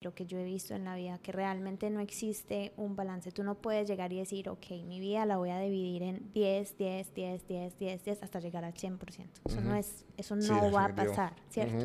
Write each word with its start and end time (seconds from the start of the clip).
lo 0.00 0.14
que 0.14 0.26
yo 0.26 0.38
he 0.38 0.44
visto 0.44 0.74
en 0.74 0.84
la 0.84 0.94
vida, 0.94 1.18
que 1.18 1.32
realmente 1.32 1.90
no 1.90 1.98
existe 1.98 2.72
un 2.76 2.94
balance. 2.94 3.32
Tú 3.32 3.42
no 3.42 3.56
puedes 3.56 3.88
llegar 3.88 4.12
y 4.12 4.18
decir, 4.18 4.48
ok, 4.48 4.70
mi 4.86 5.00
vida 5.00 5.26
la 5.26 5.38
voy 5.38 5.50
a 5.50 5.58
dividir 5.58 6.04
en 6.04 6.30
10, 6.32 6.78
10, 6.78 7.14
10, 7.14 7.48
10, 7.48 7.78
10, 7.78 8.04
10 8.04 8.22
hasta 8.22 8.38
llegar 8.38 8.64
al 8.64 8.74
100%. 8.74 9.26
Eso 9.44 9.60
no 9.60 9.74
es, 9.74 10.04
eso 10.16 10.36
no 10.36 10.70
va 10.70 10.84
a 10.84 10.94
pasar, 10.94 11.34
¿cierto? 11.50 11.84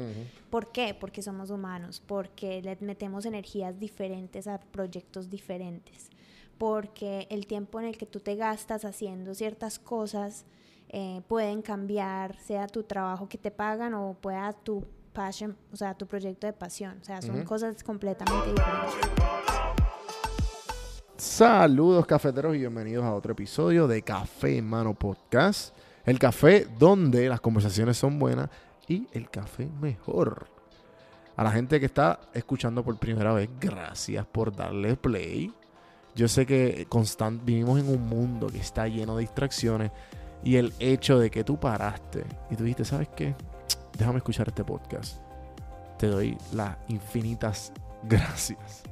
¿Por 0.51 0.71
qué? 0.71 0.93
Porque 0.93 1.23
somos 1.23 1.49
humanos, 1.49 2.03
porque 2.05 2.61
le 2.61 2.77
metemos 2.81 3.25
energías 3.25 3.79
diferentes 3.79 4.45
a 4.47 4.59
proyectos 4.59 5.31
diferentes, 5.31 6.11
porque 6.59 7.25
el 7.31 7.47
tiempo 7.47 7.79
en 7.79 7.87
el 7.87 7.97
que 7.97 8.05
tú 8.05 8.19
te 8.19 8.35
gastas 8.35 8.85
haciendo 8.85 9.33
ciertas 9.33 9.79
cosas 9.79 10.45
eh, 10.89 11.21
pueden 11.27 11.63
cambiar, 11.63 12.39
sea 12.39 12.67
tu 12.67 12.83
trabajo 12.83 13.27
que 13.27 13.39
te 13.39 13.49
pagan 13.49 13.95
o 13.95 14.13
pueda 14.13 14.53
tu 14.53 14.85
passion, 15.13 15.55
o 15.71 15.75
sea, 15.75 15.93
tu 15.93 16.07
proyecto 16.07 16.47
de 16.47 16.53
pasión. 16.53 16.97
O 17.01 17.03
sea, 17.05 17.21
son 17.21 17.43
cosas 17.43 17.83
completamente 17.83 18.49
diferentes. 18.49 18.95
Saludos 21.15 22.05
cafeteros 22.05 22.55
y 22.55 22.59
bienvenidos 22.59 23.05
a 23.05 23.13
otro 23.13 23.31
episodio 23.31 23.87
de 23.87 24.01
Café 24.01 24.57
en 24.57 24.67
Mano 24.67 24.93
Podcast. 24.93 25.75
El 26.05 26.19
café 26.19 26.67
donde 26.77 27.29
las 27.29 27.39
conversaciones 27.39 27.95
son 27.97 28.19
buenas 28.19 28.49
y 28.87 29.07
el 29.13 29.29
café 29.29 29.69
mejor. 29.79 30.47
A 31.35 31.43
la 31.43 31.51
gente 31.51 31.79
que 31.79 31.85
está 31.85 32.19
escuchando 32.33 32.83
por 32.83 32.97
primera 32.97 33.33
vez, 33.33 33.49
gracias 33.59 34.25
por 34.25 34.53
darle 34.53 34.97
play. 34.97 35.53
Yo 36.15 36.27
sé 36.27 36.45
que 36.45 36.85
constant, 36.89 37.43
vivimos 37.45 37.79
en 37.79 37.87
un 37.87 38.01
mundo 38.07 38.47
que 38.47 38.59
está 38.59 38.87
lleno 38.87 39.15
de 39.15 39.21
distracciones 39.21 39.91
y 40.43 40.57
el 40.57 40.73
hecho 40.79 41.17
de 41.17 41.31
que 41.31 41.43
tú 41.43 41.59
paraste 41.59 42.25
y 42.51 42.55
tú 42.55 42.63
dijiste, 42.63 42.85
¿sabes 42.85 43.07
qué? 43.15 43.33
Déjame 43.97 44.17
escuchar 44.17 44.47
este 44.47 44.63
podcast. 44.63 45.17
Te 45.97 46.07
doy 46.07 46.37
las 46.53 46.77
infinitas 46.87 47.71
gracias. 48.03 48.83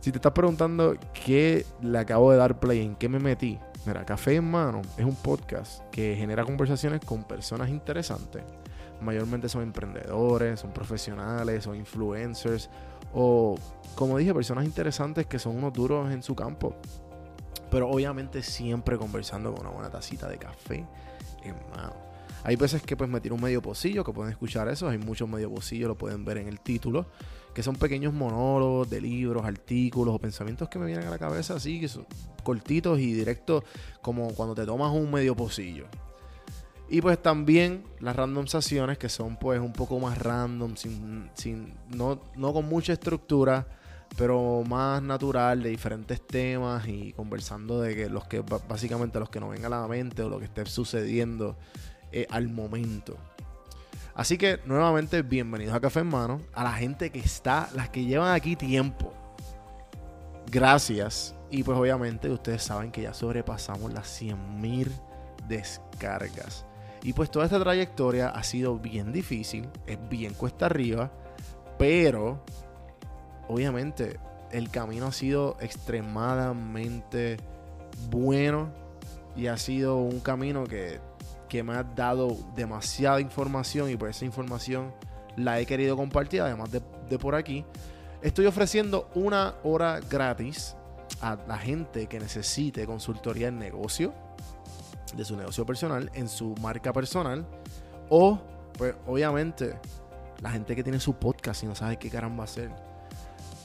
Si 0.00 0.10
te 0.10 0.18
estás 0.18 0.32
preguntando 0.32 0.96
qué 1.12 1.66
le 1.80 1.98
acabo 1.98 2.30
de 2.30 2.38
dar 2.38 2.58
play, 2.58 2.84
en 2.84 2.96
qué 2.96 3.08
me 3.08 3.18
metí, 3.18 3.58
mira, 3.84 4.04
Café 4.04 4.36
en 4.36 4.50
Mano 4.50 4.82
es 4.96 5.04
un 5.04 5.16
podcast 5.16 5.82
que 5.90 6.16
genera 6.16 6.44
conversaciones 6.44 7.00
con 7.04 7.24
personas 7.24 7.68
interesantes. 7.68 8.42
Mayormente 9.00 9.48
son 9.48 9.62
emprendedores, 9.62 10.60
son 10.60 10.72
profesionales, 10.72 11.64
son 11.64 11.76
influencers 11.76 12.70
o, 13.12 13.56
como 13.96 14.16
dije, 14.16 14.32
personas 14.32 14.64
interesantes 14.64 15.26
que 15.26 15.38
son 15.38 15.56
unos 15.56 15.72
duros 15.72 16.12
en 16.12 16.22
su 16.22 16.34
campo. 16.36 16.76
Pero 17.70 17.90
obviamente 17.90 18.42
siempre 18.42 18.96
conversando 18.96 19.52
con 19.52 19.62
una 19.66 19.70
buena 19.74 19.90
tacita 19.90 20.28
de 20.28 20.38
café 20.38 20.86
en 21.42 21.56
mano. 21.76 22.11
Hay 22.44 22.56
veces 22.56 22.82
que 22.82 22.96
pues 22.96 23.08
me 23.08 23.20
tiro 23.20 23.36
un 23.36 23.40
medio 23.40 23.62
pocillo, 23.62 24.02
que 24.04 24.12
pueden 24.12 24.32
escuchar 24.32 24.68
eso. 24.68 24.88
Hay 24.88 24.98
muchos 24.98 25.28
medio 25.28 25.50
pocillos, 25.50 25.88
lo 25.88 25.96
pueden 25.96 26.24
ver 26.24 26.38
en 26.38 26.48
el 26.48 26.60
título. 26.60 27.06
Que 27.54 27.62
son 27.62 27.76
pequeños 27.76 28.12
monólogos 28.12 28.88
de 28.90 29.00
libros, 29.00 29.44
artículos 29.44 30.14
o 30.14 30.18
pensamientos 30.18 30.68
que 30.68 30.78
me 30.78 30.86
vienen 30.86 31.06
a 31.06 31.10
la 31.10 31.18
cabeza 31.18 31.54
así, 31.54 31.80
que 31.80 31.88
son 31.88 32.06
cortitos 32.42 32.98
y 32.98 33.12
directos, 33.12 33.62
como 34.00 34.28
cuando 34.34 34.54
te 34.54 34.64
tomas 34.64 34.90
un 34.92 35.10
medio 35.10 35.36
pocillo. 35.36 35.86
Y 36.88 37.00
pues 37.00 37.20
también 37.22 37.84
las 38.00 38.16
randomizaciones, 38.16 38.98
que 38.98 39.08
son 39.08 39.36
pues 39.36 39.60
un 39.60 39.72
poco 39.72 39.98
más 40.00 40.18
random, 40.18 40.76
sin, 40.76 41.30
sin, 41.34 41.74
no, 41.88 42.20
no 42.36 42.52
con 42.52 42.68
mucha 42.68 42.94
estructura, 42.94 43.66
pero 44.16 44.62
más 44.66 45.02
natural, 45.02 45.62
de 45.62 45.70
diferentes 45.70 46.26
temas 46.26 46.86
y 46.88 47.12
conversando 47.12 47.80
de 47.80 47.94
que 47.94 48.10
los 48.10 48.24
que 48.24 48.40
básicamente 48.40 49.18
los 49.18 49.30
que 49.30 49.40
no 49.40 49.48
vengan 49.48 49.72
a 49.72 49.80
la 49.80 49.88
mente 49.88 50.22
o 50.22 50.28
lo 50.28 50.38
que 50.38 50.46
esté 50.46 50.66
sucediendo 50.66 51.56
eh, 52.12 52.26
al 52.30 52.48
momento. 52.48 53.16
Así 54.14 54.36
que 54.36 54.60
nuevamente 54.66 55.22
bienvenidos 55.22 55.74
a 55.74 55.80
Café 55.80 56.00
en 56.00 56.08
Mano, 56.08 56.40
a 56.52 56.64
la 56.64 56.72
gente 56.72 57.10
que 57.10 57.18
está, 57.18 57.70
las 57.74 57.88
que 57.88 58.04
llevan 58.04 58.34
aquí 58.34 58.56
tiempo. 58.56 59.12
Gracias. 60.50 61.34
Y 61.50 61.62
pues 61.62 61.78
obviamente 61.78 62.28
ustedes 62.28 62.62
saben 62.62 62.90
que 62.92 63.02
ya 63.02 63.14
sobrepasamos 63.14 63.92
las 63.92 64.20
100.000 64.20 64.90
descargas. 65.48 66.66
Y 67.02 67.14
pues 67.14 67.30
toda 67.30 67.46
esta 67.46 67.58
trayectoria 67.58 68.28
ha 68.28 68.42
sido 68.42 68.78
bien 68.78 69.12
difícil, 69.12 69.68
es 69.86 69.98
bien 70.08 70.34
cuesta 70.34 70.66
arriba, 70.66 71.10
pero 71.78 72.44
obviamente 73.48 74.20
el 74.50 74.70
camino 74.70 75.06
ha 75.06 75.12
sido 75.12 75.56
extremadamente 75.60 77.38
bueno 78.10 78.70
y 79.34 79.46
ha 79.46 79.56
sido 79.56 79.96
un 79.96 80.20
camino 80.20 80.64
que 80.64 81.00
que 81.52 81.62
me 81.62 81.74
ha 81.74 81.82
dado 81.82 82.34
demasiada 82.56 83.20
información 83.20 83.90
y 83.90 83.96
por 83.98 84.08
esa 84.08 84.24
información 84.24 84.94
la 85.36 85.60
he 85.60 85.66
querido 85.66 85.98
compartir, 85.98 86.40
además 86.40 86.70
de, 86.70 87.18
por 87.18 87.34
aquí. 87.34 87.62
Estoy 88.22 88.46
ofreciendo 88.46 89.10
una 89.14 89.56
hora 89.62 90.00
gratis 90.00 90.74
a 91.20 91.36
la 91.46 91.58
gente 91.58 92.06
que 92.06 92.18
necesite 92.18 92.86
consultoría 92.86 93.48
en 93.48 93.58
negocio, 93.58 94.14
de 95.14 95.26
su 95.26 95.36
negocio 95.36 95.66
personal, 95.66 96.10
en 96.14 96.26
su 96.26 96.54
marca 96.54 96.90
personal, 96.90 97.46
o, 98.08 98.40
pues, 98.78 98.94
obviamente, 99.06 99.78
la 100.40 100.52
gente 100.52 100.74
que 100.74 100.82
tiene 100.82 101.00
su 101.00 101.16
podcast 101.16 101.64
y 101.64 101.66
no 101.66 101.74
sabe 101.74 101.98
qué 101.98 102.08
caramba 102.08 102.44
hacer. 102.44 102.70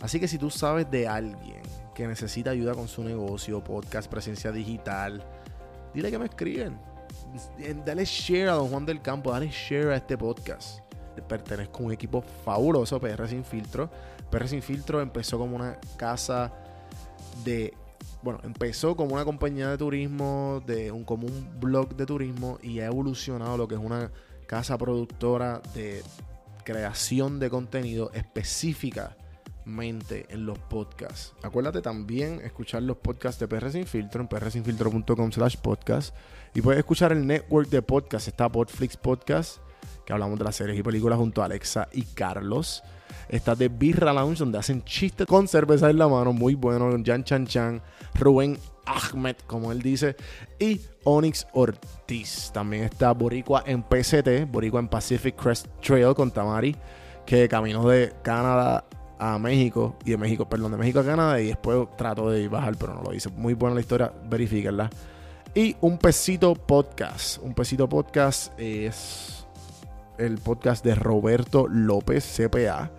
Así 0.02 0.20
que 0.20 0.28
si 0.28 0.38
tú 0.38 0.50
sabes 0.50 0.92
de 0.92 1.08
alguien 1.08 1.62
que 1.96 2.06
necesita 2.06 2.50
ayuda 2.50 2.74
con 2.74 2.90
su 2.90 3.02
negocio, 3.02 3.64
podcast, 3.64 4.12
presencia 4.12 4.52
digital, 4.52 5.24
dile 5.94 6.12
que 6.12 6.20
me 6.20 6.26
escriben 6.26 6.87
dale 7.86 8.06
share 8.06 8.50
a 8.50 8.54
Don 8.54 8.70
Juan 8.70 8.86
del 8.86 9.02
Campo, 9.02 9.32
dale 9.32 9.50
share 9.50 9.94
a 9.94 9.96
este 9.98 10.18
podcast. 10.18 10.80
Pertenezco 11.28 11.80
a 11.80 11.86
un 11.88 11.92
equipo 11.92 12.24
fabuloso, 12.44 13.00
PR 13.00 13.28
Sin 13.28 13.44
Filtro. 13.44 13.90
PR 14.30 14.48
Sin 14.48 14.62
Filtro 14.62 15.02
empezó 15.02 15.38
como 15.38 15.56
una 15.56 15.80
casa 15.98 16.54
de. 17.44 17.74
Bueno, 18.22 18.40
empezó 18.44 18.96
como 18.96 19.14
una 19.14 19.26
compañía 19.26 19.70
de 19.70 19.78
turismo, 19.78 20.62
de 20.66 20.92
un, 20.92 21.04
como 21.04 21.28
un 21.28 21.60
blog 21.60 21.96
de 21.96 22.06
turismo 22.06 22.60
y 22.62 22.80
ha 22.80 22.86
evolucionado 22.86 23.58
lo 23.58 23.68
que 23.68 23.76
es 23.76 23.82
una 23.82 24.12
casa 24.48 24.78
productora 24.78 25.62
de 25.74 26.04
creación 26.64 27.40
de 27.40 27.50
contenido 27.50 28.12
específica 28.14 29.16
en 29.68 30.46
los 30.46 30.58
podcasts. 30.58 31.34
Acuérdate 31.44 31.82
también 31.82 32.40
escuchar 32.42 32.82
los 32.84 32.98
podcasts 32.98 33.40
de 33.40 33.48
PR 33.48 33.70
Sin 33.70 33.86
Filtro 33.86 34.22
en 34.22 34.28
prsinfiltro.com 34.28 35.32
slash 35.32 35.58
podcast. 35.58 36.16
Y 36.54 36.62
puedes 36.62 36.80
escuchar 36.80 37.12
el 37.12 37.28
network 37.28 37.70
de 37.70 37.82
podcast. 37.82 38.30
Está 38.30 38.50
Podflix 38.50 38.96
Podcast, 38.96 39.58
que 40.06 40.14
hablamos 40.14 40.40
de 40.40 40.46
las 40.46 40.56
series 40.56 40.80
y 40.80 40.84
películas 40.84 41.20
junto 41.20 41.42
a 41.42 41.46
Alexa 41.46 41.90
y 41.92 42.04
Carlos. 42.04 42.82
Está 43.28 43.56
de 43.56 43.68
Birra 43.68 44.14
Lounge, 44.14 44.40
donde 44.40 44.58
hacen 44.58 44.84
chistes 44.86 45.28
con 45.28 45.50
cerveza 45.50 45.90
en 45.90 45.98
la 45.98 46.08
mano. 46.08 46.32
Muy 46.32 46.56
bueno. 46.56 46.90
Jan 47.06 47.26
Chan 47.26 47.46
Chan, 47.46 47.82
Rubén 48.16 48.58
Ahmed, 48.86 49.36
como 49.48 49.74
él 49.74 49.82
dice. 49.82 50.16
Y 50.60 50.80
Onyx 51.04 51.46
Ortiz. 51.52 52.52
También 52.54 52.86
está 52.86 53.12
Boricua 53.12 53.64
en 53.66 53.84
PCT, 53.84 54.50
Boricua 54.50 54.80
en 54.80 54.88
Pacific 54.88 55.36
Crest 55.36 55.68
Trail 55.82 56.16
con 56.16 56.32
Tamari, 56.32 56.74
que 57.26 57.50
caminó 57.50 57.88
de 57.90 58.14
Canadá 58.24 58.86
a 59.20 59.38
México 59.40 59.96
y 60.06 60.12
de 60.12 60.18
México, 60.18 60.48
perdón, 60.48 60.72
de 60.72 60.78
México 60.78 61.00
a 61.00 61.06
Canadá 61.06 61.42
y 61.42 61.48
después 61.48 61.88
trato 61.98 62.30
de 62.30 62.48
bajar, 62.48 62.76
pero 62.78 62.94
no 62.94 63.02
lo 63.02 63.14
hice. 63.14 63.30
Muy 63.30 63.54
buena 63.54 63.76
la 63.76 63.82
historia, 63.82 64.12
verifíquenla. 64.30 64.90
Y 65.54 65.76
un 65.82 65.98
pesito 65.98 66.54
podcast. 66.54 67.42
Un 67.42 67.54
pesito 67.54 67.90
podcast 67.90 68.58
es 68.60 69.48
el 70.18 70.38
podcast 70.38 70.84
de 70.84 70.96
Roberto 70.96 71.68
López, 71.68 72.26
CPA. 72.38 72.92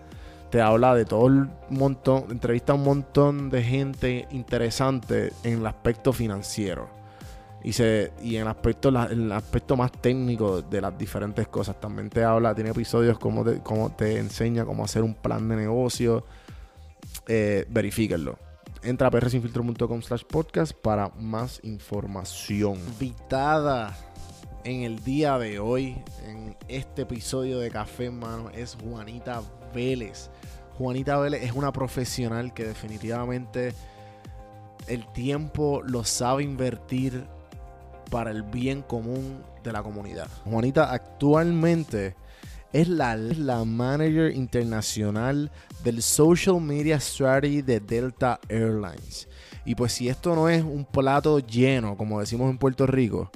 Te 0.49 0.61
habla 0.61 0.95
de 0.95 1.05
todo 1.05 1.27
el 1.27 1.49
montón, 1.69 2.25
entrevista 2.31 2.73
a 2.73 2.75
un 2.75 2.83
montón 2.83 3.49
de 3.49 3.63
gente 3.63 4.27
interesante 4.31 5.31
en 5.43 5.59
el 5.59 5.67
aspecto 5.67 6.11
financiero 6.11 6.98
y 7.63 7.73
se 7.73 8.13
y 8.21 8.35
en 8.35 8.43
el 8.43 8.47
aspecto 8.47 8.89
el 8.89 9.31
aspecto 9.31 9.75
más 9.75 9.91
técnico 9.91 10.61
de 10.61 10.81
las 10.81 10.97
diferentes 10.97 11.47
cosas. 11.47 11.79
También 11.79 12.09
te 12.09 12.23
habla 12.23 12.55
tiene 12.55 12.71
episodios 12.71 13.19
como 13.19 13.43
te, 13.43 13.59
como 13.59 13.91
te 13.91 14.17
enseña 14.17 14.65
cómo 14.65 14.83
hacer 14.83 15.03
un 15.03 15.13
plan 15.13 15.47
de 15.49 15.55
negocio. 15.55 16.25
Eh, 17.27 17.65
verifíquenlo. 17.69 18.37
Entra 18.81 19.07
a 19.07 19.11
prsinfiltro.com 19.11 20.01
slash 20.01 20.23
podcast 20.23 20.71
para 20.73 21.09
más 21.19 21.59
información. 21.63 22.77
Invitada 22.77 23.95
en 24.63 24.83
el 24.83 25.03
día 25.03 25.37
de 25.37 25.59
hoy 25.59 25.97
en 26.25 26.55
este 26.67 27.01
episodio 27.01 27.59
de 27.59 27.69
Café 27.71 28.05
en 28.05 28.19
Mano 28.19 28.49
es 28.51 28.77
Juanita 28.81 29.41
Vélez. 29.73 30.29
Juanita 30.77 31.17
Vélez 31.17 31.43
es 31.43 31.51
una 31.51 31.73
profesional 31.73 32.53
que 32.53 32.63
definitivamente 32.63 33.73
el 34.87 35.05
tiempo 35.11 35.81
lo 35.83 36.05
sabe 36.05 36.43
invertir 36.43 37.25
para 38.09 38.31
el 38.31 38.43
bien 38.43 38.81
común 38.81 39.43
de 39.63 39.71
la 39.71 39.83
comunidad. 39.83 40.27
Juanita 40.45 40.91
actualmente 40.91 42.15
es 42.71 42.87
la, 42.87 43.15
la 43.15 43.65
manager 43.65 44.31
internacional 44.35 45.51
del 45.83 46.01
social 46.01 46.61
media 46.61 46.99
strategy 46.99 47.61
de 47.61 47.79
Delta 47.79 48.39
Airlines. 48.47 49.27
Y 49.65 49.75
pues 49.75 49.93
si 49.93 50.09
esto 50.09 50.35
no 50.35 50.49
es 50.49 50.63
un 50.63 50.85
plato 50.85 51.39
lleno, 51.39 51.97
como 51.97 52.19
decimos 52.19 52.49
en 52.49 52.57
Puerto 52.57 52.85
Rico, 52.87 53.29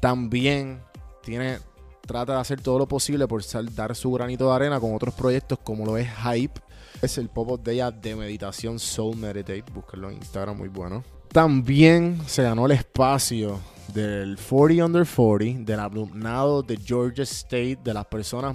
también 0.00 0.80
tiene 1.22 1.58
trata 2.06 2.34
de 2.34 2.40
hacer 2.40 2.60
todo 2.60 2.78
lo 2.78 2.86
posible 2.86 3.26
por 3.26 3.42
dar 3.74 3.94
su 3.94 4.12
granito 4.12 4.48
de 4.48 4.54
arena 4.54 4.80
con 4.80 4.94
otros 4.94 5.12
proyectos 5.14 5.58
como 5.58 5.84
lo 5.84 5.96
es 5.98 6.08
Hype, 6.08 6.60
Es 7.02 7.18
el 7.18 7.28
pop 7.28 7.60
de 7.62 7.74
ella 7.74 7.90
de 7.90 8.14
meditación 8.14 8.78
Soul 8.78 9.16
Meditate. 9.16 9.64
Búscalo 9.74 10.08
en 10.08 10.16
Instagram, 10.16 10.56
muy 10.56 10.68
bueno. 10.68 11.04
También 11.32 12.20
se 12.26 12.42
ganó 12.42 12.66
el 12.66 12.72
espacio 12.72 13.60
del 13.92 14.36
40 14.36 14.84
Under 14.84 15.06
40, 15.06 15.70
del 15.70 15.80
alumnado 15.80 16.62
de 16.62 16.76
Georgia 16.76 17.24
State, 17.24 17.78
de 17.82 17.94
las 17.94 18.06
personas 18.06 18.54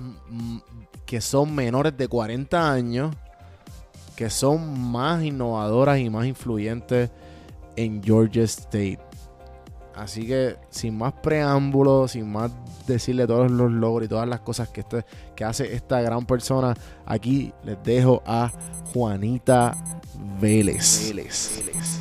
que 1.05 1.19
son 1.21 1.53
menores 1.53 1.95
de 1.97 2.07
40 2.07 2.71
años, 2.71 3.15
que 4.15 4.29
son 4.29 4.79
más 4.91 5.23
innovadoras 5.23 5.99
y 5.99 6.09
más 6.09 6.25
influyentes 6.25 7.09
en 7.75 8.03
Georgia 8.03 8.43
State. 8.43 8.99
Así 9.95 10.25
que 10.25 10.55
sin 10.69 10.97
más 10.97 11.13
preámbulos, 11.13 12.11
sin 12.11 12.31
más 12.31 12.51
decirle 12.87 13.27
todos 13.27 13.51
los 13.51 13.71
logros 13.71 14.05
y 14.05 14.09
todas 14.09 14.27
las 14.27 14.39
cosas 14.39 14.69
que, 14.69 14.81
este, 14.81 15.05
que 15.35 15.43
hace 15.43 15.75
esta 15.75 16.01
gran 16.01 16.25
persona, 16.25 16.75
aquí 17.05 17.53
les 17.63 17.81
dejo 17.83 18.23
a 18.25 18.51
Juanita 18.93 19.75
Vélez. 20.39 21.07
Vélez. 21.07 21.63
Vélez. 21.65 22.00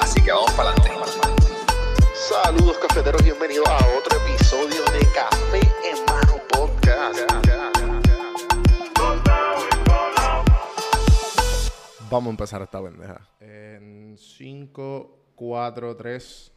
Así 0.00 0.22
que 0.22 0.30
vamos 0.30 0.52
para 0.52 0.68
adelante. 0.68 0.90
Saludos 2.14 2.76
cafeteros, 2.76 3.22
bienvenidos 3.24 3.66
a 3.66 3.76
otro 3.96 4.18
episodio 4.18 4.84
de 4.92 5.06
Café 5.14 5.60
en 5.82 6.04
Mano 6.04 6.34
Podcast. 6.50 7.18
Vamos 12.10 12.26
a 12.26 12.30
empezar 12.30 12.60
esta 12.60 12.82
pendeja. 12.82 13.26
En 13.40 14.18
5, 14.18 15.18
4, 15.34 15.96
3. 15.96 16.52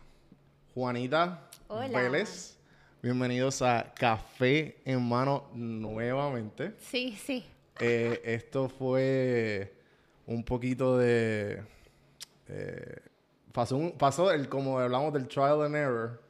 Juanita 0.73 1.49
Hola. 1.69 1.87
Vélez. 1.87 2.57
Bienvenidos 3.01 3.61
a 3.61 3.93
Café 3.95 4.81
en 4.83 5.07
Mano 5.07 5.49
nuevamente. 5.53 6.73
Sí, 6.79 7.17
sí. 7.25 7.45
Eh, 7.79 8.21
esto 8.25 8.67
fue 8.67 9.78
un 10.29 10.43
poquito 10.43 10.97
de... 10.97 11.61
Eh, 12.47 12.95
pasó, 13.51 13.77
un- 13.77 13.91
pasó 13.93 14.31
el, 14.31 14.47
como 14.47 14.79
hablamos 14.79 15.11
del 15.13 15.27
trial 15.27 15.63
and 15.63 15.75
error, 15.75 16.21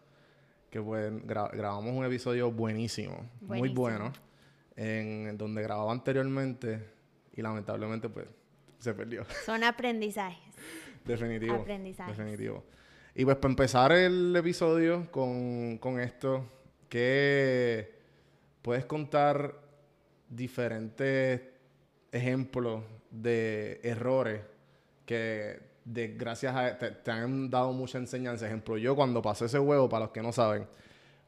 que 0.70 0.82
pues 0.82 1.12
gra- 1.26 1.52
grabamos 1.52 1.94
un 1.96 2.06
episodio 2.06 2.52
buenísimo, 2.52 3.30
muy 3.42 3.70
bueno, 3.70 4.12
en 4.76 5.38
donde 5.38 5.62
grababa 5.62 5.92
anteriormente 5.92 6.84
y 7.36 7.42
lamentablemente 7.42 8.08
pues 8.10 8.28
se 8.80 8.94
perdió. 8.94 9.26
Son 9.46 9.64
aprendizajes. 9.64 10.40
Definitivo. 11.06 11.56
Aprendizajes. 11.56 12.18
Definitivo. 12.18 12.64
Y 13.16 13.26
pues 13.26 13.36
para 13.38 13.52
empezar 13.52 13.92
el 13.92 14.34
episodio 14.36 15.12
con, 15.12 15.78
con 15.80 16.00
esto, 16.00 16.46
que 16.88 17.96
puedes 18.62 18.86
contar 18.86 19.56
diferentes 20.30 21.42
ejemplos 22.12 22.84
de 23.12 23.80
errores 23.84 24.42
que 25.06 25.60
de, 25.86 26.10
gracias 26.10 26.56
a 26.56 26.78
te, 26.78 26.92
te 26.92 27.12
han 27.12 27.50
dado 27.50 27.72
mucha 27.74 27.98
enseñanza. 27.98 28.46
Ejemplo, 28.46 28.78
yo 28.78 28.96
cuando 28.96 29.22
pasé 29.22 29.46
ese 29.46 29.60
huevo, 29.60 29.90
para 29.90 30.06
los 30.06 30.12
que 30.12 30.22
no 30.22 30.32
saben, 30.32 30.68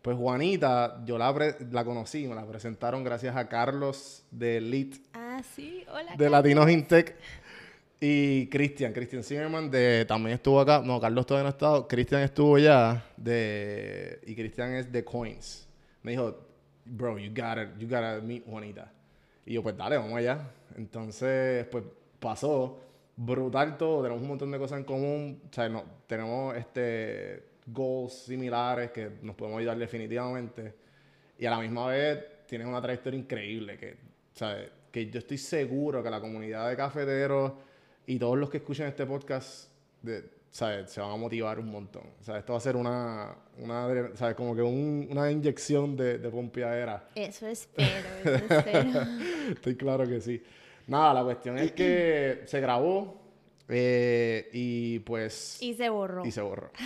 pues 0.02 0.18
Juanita, 0.18 1.02
yo 1.06 1.18
la, 1.18 1.34
pre- 1.34 1.56
la 1.72 1.84
conocí, 1.86 2.28
me 2.28 2.36
la 2.36 2.46
presentaron 2.46 3.04
gracias 3.04 3.36
a 3.36 3.48
Carlos 3.48 4.24
de 4.32 4.58
Elite 4.58 5.00
Ah, 5.14 5.42
sí. 5.56 5.84
Hola. 5.92 6.16
de 6.16 6.30
Latinos 6.30 6.70
Intec. 6.70 7.16
Y 8.04 8.48
Cristian, 8.48 8.94
Cristian 8.94 9.24
Zimmerman 9.24 9.70
de, 9.70 10.06
también 10.08 10.34
estuvo 10.34 10.60
acá. 10.60 10.82
No, 10.84 11.00
Carlos 11.00 11.24
todavía 11.28 11.44
no 11.44 11.50
ha 11.50 11.52
estado. 11.52 11.88
Cristian 11.88 12.22
estuvo 12.24 12.58
ya 12.58 13.06
de, 13.16 14.20
y 14.26 14.34
Cristian 14.36 14.74
es 14.74 14.92
de 14.92 15.04
Coins. 15.04 15.68
Me 16.02 16.12
dijo, 16.14 16.36
bro, 16.86 17.20
you 17.20 17.30
gotta, 17.30 17.72
you 17.78 17.88
gotta 17.88 18.20
meet 18.24 18.44
Juanita. 18.48 18.92
Y 19.46 19.54
yo, 19.54 19.64
pues 19.64 19.76
dale, 19.76 19.98
vamos 19.98 20.14
allá. 20.14 20.52
Entonces, 20.76 21.66
pues 21.68 21.84
pasó. 22.20 22.80
Brutal 23.16 23.78
todo. 23.78 24.04
Tenemos 24.04 24.22
un 24.22 24.30
montón 24.30 24.52
de 24.52 24.58
cosas 24.58 24.80
en 24.80 24.86
común. 24.86 25.42
O 25.50 25.54
sea, 25.54 25.70
no, 25.70 25.84
tenemos 26.08 26.56
este, 26.56 27.44
goals 27.68 28.14
similares 28.14 28.92
que 28.92 29.12
nos 29.22 29.36
podemos 29.36 29.60
ayudar 29.60 29.78
definitivamente. 29.78 30.74
Y 31.38 31.46
a 31.46 31.52
la 31.52 31.60
misma 31.60 31.88
vez 31.88 32.46
tienes 32.48 32.68
una 32.68 32.82
trayectoria 32.82 33.20
increíble 33.20 33.78
que, 33.78 33.98
¿sabes? 34.34 34.70
que 34.92 35.10
yo 35.10 35.20
estoy 35.20 35.38
seguro 35.38 36.04
que 36.04 36.10
la 36.10 36.20
comunidad 36.20 36.70
de 36.70 36.76
cafeteros 36.76 37.54
y 38.06 38.20
todos 38.20 38.38
los 38.38 38.50
que 38.50 38.58
escuchen 38.58 38.88
este 38.88 39.06
podcast 39.06 39.72
¿sabes? 40.52 40.92
se 40.92 41.02
van 41.02 41.12
a 41.12 41.16
motivar 41.16 41.58
un 41.60 41.72
montón. 41.72 42.04
O 42.20 42.24
sea, 42.24 42.38
esto 42.38 42.54
va 42.54 42.58
a 42.58 42.62
ser 42.62 42.76
una, 42.76 43.36
una 43.58 44.12
¿sabes? 44.16 44.36
como 44.36 44.56
que 44.56 44.62
un- 44.62 45.08
una 45.10 45.32
inyección 45.32 45.96
de, 45.96 46.18
de 46.20 46.30
pompeadera. 46.30 47.10
Eso 47.16 47.48
espero, 47.48 47.90
eso 48.24 48.54
espero. 48.54 49.02
Estoy 49.52 49.76
claro 49.76 50.08
que 50.08 50.22
sí. 50.22 50.44
Nada, 50.88 51.14
la 51.16 51.24
cuestión 51.24 51.58
es 51.58 51.72
que 51.72 52.42
se 52.46 52.60
grabó 52.60 53.20
eh, 53.70 54.50
y 54.52 55.00
pues... 55.00 55.62
Y 55.62 55.74
se 55.74 55.90
borró. 55.90 56.26
Y 56.26 56.32
se 56.32 56.42
borró. 56.42 56.70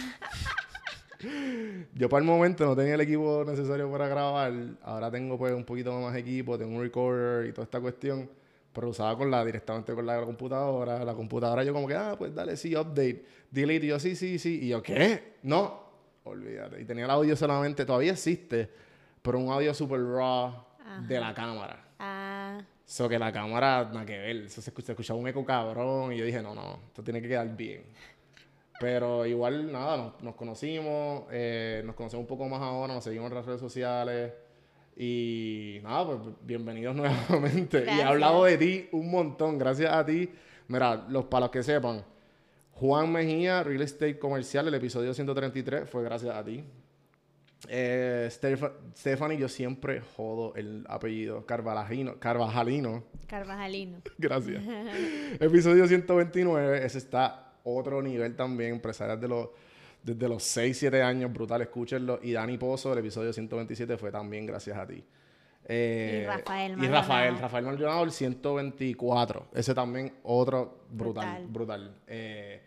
Yo 1.96 2.10
para 2.10 2.20
el 2.20 2.26
momento 2.28 2.66
no 2.66 2.76
tenía 2.76 2.96
el 2.96 3.02
equipo 3.02 3.44
necesario 3.48 3.90
para 3.92 4.08
grabar. 4.08 4.54
Ahora 4.84 5.10
tengo 5.10 5.38
pues 5.38 5.54
un 5.54 5.64
poquito 5.64 5.98
más 6.00 6.16
equipo, 6.16 6.58
tengo 6.58 6.76
un 6.76 6.82
recorder 6.84 7.48
y 7.48 7.52
toda 7.54 7.64
esta 7.66 7.80
cuestión. 7.80 8.30
Pero 8.76 8.90
usaba 8.90 9.18
con 9.18 9.32
la, 9.32 9.44
directamente 9.46 9.96
con 9.96 10.06
la 10.06 10.22
computadora. 10.24 11.04
La 11.04 11.14
computadora 11.16 11.64
yo 11.64 11.74
como 11.74 11.88
que, 11.88 11.96
ah, 11.96 12.16
pues 12.18 12.36
dale, 12.36 12.58
sí, 12.58 12.76
update, 12.76 13.26
delete. 13.50 13.86
Y 13.86 13.90
yo, 13.90 14.00
sí, 14.00 14.16
sí, 14.16 14.38
sí. 14.38 14.60
Y 14.64 14.68
yo, 14.68 14.84
¿qué? 14.84 15.38
No, 15.44 15.80
olvídate. 16.26 16.82
Y 16.82 16.86
tenía 16.86 17.06
el 17.06 17.12
audio 17.12 17.36
solamente, 17.38 17.86
todavía 17.86 18.12
existe, 18.12 18.70
pero 19.22 19.40
un 19.40 19.50
audio 19.52 19.74
super 19.74 20.00
raw 20.04 20.54
de 21.08 21.20
la 21.20 21.34
cámara. 21.34 21.84
Ah, 22.00 22.62
So 22.88 23.10
que 23.10 23.18
la 23.18 23.32
cámara, 23.32 23.90
nada 23.92 24.06
que 24.06 24.16
ver. 24.18 24.36
Eso 24.46 24.62
se, 24.62 24.70
escucha- 24.70 24.88
se 24.88 24.92
escuchaba 24.92 25.18
un 25.20 25.28
eco 25.28 25.44
cabrón. 25.44 26.12
Y 26.14 26.18
yo 26.18 26.26
dije, 26.26 26.42
no, 26.44 26.54
no, 26.54 26.80
esto 26.88 27.02
tiene 27.04 27.20
que 27.22 27.30
quedar 27.30 27.56
bien. 27.56 27.84
Pero 28.80 29.26
igual, 29.26 29.72
nada, 29.72 29.98
nos, 29.98 30.22
nos 30.22 30.36
conocimos. 30.36 31.24
eh, 31.32 31.82
nos 31.86 31.96
conocemos 31.96 32.24
un 32.24 32.28
poco 32.28 32.48
más 32.50 32.62
ahora. 32.62 32.94
Nos 32.94 33.04
seguimos 33.06 33.30
en 33.32 33.36
las 33.38 33.46
redes 33.46 33.62
sociales. 33.62 34.34
Y 34.98 35.80
nada, 35.84 36.06
pues 36.06 36.20
bienvenidos 36.42 36.96
nuevamente. 37.30 37.86
Y 37.86 38.00
he 38.00 38.04
hablado 38.04 38.46
de 38.46 38.58
ti 38.58 38.88
un 38.92 39.12
montón. 39.12 39.58
Gracias 39.58 39.92
a 39.92 40.06
ti. 40.06 40.30
Mira, 40.68 41.06
los, 41.10 41.26
para 41.26 41.42
los 41.42 41.50
que 41.52 41.64
sepan, 41.64 42.04
Juan 42.74 43.12
Mejía, 43.12 43.64
Real 43.64 43.82
Estate 43.82 44.18
Comercial, 44.18 44.68
el 44.68 44.74
episodio 44.74 45.14
133 45.14 45.90
fue 45.90 46.04
gracias 46.04 46.34
a 46.36 46.44
ti. 46.44 46.64
Eh, 47.68 48.28
Stefa- 48.32 48.74
Stephanie, 48.96 49.38
yo 49.38 49.50
siempre 49.50 50.02
jodo 50.16 50.56
el 50.56 50.86
apellido. 50.88 51.46
Carvajalino. 51.46 52.20
Carvajalino. 52.20 53.04
Carvajalino. 53.28 54.00
Gracias. 54.18 54.64
Episodio 55.40 55.88
129. 55.88 56.86
Ese 56.86 57.00
está 57.00 57.54
otro 57.64 58.02
nivel 58.02 58.36
también. 58.36 58.74
Empresarias 58.76 59.20
de 59.20 59.28
los, 59.28 59.50
desde 60.06 60.30
los 60.30 60.44
6, 60.44 60.78
7 60.78 61.02
años. 61.02 61.34
Brutal, 61.34 61.62
escúchenlo. 61.64 62.20
Y 62.22 62.32
Dani 62.34 62.58
Pozo, 62.58 62.94
el 62.94 63.00
episodio 63.00 63.34
127 63.34 63.98
fue 63.98 64.12
también 64.12 64.46
gracias 64.46 64.78
a 64.78 64.86
ti. 64.86 65.04
Eh, 65.68 66.22
Y 66.22 66.28
Rafael 66.28 66.84
Y. 66.84 66.88
Rafael. 66.88 67.40
Rafael 67.40 67.66
Maldonado, 67.66 68.04
el 68.04 68.12
124. 68.12 69.48
Ese 69.54 69.74
también 69.74 70.14
otro 70.24 70.86
brutal. 70.92 71.46
Brutal. 71.48 71.48
Brutal. 71.50 71.96
Eh, 72.06 72.62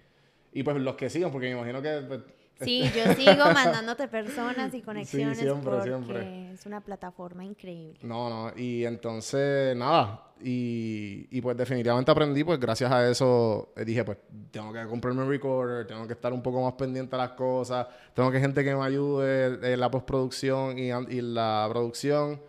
y 0.52 0.62
pues 0.64 0.76
los 0.78 0.97
que 0.97 1.09
sigan, 1.09 1.30
porque 1.30 1.47
me 1.47 1.52
imagino 1.52 1.80
que... 1.80 2.38
Sí, 2.61 2.83
yo 2.95 3.15
sigo 3.15 3.45
mandándote 3.55 4.09
personas 4.09 4.75
y 4.75 4.83
conexiones 4.83 5.38
siempre, 5.38 5.71
porque 5.71 5.88
siempre. 5.88 6.53
es 6.53 6.67
una 6.67 6.81
plataforma 6.81 7.45
increíble. 7.45 7.99
No, 8.03 8.29
no, 8.29 8.53
y 8.57 8.85
entonces, 8.85 9.77
nada, 9.77 10.25
y, 10.41 11.27
y 11.31 11.41
pues 11.41 11.57
definitivamente 11.57 12.11
aprendí, 12.11 12.45
pues 12.45 12.59
gracias 12.59 12.91
a 12.91 13.09
eso 13.09 13.73
eh, 13.77 13.85
dije, 13.85 14.05
pues 14.05 14.19
tengo 14.50 14.73
que 14.73 14.85
comprarme 14.87 15.23
un 15.23 15.29
recorder, 15.29 15.87
tengo 15.87 16.07
que 16.07 16.12
estar 16.15 16.33
un 16.33 16.43
poco 16.43 16.62
más 16.65 16.73
pendiente 16.75 17.15
a 17.17 17.19
las 17.19 17.31
cosas, 17.31 17.87
tengo 18.15 18.31
que 18.31 18.41
gente 18.41 18.65
que 18.65 18.75
me 18.75 18.85
ayude 18.85 19.73
en 19.73 19.81
la 19.81 19.91
postproducción 19.91 20.79
y, 20.79 20.91
y 20.91 21.21
la 21.21 21.67
producción, 21.71 22.41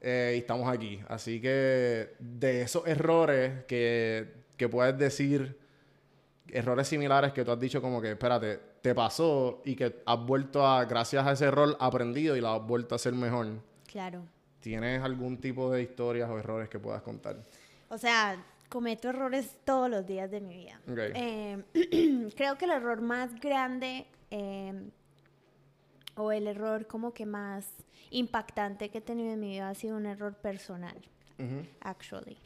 eh, 0.00 0.34
y 0.36 0.38
estamos 0.38 0.68
aquí. 0.68 1.00
Así 1.08 1.40
que 1.40 2.14
de 2.18 2.62
esos 2.62 2.86
errores 2.86 3.64
que, 3.66 4.34
que 4.56 4.68
puedes 4.68 4.96
decir, 4.98 5.58
errores 6.48 6.88
similares 6.88 7.32
que 7.32 7.44
tú 7.44 7.50
has 7.50 7.60
dicho 7.60 7.82
como 7.82 8.00
que, 8.00 8.12
espérate, 8.12 8.60
te 8.86 8.94
pasó 8.94 9.62
y 9.64 9.74
que 9.74 10.02
has 10.06 10.26
vuelto 10.26 10.64
a, 10.64 10.84
gracias 10.84 11.26
a 11.26 11.32
ese 11.32 11.46
error, 11.46 11.76
aprendido 11.80 12.36
y 12.36 12.40
lo 12.40 12.50
has 12.50 12.64
vuelto 12.64 12.94
a 12.94 12.96
hacer 12.96 13.14
mejor. 13.14 13.48
Claro. 13.90 14.22
¿tienes 14.60 15.02
algún 15.02 15.38
tipo 15.38 15.70
de 15.70 15.82
historias 15.82 16.30
o 16.30 16.38
errores 16.38 16.68
que 16.68 16.78
puedas 16.78 17.02
contar? 17.02 17.36
O 17.88 17.98
sea, 17.98 18.36
cometo 18.68 19.08
errores 19.08 19.58
todos 19.64 19.90
los 19.90 20.06
días 20.06 20.30
de 20.30 20.40
mi 20.40 20.56
vida. 20.56 20.80
Eh, 21.14 21.62
creo 22.36 22.58
que 22.58 22.64
el 22.64 22.72
error 22.72 23.00
más 23.00 23.34
grande 23.40 24.06
eh, 24.30 24.72
o 26.16 26.30
el 26.30 26.46
error 26.46 26.86
como 26.86 27.12
que 27.12 27.26
más 27.26 27.66
impactante 28.10 28.88
que 28.88 28.98
he 28.98 29.00
tenido 29.00 29.32
en 29.32 29.40
mi 29.40 29.50
vida 29.50 29.68
ha 29.68 29.74
sido 29.74 29.96
un 29.96 30.06
error 30.06 30.34
personal, 30.34 30.96
actually. 31.80 32.38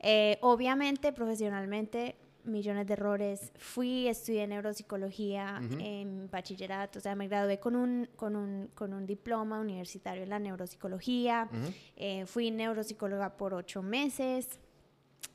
Eh, 0.00 0.38
obviamente, 0.40 1.12
profesionalmente, 1.12 2.14
millones 2.48 2.86
de 2.86 2.94
errores. 2.94 3.52
Fui, 3.56 4.08
estudié 4.08 4.46
neuropsicología 4.46 5.60
en 5.78 6.28
bachillerato, 6.30 6.98
o 6.98 7.02
sea, 7.02 7.14
me 7.14 7.28
gradué 7.28 7.58
con 7.60 7.76
un, 7.76 8.08
con 8.16 8.36
un, 8.36 8.68
con 8.74 8.92
un 8.92 9.06
diploma 9.06 9.60
universitario 9.60 10.22
en 10.22 10.30
la 10.30 10.38
neuropsicología. 10.38 11.48
Eh, 11.96 12.24
fui 12.26 12.50
neuropsicóloga 12.50 13.36
por 13.36 13.54
ocho 13.54 13.82
meses. 13.82 14.60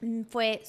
Mm, 0.02 0.24
fue 0.24 0.62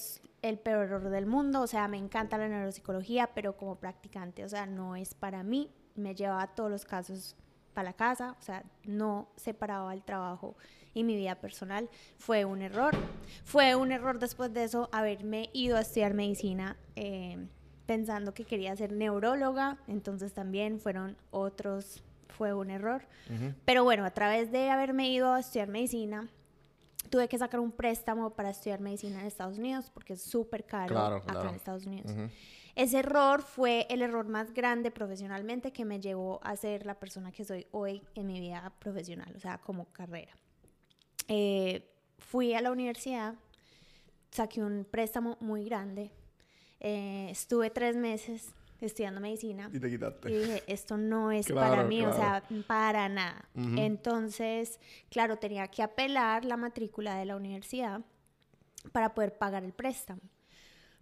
el 0.43 0.59
peor 0.59 0.85
error 0.85 1.09
del 1.09 1.27
mundo, 1.27 1.63
o 1.63 1.67
sea, 1.67 1.89
me 1.89 1.97
encanta 1.97 2.37
la 2.37 2.49
neuropsicología, 2.49 3.31
pero 3.35 3.57
como 3.57 3.77
practicante, 3.77 4.45
o 4.45 4.49
sea, 4.49 4.67
no 4.67 4.97
es 4.97 5.15
para 5.15 5.43
mí. 5.43 5.71
Me 5.95 6.15
llevaba 6.15 6.47
todos 6.55 6.71
los 6.71 6.85
casos 6.85 7.37
para 7.73 7.91
la 7.91 7.93
casa, 7.95 8.37
o 8.39 8.43
sea, 8.43 8.65
no 8.85 9.29
separaba 9.37 9.93
el 9.95 10.03
trabajo 10.03 10.57
y 10.95 11.05
mi 11.05 11.17
vida 11.17 11.35
personal. 11.35 11.89
Fue 12.19 12.45
un 12.45 12.63
error. 12.63 12.95
Fue 13.45 13.75
un 13.75 13.93
error 13.93 14.19
después 14.19 14.53
de 14.55 14.65
eso 14.65 14.89
haberme 14.93 15.51
ido 15.53 15.77
a 15.77 15.81
estudiar 15.81 16.15
medicina 16.15 16.77
eh, 16.97 17.47
pensando 17.87 18.33
que 18.33 18.45
quería 18.45 18.75
ser 18.77 18.93
neuróloga, 18.93 19.79
entonces 19.89 20.33
también 20.33 20.81
fueron 20.81 21.17
otros, 21.31 22.03
fue 22.29 22.55
un 22.55 22.71
error. 22.71 23.03
Pero 23.65 23.85
bueno, 23.85 24.05
a 24.05 24.11
través 24.11 24.51
de 24.51 24.71
haberme 24.71 25.11
ido 25.11 25.33
a 25.33 25.41
estudiar 25.41 25.69
medicina, 25.69 26.29
tuve 27.11 27.29
que 27.29 27.39
sacar 27.39 27.61
un 27.61 27.73
préstamo 27.73 28.31
para 28.31 28.51
estudiar 28.51 28.81
medicina 28.81 29.21
en 29.21 29.27
Estados 29.27 29.59
Unidos 29.59 29.91
porque 29.93 30.15
es 30.15 30.23
súper 30.23 30.65
caro 30.65 30.99
acá 30.99 31.49
en 31.49 31.55
Estados 31.55 31.87
Unidos. 31.87 32.13
Ese 32.75 32.99
error 32.99 33.43
fue 33.43 33.87
el 33.89 34.03
error 34.03 34.27
más 34.27 34.53
grande 34.53 34.91
profesionalmente 34.91 35.73
que 35.73 35.85
me 35.85 36.01
llevó 36.01 36.41
a 36.43 36.57
ser 36.57 36.87
la 36.87 36.99
persona 36.99 37.31
que 37.31 37.45
soy 37.45 37.67
hoy 37.71 38.03
en 38.17 38.27
mi 38.27 38.41
vida 38.41 38.73
profesional, 38.81 39.33
o 39.37 39.39
sea, 39.39 39.59
como 39.59 39.85
carrera. 39.93 40.33
Eh, 41.29 41.91
fui 42.19 42.55
a 42.55 42.61
la 42.61 42.71
universidad, 42.71 43.35
saqué 44.31 44.63
un 44.63 44.85
préstamo 44.85 45.37
muy 45.41 45.65
grande, 45.65 46.11
eh, 46.81 47.29
estuve 47.31 47.71
tres 47.71 47.97
meses 47.97 48.53
estudiando 48.81 49.21
medicina. 49.21 49.71
Y 49.73 49.81
te 49.81 49.89
quitaste. 49.89 50.31
Y 50.31 50.39
dije, 50.39 50.63
esto 50.67 50.97
no 50.97 51.31
es 51.31 51.51
para 51.51 51.85
mí, 51.85 52.05
o 52.05 52.13
sea, 52.13 52.43
para 52.67 53.09
nada. 53.09 53.49
Entonces, 53.55 54.79
claro, 55.11 55.37
tenía 55.37 55.69
que 55.69 55.83
apelar 55.83 56.45
la 56.45 56.57
matrícula 56.57 57.17
de 57.17 57.25
la 57.25 57.37
universidad 57.37 58.03
para 58.93 59.15
poder 59.15 59.39
pagar 59.39 59.65
el 59.65 59.73
préstamo. 59.73 60.21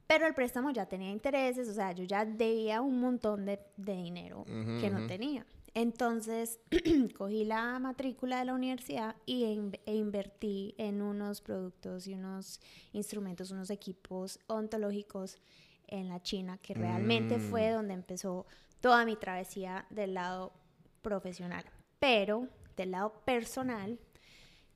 Pero 0.07 0.26
el 0.26 0.35
préstamo 0.35 0.71
ya 0.71 0.87
tenía 0.87 1.11
intereses, 1.11 1.69
o 1.69 1.73
sea, 1.73 1.93
yo 1.93 2.05
ya 2.05 2.25
debía 2.25 2.81
un 2.81 3.00
montón 3.00 3.47
de, 3.47 3.59
dinero 3.76 4.45
que 4.45 4.91
no 4.91 5.07
tenía. 5.07 5.47
Entonces 5.75 6.61
cogí 7.17 7.45
la 7.45 7.79
matrícula 7.79 8.38
de 8.38 8.45
la 8.45 8.55
universidad 8.55 9.17
y 9.25 9.45
e 9.45 9.95
invertí 9.95 10.75
en 10.76 11.00
unos 11.00 11.41
productos 11.41 12.07
y 12.07 12.14
unos 12.14 12.61
instrumentos, 12.93 13.50
unos 13.50 13.71
equipos 13.71 14.38
ontológicos 14.49 15.38
en 15.87 16.09
la 16.09 16.23
China, 16.23 16.59
que 16.59 16.75
realmente 16.75 17.38
fue 17.38 17.71
mm. 17.71 17.75
donde 17.75 17.95
empezó 17.95 18.47
toda 18.81 19.05
mi 19.05 19.17
travesía 19.17 19.87
del 19.91 20.14
lado 20.14 20.52
profesional. 21.00 21.64
Pero 21.99 22.49
del 22.76 22.91
lado 22.91 23.12
personal, 23.25 23.99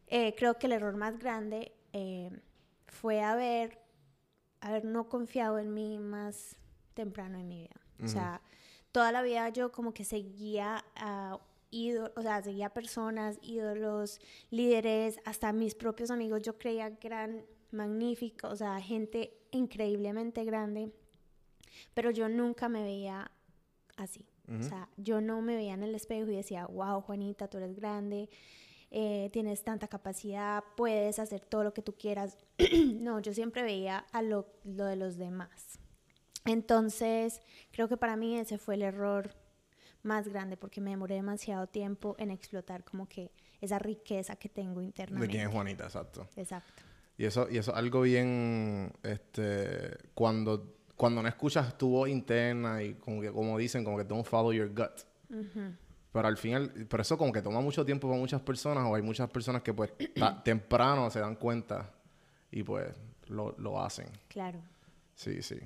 eh, 0.07 0.35
creo 0.37 0.59
que 0.59 0.67
el 0.67 0.73
error 0.73 0.97
más 0.97 1.19
grande 1.19 1.73
eh, 1.93 2.31
fue 2.87 3.23
haber, 3.23 3.79
haber 4.61 4.85
no 4.85 5.09
confiado 5.09 5.59
en 5.59 5.75
mí 5.75 5.99
más 5.99 6.57
temprano 6.95 7.39
en 7.39 7.49
mi 7.49 7.61
vida. 7.63 7.81
O 8.05 8.09
sea, 8.09 8.43
toda 8.97 9.13
la 9.13 9.21
vida 9.21 9.51
yo 9.51 9.73
como 9.73 9.93
que 9.93 10.07
seguía 10.07 10.83
a 10.95 11.39
ídolos, 11.71 12.13
o 12.17 12.23
sea, 12.23 12.43
seguía 12.43 12.71
personas, 12.71 13.39
ídolos, 13.43 14.19
líderes, 14.49 15.21
hasta 15.27 15.53
mis 15.53 15.75
propios 15.75 16.11
amigos, 16.11 16.41
yo 16.41 16.57
creía 16.57 16.97
que 16.97 17.09
eran 17.09 17.45
magníficos, 17.73 18.51
o 18.51 18.57
sea, 18.57 18.81
gente 18.81 19.37
increíblemente 19.51 20.47
grande, 20.47 20.95
pero 21.93 22.11
yo 22.11 22.31
nunca 22.31 22.71
me 22.71 22.83
veía 22.85 23.31
así. 23.99 24.25
O 24.49 24.63
sea, 24.63 24.89
yo 24.97 25.21
no 25.21 25.43
me 25.43 25.57
veía 25.57 25.75
en 25.75 25.83
el 25.83 25.95
espejo 25.95 26.31
y 26.31 26.37
decía, 26.37 26.65
wow, 26.65 27.03
Juanita, 27.03 27.49
tú 27.49 27.59
eres 27.59 27.77
grande, 27.77 28.31
eh, 28.91 29.29
tienes 29.31 29.63
tanta 29.63 29.89
capacidad, 29.89 30.65
puedes 30.75 31.19
hacer 31.19 31.41
todo 31.41 31.65
lo 31.65 31.75
que 31.75 31.83
tú 31.83 31.93
quieras. 31.93 32.39
no, 33.01 33.21
yo 33.21 33.35
siempre 33.35 33.63
veía 33.63 34.07
a 34.11 34.23
lo, 34.23 34.47
lo 34.65 34.87
de 34.87 34.97
los 34.97 35.19
demás. 35.19 35.81
Entonces, 36.47 37.41
creo 37.73 37.89
que 37.89 37.97
para 37.97 38.17
mí 38.17 38.39
ese 38.39 38.59
fue 38.59 38.75
el 38.75 38.83
error 38.83 39.35
más 40.03 40.29
grande 40.29 40.57
porque 40.57 40.81
me 40.81 40.91
demoré 40.91 41.17
demasiado 41.17 41.67
tiempo 41.67 42.15
en 42.19 42.31
explotar 42.31 42.85
como 42.85 43.09
que 43.09 43.33
esa 43.61 43.79
riqueza 43.79 44.37
que 44.37 44.49
tengo 44.49 44.81
internamente. 44.81 45.27
De 45.27 45.31
quién 45.31 45.49
es 45.49 45.53
Juanita, 45.53 45.85
exacto. 45.85 46.29
Exacto. 46.37 46.83
Y 47.19 47.25
eso, 47.25 47.49
y 47.51 47.59
eso 47.59 47.73
es 47.73 47.77
algo 47.77 48.03
bien, 48.03 48.93
este, 49.03 49.97
cuando, 50.15 50.77
cuando 50.97 51.23
no 51.23 51.29
escuchas 51.29 51.77
tu 51.77 51.89
voz 51.91 52.09
interna 52.09 52.83
y 52.83 52.95
como 52.95 53.21
que, 53.21 53.33
como 53.33 53.57
dicen, 53.59 53.85
como 53.85 53.97
que 53.97 54.05
don't 54.05 54.27
follow 54.27 54.53
your 54.53 54.69
gut. 54.69 55.05
Pero 56.13 56.29
al 56.29 56.37
final, 56.37 56.87
pero 56.89 57.03
eso 57.03 57.19
como 57.19 57.33
que 57.33 57.43
toma 57.43 57.61
mucho 57.61 57.85
tiempo 57.85 58.09
para 58.09 58.19
muchas 58.19 58.41
personas 58.41 58.85
o 58.87 58.95
hay 58.95 59.03
muchas 59.03 59.29
personas 59.29 59.63
que 59.63 59.75
pues 59.75 59.93
temprano 60.45 61.11
se 61.11 61.21
dan 61.21 61.37
cuenta 61.37 61.93
y 62.51 62.63
pues 62.63 62.95
lo, 63.29 63.55
lo 63.59 63.81
hacen. 63.81 64.09
Claro. 64.29 64.61
Sí, 65.15 65.43
sí. 65.43 65.59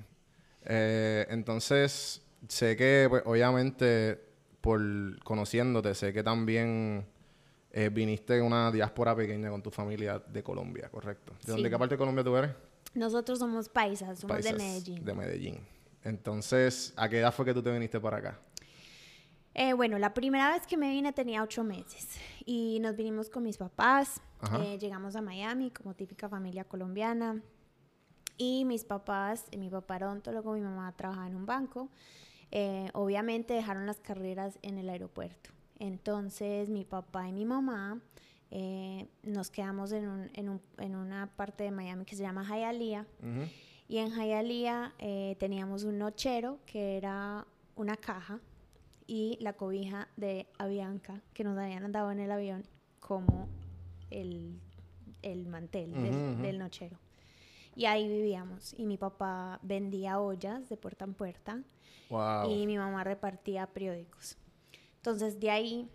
Eh, 0.65 1.25
entonces, 1.29 2.21
sé 2.47 2.75
que, 2.75 3.07
pues, 3.09 3.23
obviamente, 3.25 4.19
por 4.61 4.81
conociéndote, 5.23 5.95
sé 5.95 6.13
que 6.13 6.23
también 6.23 7.05
eh, 7.71 7.89
viniste 7.89 8.33
de 8.33 8.41
una 8.41 8.71
diáspora 8.71 9.15
pequeña 9.15 9.49
con 9.49 9.61
tu 9.61 9.71
familia 9.71 10.19
de 10.19 10.43
Colombia, 10.43 10.89
¿correcto? 10.89 11.33
¿De 11.45 11.51
dónde, 11.51 11.69
qué 11.69 11.77
parte 11.77 11.95
de 11.95 11.99
Colombia 11.99 12.23
tú 12.23 12.35
eres? 12.35 12.51
Nosotros 12.93 13.39
somos 13.39 13.69
paisas, 13.69 14.19
somos 14.19 14.43
de 14.43 14.53
Medellín. 14.53 15.05
De 15.05 15.13
Medellín. 15.13 15.59
Entonces, 16.03 16.93
¿a 16.97 17.07
qué 17.07 17.19
edad 17.19 17.33
fue 17.33 17.45
que 17.45 17.53
tú 17.53 17.61
te 17.61 17.71
viniste 17.71 17.99
para 17.99 18.17
acá? 18.17 18.39
Eh, 19.53 19.73
bueno, 19.73 19.99
la 19.99 20.13
primera 20.13 20.51
vez 20.51 20.65
que 20.65 20.77
me 20.77 20.89
vine 20.89 21.11
tenía 21.11 21.43
ocho 21.43 21.63
meses 21.63 22.07
y 22.45 22.79
nos 22.79 22.95
vinimos 22.95 23.29
con 23.29 23.43
mis 23.43 23.57
papás. 23.57 24.21
llegamos 24.79 25.15
a 25.15 25.21
Miami 25.21 25.71
como 25.71 25.93
típica 25.93 26.29
familia 26.29 26.63
colombiana. 26.63 27.41
Y 28.37 28.65
mis 28.65 28.83
papás, 28.83 29.45
mi 29.57 29.69
papá 29.69 29.97
era 29.97 30.07
odontólogo, 30.07 30.53
mi 30.53 30.61
mamá 30.61 30.91
trabajaba 30.95 31.27
en 31.27 31.35
un 31.35 31.45
banco. 31.45 31.89
Eh, 32.51 32.89
obviamente 32.93 33.53
dejaron 33.53 33.85
las 33.85 33.99
carreras 33.99 34.59
en 34.61 34.77
el 34.77 34.89
aeropuerto. 34.89 35.51
Entonces 35.79 36.69
mi 36.69 36.83
papá 36.85 37.27
y 37.27 37.31
mi 37.31 37.45
mamá 37.45 38.01
eh, 38.51 39.07
nos 39.23 39.49
quedamos 39.49 39.93
en, 39.93 40.07
un, 40.07 40.29
en, 40.33 40.49
un, 40.49 40.61
en, 40.77 40.95
una 40.95 41.27
parte 41.35 41.63
de 41.63 41.71
Miami 41.71 42.05
que 42.05 42.15
se 42.15 42.23
llama 42.23 42.43
Hialeah. 42.43 43.05
Y 43.87 43.97
en 43.97 44.11
Hialeah 44.11 44.93
eh, 44.99 45.35
teníamos 45.39 45.83
un 45.85 45.97
nochero 45.97 46.59
que 46.65 46.97
era 46.97 47.47
una 47.75 47.95
caja 47.95 48.39
y 49.07 49.37
la 49.41 49.53
cobija 49.53 50.09
de 50.17 50.47
Avianca 50.57 51.21
que 51.33 51.43
nos 51.43 51.57
habían 51.57 51.91
dado 51.91 52.11
en 52.11 52.19
el 52.19 52.31
avión 52.31 52.63
como 52.99 53.47
el, 54.09 54.59
el 55.21 55.47
mantel 55.47 55.93
del 56.41 56.59
nochero. 56.59 56.97
Y 57.75 57.85
ahí 57.85 58.07
vivíamos. 58.07 58.73
Y 58.77 58.85
mi 58.85 58.97
papá 58.97 59.59
vendía 59.61 60.19
ollas 60.19 60.69
de 60.69 60.77
puerta 60.77 61.05
en 61.05 61.13
puerta. 61.13 61.63
Y 62.49 62.65
mi 62.65 62.77
mamá 62.77 63.03
repartía 63.03 63.67
periódicos. 63.67 64.37
Entonces 64.97 65.39
de 65.39 65.49
ahí 65.49 65.89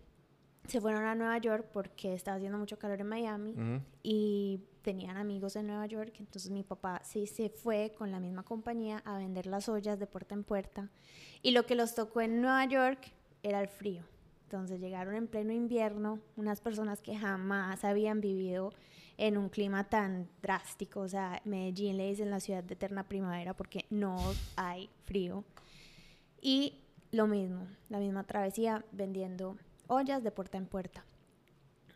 se 0.66 0.80
fueron 0.80 1.04
a 1.04 1.14
Nueva 1.14 1.38
York 1.38 1.68
porque 1.72 2.14
estaba 2.14 2.36
haciendo 2.38 2.58
mucho 2.58 2.78
calor 2.78 3.00
en 3.00 3.06
Miami 3.06 3.54
y 4.02 4.60
tenían 4.82 5.16
amigos 5.16 5.56
en 5.56 5.66
Nueva 5.66 5.86
York. 5.86 6.14
Entonces 6.18 6.50
mi 6.50 6.62
papá 6.62 7.00
sí 7.04 7.26
se 7.26 7.50
fue 7.50 7.94
con 7.96 8.10
la 8.10 8.20
misma 8.20 8.42
compañía 8.42 9.02
a 9.04 9.18
vender 9.18 9.46
las 9.46 9.68
ollas 9.68 9.98
de 9.98 10.06
puerta 10.06 10.34
en 10.34 10.44
puerta. 10.44 10.90
Y 11.42 11.52
lo 11.52 11.66
que 11.66 11.74
los 11.74 11.94
tocó 11.94 12.20
en 12.20 12.40
Nueva 12.40 12.64
York 12.64 13.12
era 13.42 13.60
el 13.60 13.68
frío. 13.68 14.02
Entonces 14.46 14.80
llegaron 14.80 15.16
en 15.16 15.26
pleno 15.26 15.52
invierno 15.52 16.20
unas 16.36 16.60
personas 16.60 17.02
que 17.02 17.16
jamás 17.16 17.84
habían 17.84 18.20
vivido 18.20 18.72
en 19.18 19.36
un 19.36 19.48
clima 19.48 19.88
tan 19.88 20.28
drástico. 20.40 21.00
O 21.00 21.08
sea, 21.08 21.42
Medellín 21.44 21.96
le 21.96 22.06
dicen 22.06 22.30
la 22.30 22.38
ciudad 22.38 22.62
de 22.62 22.74
eterna 22.74 23.02
primavera 23.02 23.54
porque 23.54 23.86
no 23.90 24.16
hay 24.54 24.88
frío. 25.04 25.42
Y 26.40 26.78
lo 27.10 27.26
mismo, 27.26 27.66
la 27.88 27.98
misma 27.98 28.22
travesía 28.22 28.84
vendiendo 28.92 29.56
ollas 29.88 30.22
de 30.22 30.30
puerta 30.30 30.58
en 30.58 30.66
puerta. 30.66 31.04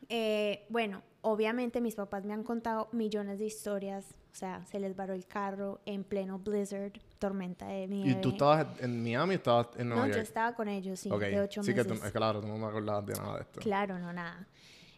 Eh, 0.08 0.66
bueno, 0.70 1.02
obviamente 1.20 1.80
mis 1.80 1.94
papás 1.94 2.24
me 2.24 2.32
han 2.32 2.42
contado 2.42 2.88
millones 2.90 3.38
de 3.38 3.46
historias. 3.46 4.06
O 4.32 4.34
sea, 4.34 4.64
se 4.66 4.78
les 4.78 4.94
varó 4.94 5.12
el 5.12 5.26
carro 5.26 5.80
en 5.86 6.04
pleno 6.04 6.38
blizzard, 6.38 6.92
tormenta 7.18 7.66
de 7.66 7.88
nieve. 7.88 8.10
¿Y 8.10 8.14
tú 8.20 8.30
estabas 8.30 8.66
en 8.80 9.02
Miami 9.02 9.34
o 9.34 9.36
estabas 9.36 9.68
en 9.76 9.88
Nueva 9.88 10.04
York? 10.04 10.12
No, 10.12 10.16
yo 10.16 10.22
estaba 10.22 10.54
con 10.54 10.68
ellos, 10.68 11.00
sí, 11.00 11.10
de 11.10 11.40
ocho 11.40 11.62
sí 11.62 11.74
meses. 11.74 11.92
Sí, 11.92 12.00
que 12.00 12.12
claro, 12.12 12.40
tú 12.40 12.46
no 12.46 12.56
me 12.56 12.66
acordabas 12.66 13.04
de 13.06 13.14
nada 13.14 13.36
de 13.36 13.42
esto. 13.42 13.60
Claro, 13.60 13.98
no, 13.98 14.12
nada. 14.12 14.46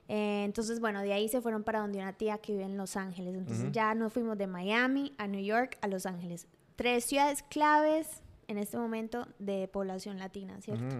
Eh, 0.08 0.44
entonces, 0.44 0.80
bueno, 0.80 1.00
de 1.00 1.12
ahí 1.12 1.28
se 1.28 1.40
fueron 1.40 1.62
para 1.64 1.80
donde 1.80 1.98
una 1.98 2.12
tía 2.12 2.38
que 2.38 2.52
vive 2.52 2.64
en 2.64 2.76
Los 2.76 2.96
Ángeles. 2.96 3.34
Entonces 3.34 3.72
ya 3.72 3.94
nos 3.94 4.12
fuimos 4.12 4.36
de 4.36 4.46
Miami 4.46 5.14
a 5.16 5.26
New 5.26 5.42
York 5.42 5.78
a 5.80 5.88
Los 5.88 6.04
Ángeles. 6.04 6.46
Tres 6.76 7.04
ciudades 7.04 7.42
claves 7.42 8.22
en 8.48 8.58
este 8.58 8.76
momento 8.76 9.26
de 9.38 9.68
población 9.68 10.18
latina, 10.18 10.60
¿cierto? 10.60 10.94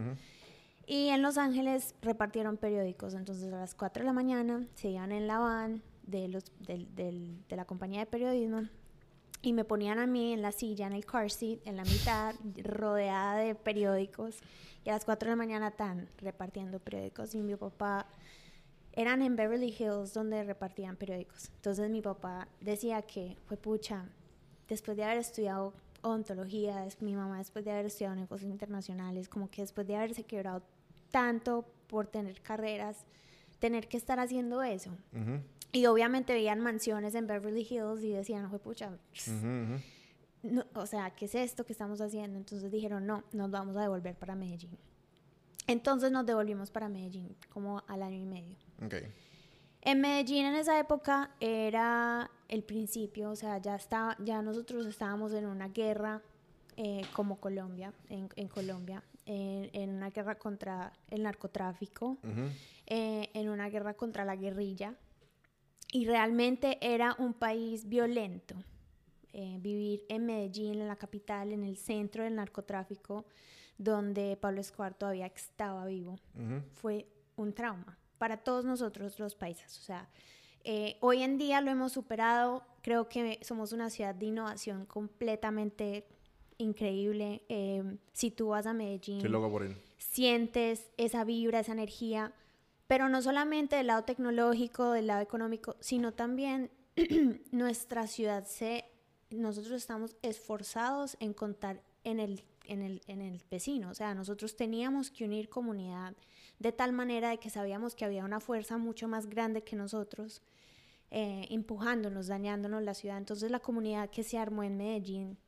Y 0.86 1.08
en 1.08 1.22
Los 1.22 1.36
Ángeles 1.36 1.94
repartieron 2.00 2.56
periódicos. 2.56 3.14
Entonces 3.14 3.52
a 3.52 3.56
las 3.56 3.74
4 3.74 4.02
de 4.02 4.06
la 4.06 4.12
mañana 4.12 4.66
se 4.74 4.88
iban 4.88 5.12
en 5.12 5.26
la 5.26 5.38
van 5.38 5.82
de, 6.12 6.28
los, 6.28 6.44
de 6.60 7.56
la 7.56 7.64
compañía 7.64 8.00
de 8.00 8.06
periodismo 8.06 8.62
y 9.42 9.52
me 9.52 9.64
ponían 9.64 9.98
a 9.98 10.06
mí 10.06 10.32
en 10.32 10.42
la 10.42 10.52
silla, 10.52 10.86
en 10.86 10.92
el 10.92 11.04
car 11.04 11.30
seat, 11.30 11.58
en 11.66 11.76
la 11.76 11.82
mitad, 11.82 12.34
rodeada 12.62 13.36
de 13.36 13.56
periódicos. 13.56 14.38
Y 14.84 14.90
a 14.90 14.92
las 14.92 15.04
4 15.04 15.26
de 15.26 15.32
la 15.32 15.36
mañana 15.36 15.68
están 15.68 16.08
repartiendo 16.18 16.78
periódicos. 16.78 17.34
Y 17.34 17.42
mi 17.42 17.56
papá, 17.56 18.06
eran 18.92 19.22
en 19.22 19.34
Beverly 19.34 19.74
Hills 19.76 20.14
donde 20.14 20.44
repartían 20.44 20.96
periódicos. 20.96 21.50
Entonces 21.56 21.90
mi 21.90 22.02
papá 22.02 22.46
decía 22.60 23.02
que 23.02 23.36
fue 23.46 23.56
pucha, 23.56 24.04
después 24.68 24.96
de 24.96 25.04
haber 25.04 25.18
estudiado 25.18 25.72
odontología, 26.02 26.86
mi 27.00 27.14
mamá 27.14 27.38
después 27.38 27.64
de 27.64 27.72
haber 27.72 27.86
estudiado 27.86 28.14
negocios 28.14 28.50
internacionales, 28.50 29.28
como 29.28 29.50
que 29.50 29.62
después 29.62 29.86
de 29.86 29.96
haberse 29.96 30.24
quebrado 30.24 30.62
tanto 31.10 31.64
por 31.88 32.06
tener 32.06 32.40
carreras, 32.42 33.04
tener 33.62 33.86
que 33.86 33.96
estar 33.96 34.18
haciendo 34.18 34.60
eso. 34.64 34.90
Y 35.70 35.86
obviamente 35.86 36.32
veían 36.32 36.58
mansiones 36.58 37.14
en 37.14 37.28
Beverly 37.28 37.64
Hills 37.70 38.02
y 38.02 38.10
decían, 38.10 38.50
pucha, 38.58 38.98
o 40.74 40.86
sea, 40.86 41.10
¿qué 41.14 41.26
es 41.26 41.36
esto 41.36 41.64
que 41.64 41.72
estamos 41.72 42.00
haciendo? 42.00 42.38
Entonces 42.40 42.72
dijeron, 42.72 43.06
no, 43.06 43.22
nos 43.30 43.52
vamos 43.52 43.76
a 43.76 43.82
devolver 43.82 44.16
para 44.16 44.34
Medellín. 44.34 44.76
Entonces 45.68 46.10
nos 46.10 46.26
devolvimos 46.26 46.72
para 46.72 46.88
Medellín, 46.88 47.36
como 47.50 47.84
al 47.86 48.02
año 48.02 48.18
y 48.18 48.24
medio. 48.24 48.56
En 49.82 50.00
Medellín 50.00 50.44
en 50.44 50.56
esa 50.56 50.76
época 50.80 51.30
era 51.38 52.32
el 52.48 52.64
principio, 52.64 53.30
o 53.30 53.36
sea, 53.36 53.58
ya, 53.58 53.76
estaba, 53.76 54.16
ya 54.18 54.42
nosotros 54.42 54.86
estábamos 54.86 55.32
en 55.34 55.46
una 55.46 55.68
guerra 55.68 56.20
eh, 56.76 57.02
como 57.12 57.38
Colombia, 57.38 57.94
en, 58.08 58.28
en 58.34 58.48
Colombia, 58.48 59.04
en, 59.24 59.90
una 59.90 60.10
guerra 60.10 60.34
contra 60.36 60.92
el 61.10 61.22
narcotráfico, 61.22 62.18
eh, 62.86 63.30
en 63.34 63.48
una 63.48 63.68
guerra 63.68 63.94
contra 63.94 64.24
la 64.24 64.36
guerrilla, 64.36 64.94
y 65.92 66.06
realmente 66.06 66.78
era 66.80 67.14
un 67.18 67.34
país 67.34 67.88
violento. 67.88 68.54
Eh, 69.34 69.56
vivir 69.60 70.04
en 70.10 70.26
Medellín, 70.26 70.80
en 70.80 70.88
la 70.88 70.96
capital, 70.96 71.52
en 71.52 71.64
el 71.64 71.78
centro 71.78 72.24
del 72.24 72.34
narcotráfico, 72.34 73.24
donde 73.78 74.36
Pablo 74.36 74.60
Escobar 74.60 74.92
todavía 74.94 75.26
estaba 75.26 75.86
vivo, 75.86 76.18
fue 76.74 77.06
un 77.36 77.54
trauma 77.54 77.98
para 78.18 78.36
todos 78.36 78.64
nosotros 78.64 79.18
los 79.18 79.34
países. 79.34 79.78
O 79.78 79.82
sea, 79.82 80.08
eh, 80.64 80.96
hoy 81.00 81.22
en 81.22 81.38
día 81.38 81.62
lo 81.62 81.70
hemos 81.70 81.92
superado, 81.92 82.62
creo 82.82 83.08
que 83.08 83.38
somos 83.42 83.72
una 83.72 83.88
ciudad 83.88 84.14
de 84.14 84.26
innovación 84.26 84.84
completamente 84.84 86.06
increíble. 86.58 87.42
Eh, 87.48 87.96
si 88.12 88.30
tú 88.30 88.48
vas 88.48 88.66
a 88.66 88.74
Medellín, 88.74 89.22
sientes 89.96 90.90
esa 90.98 91.24
vibra, 91.24 91.60
esa 91.60 91.72
energía, 91.72 92.34
pero 92.92 93.08
no 93.08 93.22
solamente 93.22 93.76
del 93.76 93.86
lado 93.86 94.04
tecnológico, 94.04 94.90
del 94.90 95.06
lado 95.06 95.22
económico, 95.22 95.76
sino 95.80 96.12
también 96.12 96.70
nuestra 97.50 98.06
ciudad 98.06 98.44
se, 98.44 98.84
nosotros 99.30 99.72
estamos 99.72 100.14
esforzados 100.20 101.16
en 101.18 101.32
contar 101.32 101.82
en 102.04 102.20
el, 102.20 102.44
en 102.66 102.82
el, 102.82 103.00
en 103.06 103.22
el 103.22 103.42
vecino, 103.50 103.88
o 103.88 103.94
sea, 103.94 104.14
nosotros 104.14 104.56
teníamos 104.56 105.10
que 105.10 105.24
unir 105.24 105.48
comunidad 105.48 106.14
de 106.58 106.70
tal 106.70 106.92
manera 106.92 107.30
de 107.30 107.38
que 107.38 107.48
sabíamos 107.48 107.94
que 107.94 108.04
había 108.04 108.26
una 108.26 108.40
fuerza 108.40 108.76
mucho 108.76 109.08
más 109.08 109.26
grande 109.26 109.64
que 109.64 109.74
nosotros, 109.74 110.42
eh, 111.10 111.46
empujándonos, 111.48 112.26
dañándonos 112.26 112.82
la 112.82 112.92
ciudad. 112.92 113.16
Entonces 113.16 113.50
la 113.50 113.60
comunidad 113.60 114.10
que 114.10 114.22
se 114.22 114.36
armó 114.36 114.64
en 114.64 114.76
Medellín 114.76 115.38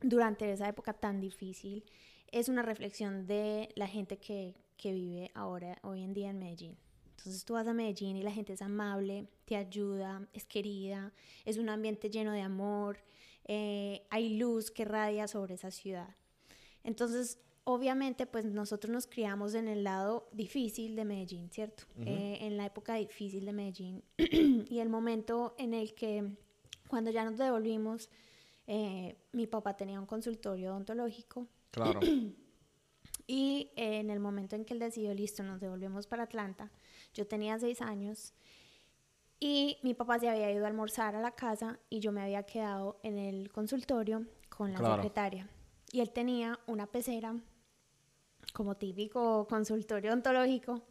durante 0.00 0.50
esa 0.50 0.66
época 0.66 0.94
tan 0.94 1.20
difícil 1.20 1.84
es 2.32 2.48
una 2.48 2.62
reflexión 2.62 3.26
de 3.26 3.68
la 3.74 3.86
gente 3.86 4.16
que, 4.16 4.54
que 4.78 4.94
vive 4.94 5.30
ahora, 5.34 5.76
hoy 5.82 6.02
en 6.02 6.14
día 6.14 6.30
en 6.30 6.38
Medellín. 6.38 6.85
Entonces 7.16 7.44
tú 7.44 7.54
vas 7.54 7.66
a 7.66 7.74
Medellín 7.74 8.16
y 8.16 8.22
la 8.22 8.30
gente 8.30 8.52
es 8.52 8.62
amable, 8.62 9.28
te 9.44 9.56
ayuda, 9.56 10.26
es 10.32 10.44
querida, 10.44 11.12
es 11.44 11.56
un 11.56 11.68
ambiente 11.68 12.10
lleno 12.10 12.32
de 12.32 12.42
amor, 12.42 12.98
eh, 13.44 14.06
hay 14.10 14.36
luz 14.36 14.70
que 14.70 14.84
radia 14.84 15.26
sobre 15.28 15.54
esa 15.54 15.70
ciudad. 15.70 16.14
Entonces, 16.84 17.38
obviamente, 17.64 18.26
pues 18.26 18.44
nosotros 18.44 18.92
nos 18.92 19.06
criamos 19.06 19.54
en 19.54 19.66
el 19.66 19.82
lado 19.82 20.28
difícil 20.32 20.94
de 20.94 21.04
Medellín, 21.04 21.50
¿cierto? 21.50 21.84
Eh, 21.98 22.38
en 22.42 22.56
la 22.56 22.66
época 22.66 22.94
difícil 22.94 23.44
de 23.44 23.52
Medellín 23.52 24.04
y 24.18 24.78
el 24.78 24.88
momento 24.88 25.54
en 25.58 25.74
el 25.74 25.94
que, 25.94 26.36
cuando 26.88 27.10
ya 27.10 27.24
nos 27.24 27.38
devolvimos, 27.38 28.08
eh, 28.66 29.16
mi 29.32 29.46
papá 29.46 29.76
tenía 29.76 29.98
un 29.98 30.06
consultorio 30.06 30.70
odontológico. 30.70 31.48
Claro. 31.72 32.00
y 33.26 33.72
en 33.74 34.10
el 34.10 34.20
momento 34.20 34.54
en 34.54 34.64
que 34.64 34.74
él 34.74 34.80
decidió, 34.80 35.12
listo, 35.14 35.42
nos 35.42 35.60
devolvemos 35.60 36.06
para 36.06 36.22
Atlanta, 36.22 36.70
yo 37.16 37.26
tenía 37.26 37.58
seis 37.58 37.80
años 37.80 38.34
y 39.40 39.78
mi 39.82 39.94
papá 39.94 40.18
se 40.18 40.28
había 40.28 40.50
ido 40.52 40.64
a 40.64 40.68
almorzar 40.68 41.16
a 41.16 41.20
la 41.20 41.32
casa 41.32 41.78
y 41.90 42.00
yo 42.00 42.12
me 42.12 42.22
había 42.22 42.44
quedado 42.44 43.00
en 43.02 43.18
el 43.18 43.50
consultorio 43.50 44.26
con 44.48 44.72
la 44.72 44.96
secretaria. 44.96 45.48
Y 45.92 46.00
él 46.00 46.10
tenía 46.10 46.58
una 46.66 46.86
pecera, 46.86 47.34
como 48.52 48.76
típico 48.76 49.46
consultorio 49.48 50.12
ontológico. 50.12 50.82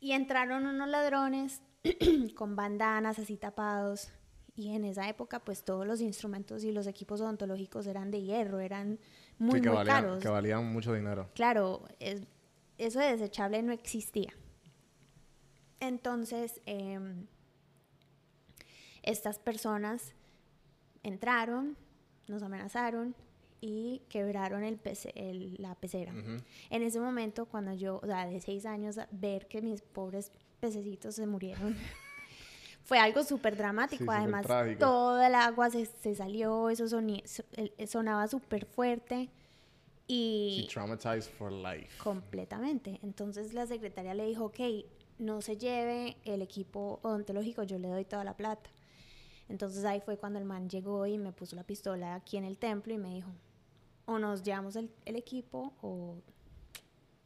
Y 0.00 0.12
entraron 0.12 0.66
unos 0.66 0.88
ladrones 0.88 1.62
con 2.36 2.56
bandanas 2.56 3.18
así 3.18 3.36
tapados. 3.36 4.12
Y 4.54 4.74
en 4.74 4.84
esa 4.84 5.08
época, 5.08 5.38
pues 5.40 5.64
todos 5.64 5.86
los 5.86 6.00
instrumentos 6.00 6.64
y 6.64 6.72
los 6.72 6.88
equipos 6.88 7.20
odontológicos 7.20 7.86
eran 7.86 8.10
de 8.10 8.22
hierro, 8.22 8.58
eran 8.58 8.98
muy, 9.38 9.60
muy 9.60 9.84
caros. 9.84 10.20
Que 10.20 10.28
valían 10.28 10.72
mucho 10.72 10.92
dinero. 10.92 11.30
Claro, 11.34 11.84
eso 12.00 12.98
de 12.98 13.06
desechable 13.06 13.62
no 13.62 13.72
existía. 13.72 14.32
Entonces, 15.80 16.60
em, 16.66 17.26
estas 19.02 19.38
personas 19.38 20.14
entraron, 21.02 21.76
nos 22.26 22.42
amenazaron 22.42 23.14
y 23.60 24.02
quebraron 24.08 24.64
el, 24.64 25.56
la 25.58 25.74
pecera. 25.74 26.12
En 26.70 26.82
ese 26.82 27.00
momento, 27.00 27.46
cuando 27.46 27.72
yo, 27.72 28.00
o 28.02 28.06
sea, 28.06 28.26
de 28.26 28.40
seis 28.40 28.66
años, 28.66 28.98
ver 29.10 29.48
que 29.48 29.62
mis 29.62 29.82
pobres 29.82 30.32
pececitos 30.60 31.14
se 31.16 31.26
murieron, 31.26 31.76
fue 32.84 32.98
algo 32.98 33.24
súper 33.24 33.56
dramático. 33.56 34.10
Además, 34.10 34.46
todo 34.78 35.22
el 35.22 35.34
agua 35.34 35.70
se, 35.70 35.86
se 35.86 36.14
salió, 36.14 36.70
eso 36.70 36.86
sonaba 37.86 38.28
súper 38.28 38.66
fuerte. 38.66 39.30
Y... 40.10 40.66
traumatized 40.72 41.30
for 41.30 41.52
life. 41.52 42.02
Completamente. 42.02 42.98
Entonces 43.02 43.52
la 43.52 43.66
secretaria 43.66 44.14
le 44.14 44.26
dijo, 44.26 44.46
ok, 44.46 44.60
no 45.18 45.40
se 45.42 45.56
lleve 45.56 46.16
el 46.24 46.42
equipo 46.42 47.00
odontológico, 47.02 47.62
yo 47.62 47.78
le 47.78 47.88
doy 47.88 48.04
toda 48.04 48.24
la 48.24 48.36
plata. 48.36 48.70
Entonces 49.48 49.84
ahí 49.84 50.00
fue 50.00 50.18
cuando 50.18 50.38
el 50.38 50.44
man 50.44 50.68
llegó 50.68 51.06
y 51.06 51.18
me 51.18 51.32
puso 51.32 51.56
la 51.56 51.64
pistola 51.64 52.14
aquí 52.14 52.36
en 52.36 52.44
el 52.44 52.58
templo 52.58 52.92
y 52.92 52.98
me 52.98 53.14
dijo, 53.14 53.30
o 54.06 54.18
nos 54.18 54.42
llevamos 54.42 54.76
el, 54.76 54.90
equipo 55.04 55.72
o 55.82 56.16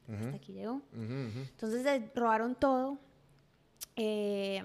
hasta 0.08 0.36
aquí 0.36 0.52
llegó. 0.52 0.82
Entonces 0.92 2.02
robaron 2.14 2.54
todo. 2.54 2.98
Eh, 3.96 4.62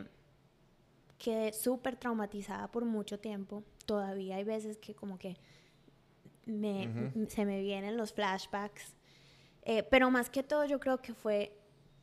quedé 1.17 1.51
súper 1.53 1.95
traumatizada 1.95 2.67
por 2.71 2.85
mucho 2.85 3.19
tiempo. 3.19 3.63
Todavía 3.85 4.37
hay 4.37 4.43
veces 4.43 4.77
que 4.77 4.93
como 4.93 5.17
que 5.17 5.37
me, 6.45 7.11
se 7.27 7.45
me 7.45 7.61
vienen 7.61 7.97
los 7.97 8.13
flashbacks. 8.13 8.93
Eh, 9.63 9.83
pero 9.83 10.09
más 10.09 10.29
que 10.29 10.43
todo 10.43 10.63
yo 10.65 10.79
creo 10.79 11.01
que 11.01 11.13
fue 11.13 11.57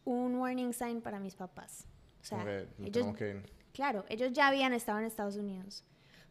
un 0.04 0.36
warning 0.36 0.72
sign 0.72 1.00
para 1.00 1.18
mis 1.18 1.34
papás. 1.34 1.86
O 2.20 2.24
sea, 2.24 2.66
ellos, 2.82 3.06
claro, 3.72 4.04
ellos 4.08 4.32
ya 4.32 4.48
habían 4.48 4.72
estado 4.72 4.98
en 4.98 5.04
Estados 5.04 5.36
Unidos, 5.36 5.84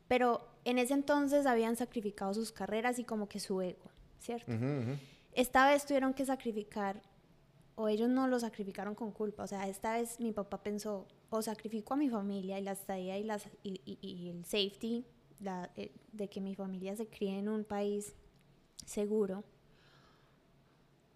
pero 0.08 0.48
en 0.66 0.80
ese 0.80 0.94
entonces 0.94 1.46
habían 1.46 1.76
sacrificado 1.76 2.34
sus 2.34 2.52
carreras 2.52 2.98
y 2.98 3.04
como 3.04 3.30
que 3.30 3.40
su 3.40 3.62
ego, 3.62 3.92
¿cierto? 4.20 4.52
Esta 5.34 5.70
vez 5.70 5.86
tuvieron 5.86 6.14
que 6.14 6.26
sacrificar, 6.26 7.02
o 7.76 7.88
ellos 7.88 8.10
no 8.10 8.28
lo 8.28 8.40
sacrificaron 8.40 8.96
con 8.96 9.12
culpa, 9.12 9.44
o 9.44 9.48
sea, 9.48 9.68
esta 9.68 9.94
vez 9.94 10.20
mi 10.20 10.32
papá 10.32 10.64
pensó, 10.64 11.08
o 11.30 11.42
sacrifico 11.42 11.94
a 11.94 11.98
mi 11.98 12.10
familia 12.10 12.60
y 12.60 12.64
la 12.64 12.72
estadía 12.72 13.18
y, 13.18 13.24
las, 13.24 13.48
y, 13.64 14.30
el 14.30 14.46
safety 14.46 15.06
eh, 15.76 15.92
de 16.12 16.30
que 16.30 16.42
mi 16.42 16.56
familia 16.56 16.96
se 16.96 17.08
críe 17.08 17.38
en 17.38 17.50
un 17.50 17.66
país 17.66 18.16
seguro, 18.86 19.44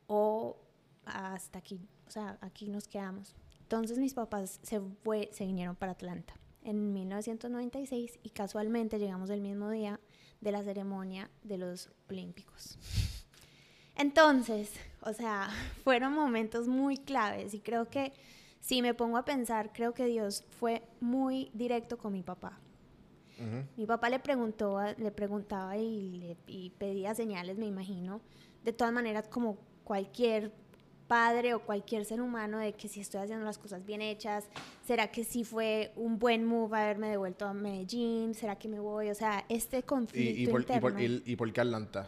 o 0.08 0.58
hasta 1.06 1.60
aquí, 1.60 1.80
o 2.08 2.12
sea, 2.12 2.38
aquí 2.42 2.70
nos 2.70 2.88
quedamos. 2.88 3.36
Entonces 3.62 3.98
mis 4.00 4.14
papás 4.14 4.60
se, 4.64 4.80
fue, 5.04 5.30
se 5.34 5.46
vinieron 5.46 5.76
para 5.76 5.92
Atlanta 5.92 6.34
en 6.64 6.94
1996 6.94 8.20
y 8.24 8.30
casualmente 8.30 9.00
llegamos 9.00 9.30
el 9.30 9.42
mismo 9.42 9.70
día 9.70 10.00
de 10.42 10.52
la 10.52 10.64
ceremonia 10.64 11.30
de 11.44 11.58
los 11.58 11.90
Olímpicos. 12.10 12.78
Entonces, 13.96 14.72
o 15.02 15.14
sea, 15.14 15.50
fueron 15.84 16.14
momentos 16.14 16.68
muy 16.68 16.98
claves 16.98 17.54
y 17.54 17.60
creo 17.60 17.90
que 17.90 18.14
si 18.60 18.82
me 18.82 18.94
pongo 18.94 19.18
a 19.18 19.26
pensar, 19.26 19.72
creo 19.74 19.94
que 19.94 20.06
Dios 20.06 20.44
fue 20.60 20.84
muy 21.00 21.52
directo 21.54 21.98
con 21.98 22.14
mi 22.14 22.24
papá. 22.24 22.60
Mi 23.76 23.86
papá 23.86 24.10
le 24.10 24.18
preguntó, 24.18 24.80
le 24.98 25.12
preguntaba 25.12 25.78
y, 25.78 26.18
le, 26.18 26.38
y 26.48 26.72
pedía 26.72 27.14
señales, 27.14 27.60
me 27.60 27.68
imagino. 27.68 28.20
De 28.64 28.74
todas 28.74 28.92
maneras, 28.92 29.28
como 29.28 29.60
cualquier 29.84 30.52
padre 31.08 31.54
o 31.54 31.60
cualquier 31.60 32.06
ser 32.06 32.22
humano 32.22 32.60
de 32.60 32.74
que 32.74 32.88
si 32.88 33.00
estoy 33.00 33.22
haciendo 33.22 33.46
las 33.46 33.58
cosas 33.58 33.86
bien 33.86 34.02
hechas, 34.02 34.46
será 34.86 35.08
que 35.10 35.24
sí 35.24 35.44
fue 35.44 35.92
un 35.96 36.20
buen 36.20 36.46
move 36.46 36.78
haberme 36.78 37.10
devuelto 37.10 37.46
a 37.46 37.54
Medellín, 37.54 38.34
será 38.34 38.56
que 38.58 38.68
me 38.68 38.80
voy, 38.80 39.10
o 39.10 39.16
sea, 39.16 39.46
este 39.50 39.84
conflicto 39.84 40.42
¿Y, 40.42 40.48
por, 40.48 40.62
interno. 40.62 41.00
y, 41.00 41.36
por, 41.36 41.52
qué 41.54 41.62
Atlanta? 41.62 42.08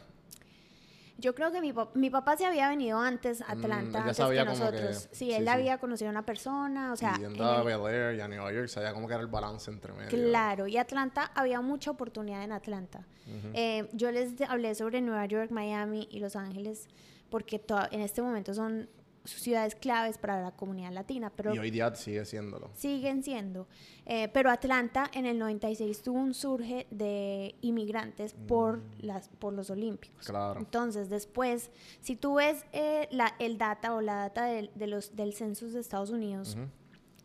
Yo 1.17 1.35
creo 1.35 1.51
que 1.51 1.59
mi, 1.59 1.73
mi 1.95 2.09
papá 2.09 2.37
se 2.37 2.45
había 2.45 2.69
venido 2.69 2.97
antes 2.97 3.41
a 3.41 3.53
mm, 3.55 3.59
Atlanta, 3.59 4.03
antes 4.03 4.17
que 4.17 4.45
nosotros. 4.45 5.09
sí, 5.11 5.33
él 5.33 5.47
había 5.49 5.77
conocido 5.77 6.09
a 6.09 6.11
una 6.11 6.25
persona, 6.25 6.93
o 6.93 6.95
sea... 6.95 7.15
Y 7.17 7.21
yendo 7.21 7.43
a 7.43 7.61
Bel 7.63 7.81
Air 7.87 8.15
y 8.15 8.21
a 8.21 8.27
Nueva 8.27 8.53
York, 8.53 8.67
sabía 8.67 8.93
cómo 8.93 9.07
que 9.07 9.15
era 9.15 9.21
el 9.21 9.27
balance 9.27 9.69
entre 9.69 9.91
medio. 9.91 10.09
Claro, 10.09 10.67
y 10.67 10.77
Atlanta, 10.77 11.31
había 11.35 11.59
mucha 11.61 11.91
oportunidad 11.91 12.43
en 12.43 12.53
Atlanta. 12.53 13.05
Eh, 13.53 13.87
yo 13.93 14.11
les 14.11 14.41
hablé 14.41 14.73
sobre 14.73 15.01
Nueva 15.01 15.25
York, 15.25 15.51
Miami 15.51 16.07
y 16.09 16.19
Los 16.19 16.35
Ángeles, 16.35 16.87
porque 17.29 17.61
en 17.91 18.01
este 18.01 18.21
momento 18.21 18.53
son 18.53 18.89
ciudades 19.25 19.75
claves 19.75 20.17
para 20.17 20.41
la 20.41 20.51
comunidad 20.51 20.91
latina. 20.91 21.31
Pero 21.35 21.53
y 21.53 21.59
hoy 21.59 21.71
día 21.71 21.93
sigue 21.95 22.25
siéndolo. 22.25 22.69
Siguen 22.73 23.23
siendo. 23.23 23.67
Eh, 24.05 24.29
pero 24.29 24.49
Atlanta 24.49 25.09
en 25.13 25.25
el 25.25 25.37
96 25.37 26.01
tuvo 26.01 26.19
un 26.19 26.33
surge 26.33 26.87
de 26.89 27.55
inmigrantes 27.61 28.33
por, 28.47 28.77
mm. 28.77 28.83
las, 29.01 29.29
por 29.29 29.53
los 29.53 29.69
Olímpicos. 29.69 30.25
Claro. 30.25 30.59
Entonces, 30.59 31.09
después, 31.09 31.71
si 32.01 32.15
tú 32.15 32.35
ves 32.35 32.65
eh, 32.71 33.07
la, 33.11 33.35
el 33.39 33.57
data 33.57 33.93
o 33.93 34.01
la 34.01 34.15
data 34.15 34.45
de, 34.45 34.87
los, 34.87 35.15
del 35.15 35.33
census 35.33 35.73
de 35.73 35.79
Estados 35.79 36.09
Unidos, 36.09 36.57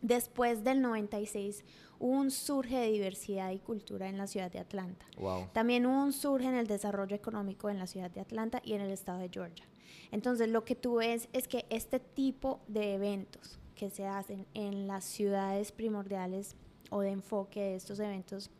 después 0.03 0.65
del 0.65 0.83
96 0.83 1.65
hubo 2.01 2.13
un 2.13 2.31
surge 2.31 2.77
de 2.77 2.91
diversidad 2.91 3.51
y 3.53 3.59
cultura 3.59 4.09
en 4.09 4.19
la 4.19 4.27
ciudad 4.27 4.51
de 4.51 4.59
Atlanta. 4.59 5.07
Wow. 5.17 5.49
También 5.53 5.87
hubo 5.87 6.03
un 6.03 6.13
surge 6.13 6.47
en 6.47 6.55
el 6.55 6.67
desarrollo 6.67 7.17
económico 7.17 7.71
en 7.71 7.79
la 7.79 7.87
ciudad 7.87 8.11
de 8.11 8.21
Atlanta 8.21 8.61
y 8.63 8.75
en 8.75 8.83
el 8.83 8.91
estado 8.91 9.21
de 9.21 9.31
Georgia. 9.31 9.65
Entonces 10.11 10.49
lo 10.49 10.65
que 10.65 10.75
tú 10.75 10.97
ves 10.97 11.29
es 11.33 11.49
que 11.49 11.67
este 11.71 12.01
tipo 12.01 12.61
de 12.69 12.95
eventos 12.95 13.59
que 13.75 13.91
se 13.91 14.07
hacen 14.07 14.47
en 14.55 14.87
las 14.87 15.05
ciudades 15.05 15.73
primordiales 15.73 16.57
o 16.91 17.01
de 17.01 17.11
enfoque 17.11 17.61
de 17.61 17.77
estos 17.77 17.99
eventos, 17.99 18.51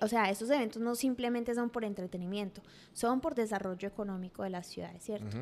o 0.00 0.08
sea, 0.08 0.30
estos 0.30 0.50
eventos 0.50 0.82
no 0.82 0.94
simplemente 0.94 1.54
son 1.54 1.70
por 1.70 1.84
entretenimiento, 1.84 2.62
son 2.92 3.20
por 3.20 3.34
desarrollo 3.34 3.86
económico 3.86 4.42
de 4.42 4.50
las 4.50 4.66
ciudades, 4.66 5.02
¿cierto? 5.04 5.36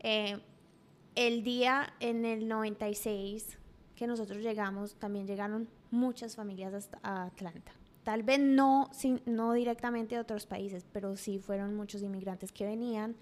Eh, 0.00 0.38
el 1.14 1.42
día 1.42 1.92
en 2.00 2.24
el 2.24 2.48
96 2.48 3.58
que 4.02 4.06
nosotros 4.06 4.38
llegamos, 4.42 4.94
también 4.96 5.26
llegaron 5.26 5.68
muchas 5.90 6.34
familias 6.34 6.74
hasta 6.74 6.98
a 7.02 7.26
Atlanta. 7.26 7.72
Tal 8.02 8.24
vez 8.24 8.40
no, 8.40 8.90
no 9.26 9.52
directamente 9.52 10.16
de 10.16 10.20
otros 10.20 10.46
países, 10.46 10.84
pero 10.92 11.16
sí 11.16 11.38
fueron 11.38 11.76
muchos 11.76 12.02
inmigrantes 12.02 12.50
que 12.50 12.66
venían 12.66 13.14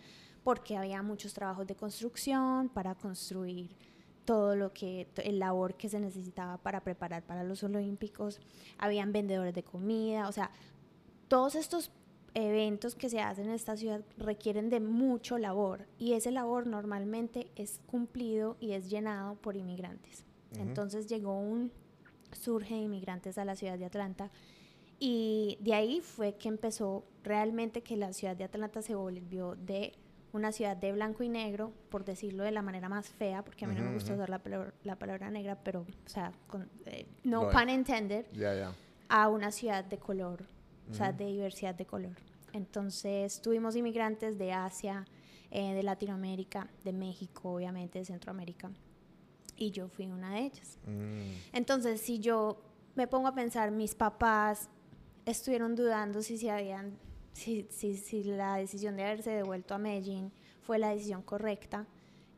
porque 0.44 0.76
había 0.76 1.03
muchos 1.03 1.35
trabajos 1.35 1.66
de 1.66 1.74
construcción 1.74 2.68
para 2.68 2.94
construir 2.94 3.76
todo 4.24 4.55
lo 4.55 4.72
que, 4.72 5.09
el 5.24 5.38
labor 5.38 5.74
que 5.74 5.88
se 5.88 5.98
necesitaba 5.98 6.59
para 6.59 6.83
preparar 6.83 7.22
para 7.22 7.42
los 7.42 7.62
Olímpicos, 7.62 8.40
habían 8.79 9.12
vendedores 9.12 9.55
de 9.55 9.62
comida, 9.62 10.29
o 10.29 10.33
sea, 10.33 10.50
todos 11.29 11.55
estos 11.55 11.90
eventos 12.35 12.94
que 12.94 13.09
se 13.09 13.20
hacen 13.20 13.46
en 13.46 13.55
esta 13.55 13.76
ciudad 13.76 14.03
requieren 14.16 14.70
de 14.70 14.81
mucho 14.81 15.38
labor 15.38 15.87
y 15.98 16.12
ese 16.12 16.31
labor 16.31 16.66
normalmente 16.66 17.50
es 17.57 17.81
cumplido 17.87 18.57
y 18.61 18.72
es 18.72 18.88
llenado 18.88 19.35
por 19.37 19.57
inmigrantes. 19.57 20.24
Entonces 20.59 21.07
llegó 21.07 21.38
un 21.38 21.72
surge 22.33 22.74
de 22.74 22.83
inmigrantes 22.83 23.38
a 23.38 23.44
la 23.44 23.57
ciudad 23.57 23.79
de 23.79 23.85
Atlanta 23.85 24.31
y 24.98 25.59
de 25.61 25.74
ahí 25.74 26.00
fue 26.00 26.35
que 26.35 26.48
empezó 26.48 27.05
realmente 27.22 27.83
que 27.83 27.96
la 27.96 28.12
ciudad 28.12 28.37
de 28.37 28.44
Atlanta 28.44 28.83
se 28.83 28.94
volvió 28.94 29.57
de 29.57 29.94
una 30.32 30.52
ciudad 30.52 30.76
de 30.76 30.92
blanco 30.92 31.22
y 31.22 31.28
negro, 31.28 31.72
por 31.88 32.04
decirlo 32.04 32.44
de 32.44 32.52
la 32.52 32.62
manera 32.62 32.88
más 32.88 33.08
fea, 33.08 33.42
porque 33.44 33.64
a 33.64 33.68
mí 33.68 33.74
no 33.74 33.82
me 33.82 33.94
gusta 33.94 34.14
usar 34.14 34.30
la, 34.30 34.40
la, 34.84 34.96
palabra 34.96 35.30
negra, 35.30 35.58
pero, 35.62 35.80
o 35.80 36.08
sea, 36.08 36.32
con, 36.46 36.68
eh, 36.86 37.06
no 37.24 37.48
pun 37.50 37.68
intended, 37.68 38.26
a 39.08 39.28
una 39.28 39.50
ciudad 39.50 39.84
de 39.84 39.98
color, 39.98 40.44
o 40.90 40.94
sea, 40.94 41.12
de 41.12 41.26
diversidad 41.26 41.74
de 41.74 41.86
color. 41.86 42.16
Entonces, 42.52 43.40
tuvimos 43.40 43.76
inmigrantes 43.76 44.38
de 44.38 44.52
Asia, 44.52 45.04
eh, 45.50 45.74
de 45.74 45.82
Latinoamérica, 45.82 46.68
de 46.84 46.92
México, 46.92 47.54
obviamente, 47.54 47.98
de 47.98 48.04
Centroamérica, 48.04 48.70
y 49.56 49.72
yo 49.72 49.88
fui 49.88 50.06
una 50.06 50.34
de 50.34 50.40
ellas. 50.40 50.78
Mm. 50.86 51.54
Entonces, 51.56 52.00
si 52.00 52.20
yo 52.20 52.62
me 52.94 53.06
pongo 53.06 53.28
a 53.28 53.34
pensar, 53.34 53.70
mis 53.70 53.94
papás 53.94 54.68
estuvieron 55.26 55.74
dudando 55.74 56.22
si 56.22 56.38
se 56.38 56.50
habían 56.50 56.98
si, 57.32 57.66
si, 57.70 57.96
si 57.96 58.24
la 58.24 58.56
decisión 58.56 58.96
de 58.96 59.04
haberse 59.04 59.30
devuelto 59.30 59.74
a 59.74 59.78
Medellín 59.78 60.32
fue 60.62 60.78
la 60.78 60.90
decisión 60.90 61.22
correcta, 61.22 61.86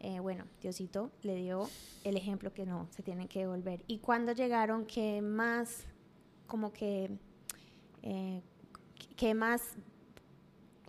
eh, 0.01 0.19
bueno, 0.19 0.45
Diosito 0.61 1.13
le 1.23 1.37
dio 1.37 1.69
el 2.03 2.17
ejemplo 2.17 2.53
que 2.53 2.67
no, 2.67 2.89
se 2.91 3.03
tienen 3.03 3.29
que 3.29 3.41
devolver. 3.41 3.85
Y 3.87 3.99
cuando 3.99 4.33
llegaron, 4.33 4.85
que 4.85 5.23
más, 5.23 5.85
como 6.47 6.73
que, 6.73 7.11
eh, 8.03 8.43
que 9.17 9.35
más, 9.35 9.77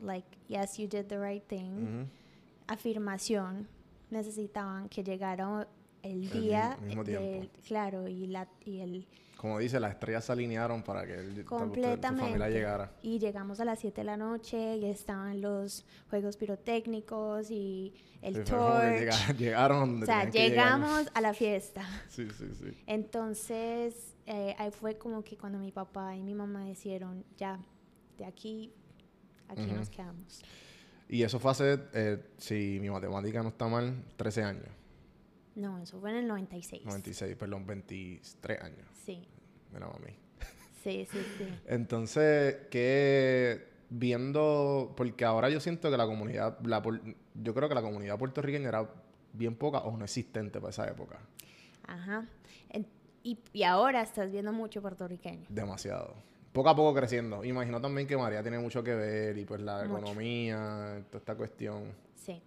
like, 0.02 0.28
yes, 0.48 0.78
you 0.78 0.88
did 0.88 1.06
the 1.06 1.20
right 1.20 1.44
thing, 1.48 2.08
afirmación, 2.68 3.68
necesitaban 4.10 4.90
que 4.90 5.04
llegara 5.04 5.68
el 6.04 6.30
día, 6.30 6.78
del, 7.06 7.50
claro, 7.66 8.08
y, 8.08 8.28
la, 8.28 8.48
y 8.66 8.82
el 8.82 9.08
como 9.44 9.60
dice, 9.60 9.78
las 9.78 9.92
estrellas 9.92 10.24
se 10.24 10.32
alinearon 10.32 10.84
para 10.84 11.06
que 11.06 11.16
el, 11.16 11.44
tu, 11.44 11.54
familia 11.54 12.48
llegara. 12.48 12.94
Y 13.02 13.20
llegamos 13.20 13.60
a 13.60 13.66
las 13.66 13.78
7 13.80 14.00
de 14.00 14.06
la 14.06 14.16
noche 14.16 14.78
y 14.78 14.86
estaban 14.86 15.42
los 15.42 15.86
juegos 16.10 16.38
pirotécnicos 16.38 17.52
y 17.52 17.94
el 18.22 18.46
tour. 18.46 18.82
Llegaron. 19.38 20.02
o 20.02 20.06
sea, 20.06 20.30
llegamos 20.30 21.10
a 21.14 21.20
la 21.20 21.34
fiesta. 21.34 21.86
Sí, 22.10 22.26
sí, 22.30 22.46
sí. 22.58 22.84
Entonces, 22.88 24.16
eh, 24.28 24.56
ahí 24.58 24.72
fue 24.72 24.98
como 24.98 25.26
que 25.26 25.36
cuando 25.36 25.60
mi 25.60 25.74
papá 25.74 26.16
y 26.16 26.24
mi 26.24 26.36
mamá 26.36 26.64
dijeron, 26.64 27.26
ya, 27.36 27.60
de 28.18 28.24
aquí, 28.24 28.72
aquí 29.50 29.66
nos 29.74 29.90
quedamos. 29.90 30.42
Y 31.10 31.22
eso 31.22 31.38
fue 31.38 31.52
hace, 31.52 31.80
eh, 31.94 32.24
si 32.38 32.78
mi 32.80 32.90
matemática 32.90 33.44
no 33.44 33.50
está 33.50 33.68
mal, 33.68 33.94
13 34.16 34.44
años. 34.44 34.83
No, 35.56 35.80
eso 35.80 36.00
fue 36.00 36.12
en 36.12 36.18
el 36.18 36.28
96. 36.28 36.86
96, 36.86 37.36
perdón, 37.36 37.66
23 37.66 38.62
años. 38.62 38.88
Sí. 39.06 39.22
Mira, 39.72 39.88
mami. 39.88 40.14
Sí, 40.84 41.08
sí, 41.10 41.20
sí. 41.38 41.48
Entonces, 41.68 42.68
que 42.70 43.74
viendo, 43.90 44.94
porque 44.98 45.24
ahora 45.26 45.50
yo 45.50 45.60
siento 45.60 45.92
que 45.92 45.98
la 45.98 46.06
comunidad, 46.06 46.60
la, 46.66 46.82
yo 47.36 47.54
creo 47.54 47.70
que 47.70 47.76
la 47.76 47.82
comunidad 47.82 48.18
puertorriqueña 48.18 48.70
era 48.70 48.90
bien 49.34 49.56
poca 49.56 49.80
o 49.80 49.96
no 49.96 50.04
existente 50.04 50.60
para 50.60 50.72
esa 50.72 50.88
época. 50.88 51.20
Ajá. 51.86 52.26
y, 53.24 53.38
y, 53.52 53.64
ahora 53.64 54.02
estás 54.02 54.32
viendo 54.32 54.52
mucho 54.52 54.82
puertorriqueño. 54.82 55.46
Demasiado. 55.50 56.16
Poco 56.52 56.70
a 56.70 56.76
poco 56.76 56.94
creciendo. 56.94 57.44
Imagino 57.44 57.82
también 57.82 58.08
que 58.08 58.16
María 58.16 58.42
tiene 58.42 58.60
mucho 58.60 58.84
que 58.84 58.94
ver 58.94 59.38
y 59.38 59.46
pues 59.46 59.62
la 59.62 59.86
economía, 59.86 61.04
toda 61.10 61.20
esta 61.20 61.36
cuestión. 61.36 61.94
Sí. 62.16 62.42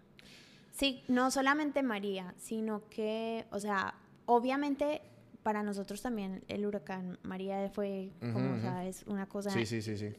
Sí, 0.77 1.03
no 1.09 1.31
solamente 1.31 1.83
María, 1.83 2.35
sino 2.37 2.87
que, 2.91 3.47
o 3.51 3.59
sea, 3.59 3.95
obviamente 4.27 5.01
para 5.43 5.63
nosotros 5.63 6.03
también 6.03 6.45
el 6.49 6.67
huracán 6.67 7.19
María 7.23 7.71
fue, 7.71 8.13
como 8.21 8.61
sabes, 8.61 9.05
una 9.07 9.27
cosa 9.27 9.51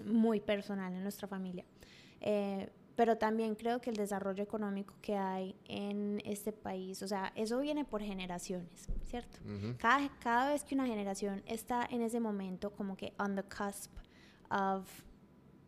muy 0.06 0.40
personal 0.40 0.94
en 0.94 1.04
nuestra 1.04 1.28
familia. 1.28 1.64
Eh, 2.22 2.70
pero 2.96 3.20
también 3.20 3.54
creo 3.54 3.80
que 3.80 3.92
el 3.92 3.96
desarrollo 3.96 4.42
económico 4.42 4.96
que 5.02 5.16
hay 5.16 5.56
en 5.66 6.24
este 6.26 6.52
país, 6.52 7.04
o 7.04 7.08
sea, 7.08 7.32
eso 7.36 7.60
viene 7.60 7.86
por 7.86 8.02
generaciones, 8.02 8.90
¿cierto? 9.04 9.38
cada, 9.78 10.10
cada 10.18 10.52
vez 10.52 10.64
que 10.64 10.74
una 10.74 10.88
generación 10.88 11.44
está 11.46 11.86
en 11.92 12.02
ese 12.02 12.20
momento 12.20 12.72
como 12.72 12.98
que 12.98 13.14
on 13.20 13.36
the 13.36 13.44
cusp 13.44 13.92
of 14.50 14.90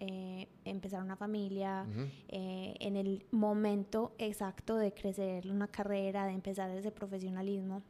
eh, 0.02 0.48
empezar 0.64 1.04
una 1.04 1.18
familia, 1.18 1.86
eh, 2.30 2.74
en 2.80 2.96
el 2.96 3.26
momento 3.32 4.14
exacto 4.18 4.78
de 4.78 4.94
crecer 4.94 5.46
una 5.52 5.68
carrera, 5.68 6.26
de 6.26 6.32
empezar 6.32 6.70
ese 6.70 6.90
profesionalismo, 6.90 7.82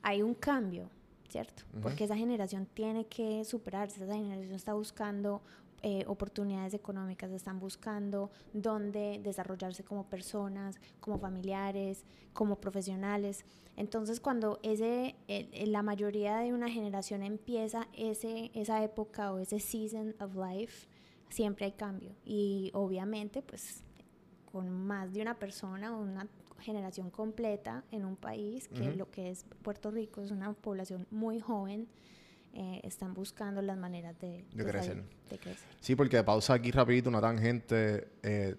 hay 0.00 0.22
un 0.22 0.32
cambio, 0.32 0.88
¿cierto? 1.28 1.64
Porque 1.82 2.04
esa 2.04 2.16
generación 2.16 2.66
tiene 2.72 3.04
que 3.06 3.44
superarse, 3.44 4.02
esa 4.02 4.14
generación 4.14 4.54
está 4.54 4.72
buscando 4.72 5.42
eh, 5.82 6.04
oportunidades 6.06 6.74
económicas, 6.74 7.30
están 7.30 7.60
buscando 7.60 8.30
dónde 8.52 9.20
desarrollarse 9.22 9.84
como 9.84 10.04
personas, 10.04 10.80
como 11.00 11.18
familiares, 11.18 12.04
como 12.32 12.60
profesionales. 12.60 13.44
Entonces, 13.76 14.20
cuando 14.20 14.58
ese, 14.62 15.14
la 15.66 15.82
mayoría 15.82 16.38
de 16.38 16.52
una 16.52 16.68
generación 16.68 17.22
empieza 17.22 17.88
ese, 17.92 18.50
esa 18.54 18.82
época 18.82 19.32
o 19.32 19.38
ese 19.38 19.60
season 19.60 20.16
of 20.20 20.34
life, 20.34 20.88
siempre 21.28 21.66
hay 21.66 21.72
cambio. 21.72 22.14
Y 22.24 22.70
obviamente, 22.74 23.42
pues, 23.42 23.84
con 24.50 24.70
más 24.70 25.12
de 25.12 25.22
una 25.22 25.38
persona 25.38 25.96
o 25.96 26.00
una 26.00 26.26
generación 26.60 27.10
completa 27.10 27.84
en 27.90 28.04
un 28.04 28.16
país 28.16 28.68
que 28.68 28.94
lo 28.94 29.10
que 29.10 29.30
es 29.30 29.44
Puerto 29.62 29.90
Rico 29.90 30.22
es 30.22 30.30
una 30.30 30.52
población 30.52 31.06
muy 31.10 31.40
joven. 31.40 31.88
Eh, 32.54 32.80
están 32.82 33.14
buscando 33.14 33.62
las 33.62 33.76
maneras 33.76 34.18
de, 34.18 34.44
crecer. 34.56 35.04
Sí, 35.80 35.94
porque 35.94 36.22
pausa 36.24 36.54
aquí 36.54 36.70
rapidito, 36.70 37.08
una 37.08 37.20
tangente. 37.20 38.08
Eh, 38.22 38.56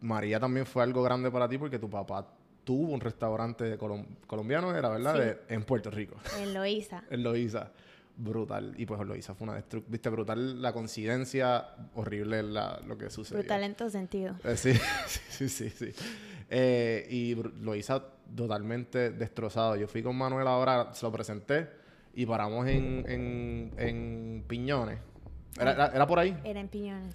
María 0.00 0.38
también 0.38 0.66
fue 0.66 0.82
algo 0.82 1.02
grande 1.02 1.30
para 1.30 1.48
ti 1.48 1.58
porque 1.58 1.78
tu 1.78 1.88
papá 1.88 2.26
tuvo 2.64 2.92
un 2.92 3.00
restaurante 3.00 3.76
colombiano, 4.26 4.76
era 4.76 4.90
verdad, 4.90 5.38
en 5.48 5.64
Puerto 5.64 5.90
Rico. 5.90 6.16
En 6.38 6.54
Loíza. 6.54 7.04
en 7.10 7.22
Loíza. 7.22 7.72
Brutal. 8.14 8.74
Y 8.76 8.84
pues 8.84 9.00
Loíza 9.00 9.34
fue 9.34 9.46
una 9.46 9.54
destrucción. 9.54 9.90
Viste, 9.90 10.10
brutal 10.10 10.60
la 10.60 10.72
coincidencia, 10.72 11.66
horrible 11.94 12.42
lo 12.42 12.98
que 12.98 13.08
sucedió. 13.10 13.40
Brutal 13.40 13.64
en 13.64 13.74
todo 13.74 13.90
sentido. 13.90 14.36
Eh, 14.44 14.56
sí, 14.56 14.74
sí, 15.06 15.48
sí, 15.48 15.70
sí. 15.70 15.92
Eh, 16.50 17.06
y 17.10 17.34
Loíza 17.34 18.04
totalmente 18.36 19.10
destrozado. 19.10 19.76
Yo 19.76 19.88
fui 19.88 20.02
con 20.02 20.16
Manuel 20.16 20.46
ahora, 20.46 20.92
se 20.92 21.06
lo 21.06 21.10
presenté 21.10 21.81
y 22.14 22.26
paramos 22.26 22.66
en, 22.68 23.04
en, 23.08 23.72
en 23.78 24.44
Piñones. 24.46 24.98
¿Era, 25.58 25.86
era, 25.86 26.06
por 26.06 26.18
ahí? 26.18 26.36
Era 26.44 26.60
en 26.60 26.68
Piñones. 26.68 27.14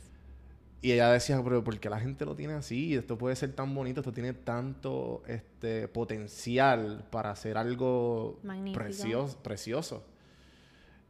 Y 0.82 0.92
ella 0.92 1.12
decía, 1.12 1.42
pero 1.44 1.64
¿por 1.64 1.80
qué 1.80 1.90
la 1.90 2.00
gente 2.00 2.24
lo 2.24 2.36
tiene 2.36 2.54
así? 2.54 2.96
Esto 2.96 3.18
puede 3.18 3.36
ser 3.36 3.54
tan 3.54 3.74
bonito, 3.74 4.02
esto 4.02 4.14
tiene 4.14 4.34
tanto 4.34 5.24
este 5.28 5.88
potencial 5.88 7.06
para 7.10 7.32
hacer 7.32 7.58
algo 7.58 8.40
precioso, 8.74 9.42
precioso. 9.42 10.06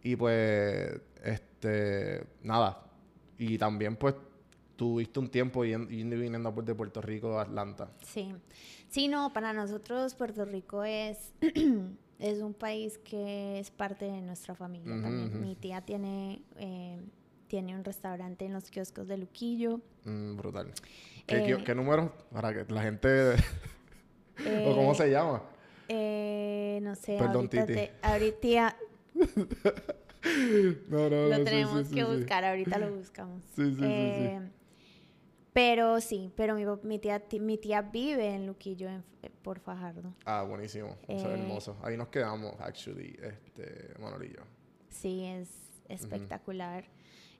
Y 0.03 0.15
pues, 0.15 1.01
este, 1.23 2.25
nada. 2.43 2.85
Y 3.37 3.57
también 3.57 3.97
pues 3.97 4.15
tuviste 4.77 5.19
un 5.19 5.27
tiempo 5.27 5.65
yendo 5.65 5.91
y 5.91 6.03
viniendo 6.03 6.51
de 6.51 6.75
Puerto 6.75 7.01
Rico 7.01 7.37
a 7.37 7.41
Atlanta. 7.41 7.91
Sí. 8.03 8.33
Sí, 8.89 9.09
no, 9.09 9.33
para 9.33 9.51
nosotros 9.51 10.15
Puerto 10.15 10.45
Rico 10.45 10.83
es, 10.83 11.33
es 12.19 12.39
un 12.41 12.53
país 12.53 12.97
que 12.99 13.59
es 13.59 13.71
parte 13.71 14.05
de 14.05 14.21
nuestra 14.21 14.55
familia 14.55 15.01
también. 15.01 15.41
Mi 15.41 15.55
tía 15.55 15.81
tiene... 15.81 16.41
Eh, 16.57 16.99
tiene 17.47 17.75
un 17.75 17.83
restaurante 17.83 18.45
en 18.45 18.53
los 18.53 18.69
kioscos 18.69 19.07
de 19.07 19.17
Luquillo. 19.17 19.79
Mm, 20.03 20.35
brutal. 20.35 20.73
¿Qué, 21.25 21.37
eh, 21.37 21.75
número? 21.75 22.13
Para 22.31 22.53
que 22.53 22.71
la 22.71 22.81
gente... 22.81 23.35
¿O 24.67 24.75
cómo 24.75 24.93
se 24.93 25.09
llama? 25.09 25.43
Eh, 25.87 26.79
no 26.83 26.95
sé. 26.95 27.17
Perdón, 27.17 27.49
ahorita 27.49 27.65
Titi. 27.65 27.89
ahorita... 28.01 28.77
no, 30.89 31.09
no, 31.09 31.27
lo 31.27 31.43
tenemos 31.43 31.87
que 31.87 32.03
buscar, 32.03 32.43
ahorita 32.45 32.77
lo 32.77 32.95
buscamos. 32.95 33.41
Sí, 33.55 33.71
sí, 33.71 33.75
sí, 33.75 33.83
eh, 33.83 34.41
Pero 35.57 35.99
sí, 36.01 36.31
pero 36.35 36.53
mi, 36.53 36.65
mi, 36.83 36.99
tía, 36.99 37.23
mi 37.41 37.57
tía 37.57 37.81
vive 37.81 38.35
en 38.35 38.45
Luquillo, 38.45 38.89
por 39.41 39.59
Fajardo. 39.59 40.13
Ah, 40.23 40.43
buenísimo. 40.43 40.95
Eso 41.07 41.33
es 41.33 41.39
hermoso. 41.39 41.75
Ahí 41.81 41.97
nos 41.97 42.09
quedamos, 42.09 42.53
actually, 42.59 43.17
este, 43.19 43.95
Manolillo. 43.99 44.43
Sí, 44.91 45.25
es 45.25 45.49
espectacular. 45.89 46.85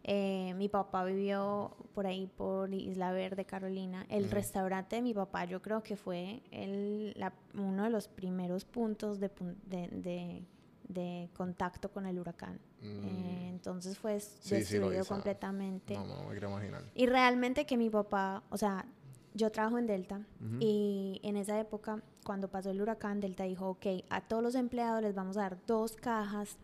Eh, 0.03 0.56
mi 0.56 0.67
papá 0.67 1.03
vivió 1.03 1.77
por 1.93 2.08
ahí, 2.08 2.25
por 2.25 2.73
Isla 2.73 3.12
Verde, 3.12 3.45
Carolina. 3.45 4.08
El 4.10 4.32
restaurante 4.32 4.95
de 4.95 5.03
mi 5.03 5.13
papá 5.13 5.45
yo 5.45 5.62
creo 5.62 5.84
que 5.84 5.95
fue 5.95 6.41
el, 6.49 7.15
uno 7.53 7.84
de 7.84 7.91
los 7.91 8.08
primeros 8.08 8.65
puntos 8.65 9.19
de, 9.19 9.30
de, 9.67 10.43
de, 10.88 11.30
contacto 11.38 11.91
con 11.91 12.08
el 12.08 12.17
huracán. 12.17 12.60
Mm. 12.81 13.05
Eh, 13.05 13.49
entonces 13.49 13.97
fue 13.97 14.13
destruido 14.13 15.05
completamente. 15.05 15.95
No, 15.95 16.05
no, 16.05 16.23
me 16.23 16.31
quiero 16.31 16.49
imaginar. 16.49 16.83
Y 16.93 17.05
realmente 17.07 17.65
que 17.65 17.77
mi 17.77 17.89
papá, 17.89 18.43
o 18.49 18.57
sea, 18.57 18.85
yo 19.33 19.51
trabajo 19.51 19.77
en 19.77 19.87
Delta 19.87 20.25
y 20.59 21.19
en 21.23 21.37
esa 21.37 21.59
época, 21.59 22.01
cuando 22.25 22.49
pasó 22.49 22.71
el 22.71 22.81
huracán, 22.81 23.19
Delta 23.19 23.43
dijo, 23.43 23.69
ok, 23.69 23.85
a 24.09 24.21
todos 24.21 24.41
los 24.41 24.55
empleados 24.55 25.01
les 25.01 25.13
vamos 25.13 25.37
a 25.37 25.41
dar 25.41 25.57
dos 25.67 25.95
cajas 25.95 26.57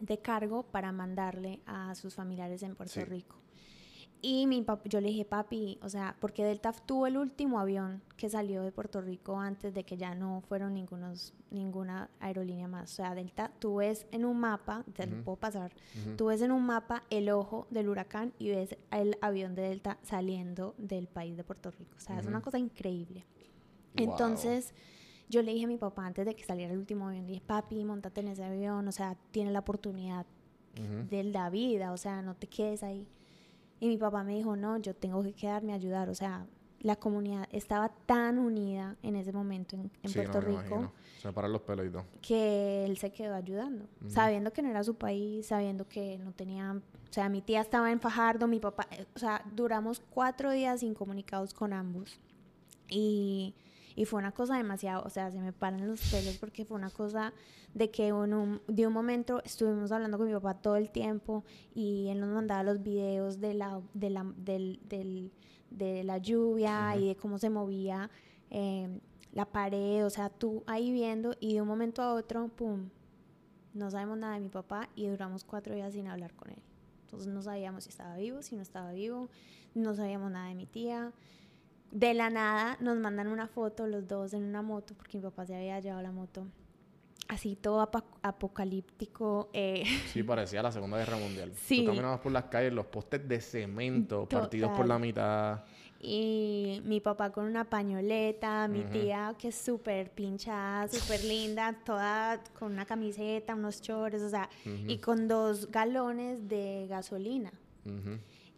de 0.00 0.18
cargo 0.18 0.62
para 0.64 0.92
mandarle 0.92 1.60
a 1.66 1.94
sus 1.94 2.14
familiares 2.14 2.62
en 2.62 2.76
Puerto 2.76 3.04
Rico. 3.04 3.36
Y 4.26 4.46
mi 4.46 4.64
yo 4.86 5.02
le 5.02 5.08
dije, 5.08 5.26
papi, 5.26 5.78
o 5.82 5.90
sea, 5.90 6.16
porque 6.18 6.46
Delta 6.46 6.72
tuvo 6.72 7.06
el 7.06 7.18
último 7.18 7.60
avión 7.60 8.00
que 8.16 8.30
salió 8.30 8.62
de 8.62 8.72
Puerto 8.72 9.02
Rico 9.02 9.38
antes 9.38 9.74
de 9.74 9.84
que 9.84 9.98
ya 9.98 10.14
no 10.14 10.40
fueron 10.48 10.72
ningunos, 10.72 11.34
ninguna 11.50 12.08
aerolínea 12.20 12.66
más. 12.66 12.90
O 12.90 12.94
sea, 12.94 13.14
Delta, 13.14 13.52
tú 13.58 13.76
ves 13.76 14.06
en 14.12 14.24
un 14.24 14.40
mapa, 14.40 14.82
te 14.94 15.06
lo 15.06 15.22
puedo 15.24 15.36
pasar, 15.36 15.74
tú 16.16 16.26
ves 16.26 16.40
en 16.40 16.52
un 16.52 16.64
mapa 16.64 17.02
el 17.10 17.28
ojo 17.28 17.66
del 17.68 17.90
huracán 17.90 18.32
y 18.38 18.48
ves 18.48 18.78
el 18.90 19.18
avión 19.20 19.54
de 19.54 19.60
Delta 19.60 19.98
saliendo 20.00 20.74
del 20.78 21.06
país 21.06 21.36
de 21.36 21.44
Puerto 21.44 21.70
Rico. 21.70 21.94
O 21.98 22.00
sea, 22.00 22.18
es 22.18 22.24
una 22.24 22.40
cosa 22.40 22.58
increíble. 22.58 23.26
Entonces 23.94 24.72
yo 25.28 25.42
le 25.42 25.52
dije 25.52 25.66
a 25.66 25.68
mi 25.68 25.76
papá 25.76 26.06
antes 26.06 26.24
de 26.24 26.34
que 26.34 26.44
saliera 26.44 26.72
el 26.72 26.78
último 26.78 27.08
avión, 27.08 27.26
le 27.26 27.32
dije, 27.32 27.42
papi, 27.46 27.84
montate 27.84 28.22
en 28.22 28.28
ese 28.28 28.44
avión, 28.44 28.88
o 28.88 28.92
sea, 28.92 29.18
tiene 29.32 29.50
la 29.50 29.58
oportunidad 29.58 30.24
de 31.10 31.24
la 31.24 31.50
vida, 31.50 31.92
o 31.92 31.98
sea, 31.98 32.22
no 32.22 32.34
te 32.36 32.46
quedes 32.46 32.82
ahí. 32.82 33.06
Y 33.84 33.88
mi 33.88 33.98
papá 33.98 34.24
me 34.24 34.34
dijo, 34.34 34.56
no, 34.56 34.78
yo 34.78 34.94
tengo 34.94 35.22
que 35.22 35.34
quedarme 35.34 35.72
a 35.72 35.74
ayudar, 35.74 36.08
o 36.08 36.14
sea, 36.14 36.46
la 36.80 36.96
comunidad 36.96 37.46
estaba 37.52 37.90
tan 37.90 38.38
unida 38.38 38.96
en 39.02 39.14
ese 39.14 39.30
momento 39.30 39.76
en, 39.76 39.90
Puerto 40.10 40.40
Rico. 40.40 40.90
Se 41.20 41.30
paran 41.34 41.52
los 41.52 41.60
pelos 41.60 41.84
y 41.84 41.90
todo. 41.90 42.06
Que 42.22 42.86
él 42.86 42.96
se 42.96 43.12
quedó 43.12 43.34
ayudando, 43.34 43.84
sabiendo 44.08 44.54
que 44.54 44.62
no 44.62 44.70
era 44.70 44.82
su 44.84 44.94
país, 44.94 45.48
sabiendo 45.48 45.86
que 45.86 46.16
no 46.16 46.32
tenía, 46.32 46.72
o 46.72 47.12
sea, 47.12 47.28
mi 47.28 47.42
tía 47.42 47.60
estaba 47.60 47.92
en 47.92 48.00
Fajardo, 48.00 48.46
mi 48.48 48.58
papá, 48.58 48.86
eh, 48.90 49.04
o 49.14 49.18
sea, 49.18 49.44
duramos 49.54 50.00
cuatro 50.08 50.50
días 50.50 50.82
incomunicados 50.82 51.52
con 51.52 51.74
ambos. 51.74 52.18
Y 52.88 53.54
y 53.96 54.04
fue 54.04 54.18
una 54.18 54.32
cosa 54.32 54.56
demasiado, 54.56 55.02
o 55.04 55.10
sea, 55.10 55.30
se 55.30 55.38
me 55.38 55.52
paran 55.52 55.86
los 55.86 56.00
pelos 56.10 56.36
porque 56.38 56.64
fue 56.64 56.76
una 56.76 56.90
cosa 56.90 57.32
de 57.74 57.90
que 57.90 58.12
un, 58.12 58.60
de 58.66 58.86
un 58.86 58.92
momento 58.92 59.42
estuvimos 59.44 59.92
hablando 59.92 60.18
con 60.18 60.26
mi 60.26 60.32
papá 60.32 60.54
todo 60.54 60.76
el 60.76 60.90
tiempo 60.90 61.44
y 61.74 62.08
él 62.08 62.20
nos 62.20 62.30
mandaba 62.30 62.62
los 62.62 62.82
videos 62.82 63.40
de 63.40 63.54
la, 63.54 63.80
de 63.94 64.10
la, 64.10 64.24
del, 64.36 64.80
del, 64.88 65.32
de 65.70 66.04
la 66.04 66.18
lluvia 66.18 66.96
y 66.96 67.08
de 67.08 67.16
cómo 67.16 67.38
se 67.38 67.50
movía 67.50 68.10
em, 68.50 69.00
la 69.32 69.46
pared, 69.46 70.04
o 70.04 70.10
sea, 70.10 70.28
tú 70.28 70.62
ahí 70.66 70.92
viendo 70.92 71.34
y 71.40 71.54
de 71.54 71.62
un 71.62 71.68
momento 71.68 72.02
a 72.02 72.14
otro, 72.14 72.48
¡pum! 72.48 72.88
No 73.74 73.90
sabemos 73.90 74.18
nada 74.18 74.34
de 74.34 74.40
mi 74.40 74.48
papá 74.48 74.88
y 74.94 75.08
duramos 75.08 75.44
cuatro 75.44 75.74
días 75.74 75.92
sin 75.92 76.06
hablar 76.06 76.32
con 76.34 76.50
él. 76.50 76.62
Entonces 77.02 77.26
no 77.26 77.42
sabíamos 77.42 77.84
si 77.84 77.90
estaba 77.90 78.16
vivo, 78.16 78.42
si 78.42 78.54
no 78.54 78.62
estaba 78.62 78.92
vivo, 78.92 79.28
no 79.74 79.94
sabíamos 79.94 80.30
nada 80.30 80.48
de 80.48 80.54
mi 80.54 80.66
tía 80.66 81.12
de 81.94 82.12
la 82.12 82.28
nada 82.28 82.76
nos 82.80 82.98
mandan 82.98 83.28
una 83.28 83.46
foto 83.46 83.86
los 83.86 84.06
dos 84.06 84.34
en 84.34 84.42
una 84.42 84.62
moto, 84.62 84.94
porque 84.94 85.16
mi 85.16 85.22
papá 85.22 85.46
se 85.46 85.54
había 85.54 85.78
llevado 85.78 86.02
la 86.02 86.10
moto. 86.10 86.44
Así 87.28 87.56
todo 87.56 87.88
apocalíptico. 88.22 89.48
Eh. 89.52 89.84
Sí, 90.12 90.22
parecía 90.22 90.62
la 90.62 90.72
Segunda 90.72 90.98
Guerra 90.98 91.16
Mundial. 91.16 91.52
Sí. 91.64 91.80
Tú 91.80 91.86
caminabas 91.86 92.20
por 92.20 92.32
las 92.32 92.44
calles, 92.44 92.72
los 92.72 92.86
postes 92.86 93.26
de 93.26 93.40
cemento 93.40 94.28
partidos 94.28 94.72
por 94.76 94.86
la 94.86 94.98
mitad. 94.98 95.62
Y 96.00 96.82
mi 96.84 97.00
papá 97.00 97.30
con 97.30 97.46
una 97.46 97.64
pañoleta, 97.64 98.68
mi 98.68 98.82
tía 98.82 99.34
que 99.38 99.48
es 99.48 99.54
súper 99.54 100.10
pinchada, 100.10 100.86
súper 100.88 101.24
linda, 101.24 101.74
toda 101.82 102.42
con 102.58 102.72
una 102.72 102.84
camiseta, 102.84 103.54
unos 103.54 103.80
chores, 103.80 104.20
o 104.20 104.28
sea, 104.28 104.50
y 104.64 104.98
con 104.98 105.28
dos 105.28 105.70
galones 105.70 106.46
de 106.46 106.86
gasolina 106.90 107.52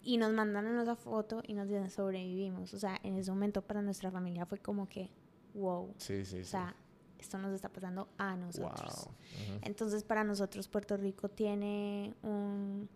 y 0.07 0.19
nos 0.19 0.33
mandaron 0.33 0.79
esa 0.79 0.95
foto 0.95 1.43
y 1.45 1.53
nos 1.53 1.67
dicen 1.67 1.91
sobrevivimos. 1.91 2.73
O 2.73 2.79
sea, 2.79 2.99
en 3.03 3.17
ese 3.17 3.33
momento 3.33 3.61
para 3.61 3.83
nuestra 3.83 4.09
familia 4.13 4.47
fue 4.47 4.59
como 4.59 4.89
que, 4.89 5.11
wow. 5.53 5.93
Sí, 5.97 6.25
sí, 6.25 6.41
o 6.41 6.45
sea, 6.45 6.77
esto 7.19 7.39
nos 7.39 7.53
está 7.53 7.69
pasando 7.69 8.09
a 8.17 8.37
nosotros. 8.37 9.11
Entonces, 9.63 10.05
para 10.05 10.23
nosotros 10.23 10.69
Puerto 10.69 10.97
Rico 10.97 11.29
tiene 11.29 12.15
un, 12.23 12.89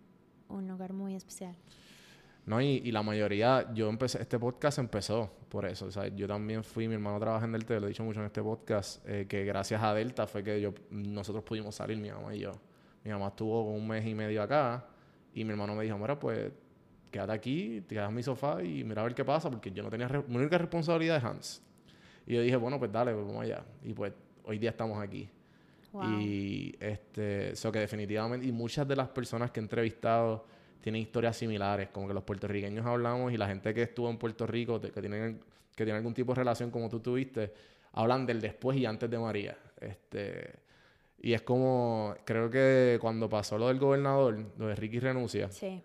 un 0.48 0.68
lugar 0.68 0.92
muy 0.92 1.16
especial. 1.16 1.56
No, 2.46 2.60
y, 2.60 2.80
y, 2.84 2.92
la 2.92 3.02
mayoría, 3.02 3.72
yo 3.74 3.88
empecé, 3.88 4.22
este 4.22 4.38
podcast 4.38 4.78
empezó 4.78 5.32
por 5.48 5.66
eso. 5.66 5.86
O 5.86 5.90
sea, 5.90 6.06
yo 6.06 6.28
también 6.28 6.62
fui, 6.62 6.86
mi 6.86 6.94
hermano 6.94 7.18
trabaja 7.18 7.44
en 7.44 7.52
Delta, 7.52 7.78
lo 7.80 7.86
he 7.86 7.88
dicho 7.88 8.04
mucho 8.04 8.20
en 8.20 8.26
este 8.26 8.40
podcast, 8.40 9.04
eh, 9.08 9.26
que 9.28 9.44
gracias 9.44 9.82
a 9.82 9.92
Delta 9.94 10.28
fue 10.28 10.44
que 10.44 10.60
yo, 10.60 10.72
nosotros 10.90 11.42
pudimos 11.42 11.74
salir, 11.74 11.98
mi 11.98 12.10
mamá 12.10 12.36
y 12.36 12.38
yo. 12.38 12.52
Mi 13.02 13.10
mamá 13.10 13.28
estuvo 13.28 13.68
un 13.68 13.88
mes 13.88 14.06
y 14.06 14.14
medio 14.14 14.42
acá 14.44 14.86
y 15.34 15.44
mi 15.44 15.50
hermano 15.50 15.74
me 15.74 15.82
dijo, 15.82 15.98
mira, 15.98 16.16
pues 16.16 16.52
quédate 17.10 17.32
aquí, 17.32 17.82
te 17.86 17.94
quedas 17.94 18.08
en 18.08 18.14
mi 18.14 18.22
sofá 18.22 18.62
y 18.62 18.84
mira 18.84 19.02
a 19.02 19.04
ver 19.04 19.14
qué 19.14 19.24
pasa, 19.24 19.50
porque 19.50 19.70
yo 19.70 19.82
no 19.82 19.90
tenía... 19.90 20.08
mi 20.28 20.36
única 20.36 20.58
responsabilidad 20.58 21.16
es 21.16 21.24
Hans. 21.24 21.62
Y 22.26 22.34
yo 22.34 22.42
dije, 22.42 22.56
bueno, 22.56 22.78
pues 22.78 22.92
dale, 22.92 23.12
pues 23.12 23.26
vamos 23.26 23.42
allá. 23.42 23.64
Y 23.82 23.92
pues 23.92 24.12
hoy 24.44 24.58
día 24.58 24.70
estamos 24.70 25.02
aquí. 25.02 25.28
Y 26.18 26.74
este, 26.78 27.50
eso 27.50 27.72
que 27.72 27.80
definitivamente, 27.80 28.46
y 28.46 28.52
muchas 28.52 28.86
de 28.86 28.94
las 28.94 29.08
personas 29.08 29.50
que 29.50 29.58
he 29.58 29.62
entrevistado 29.62 30.44
tienen 30.80 31.02
historias 31.02 31.36
similares, 31.36 31.88
como 31.88 32.06
que 32.06 32.14
los 32.14 32.22
puertorriqueños 32.22 32.86
hablamos 32.86 33.32
y 33.32 33.36
la 33.36 33.48
gente 33.48 33.74
que 33.74 33.82
estuvo 33.82 34.08
en 34.08 34.16
Puerto 34.16 34.46
Rico, 34.46 34.80
que 34.80 35.00
tienen, 35.00 35.40
que 35.74 35.84
tiene 35.84 35.98
algún 35.98 36.14
tipo 36.14 36.32
de 36.32 36.38
relación 36.38 36.70
como 36.70 36.88
tú 36.88 37.00
tuviste, 37.00 37.52
hablan 37.92 38.24
del 38.24 38.40
después 38.40 38.78
y 38.78 38.86
antes 38.86 39.10
de 39.10 39.18
María. 39.18 39.58
Este, 39.80 40.60
y 41.18 41.32
es 41.32 41.42
como, 41.42 42.14
creo 42.24 42.48
que 42.48 42.98
cuando 43.00 43.28
pasó 43.28 43.58
lo 43.58 43.68
del 43.68 43.78
gobernador, 43.78 44.38
lo 44.56 44.68
de 44.68 44.76
Ricky 44.76 45.00
renuncia, 45.00 45.50
sí. 45.50 45.82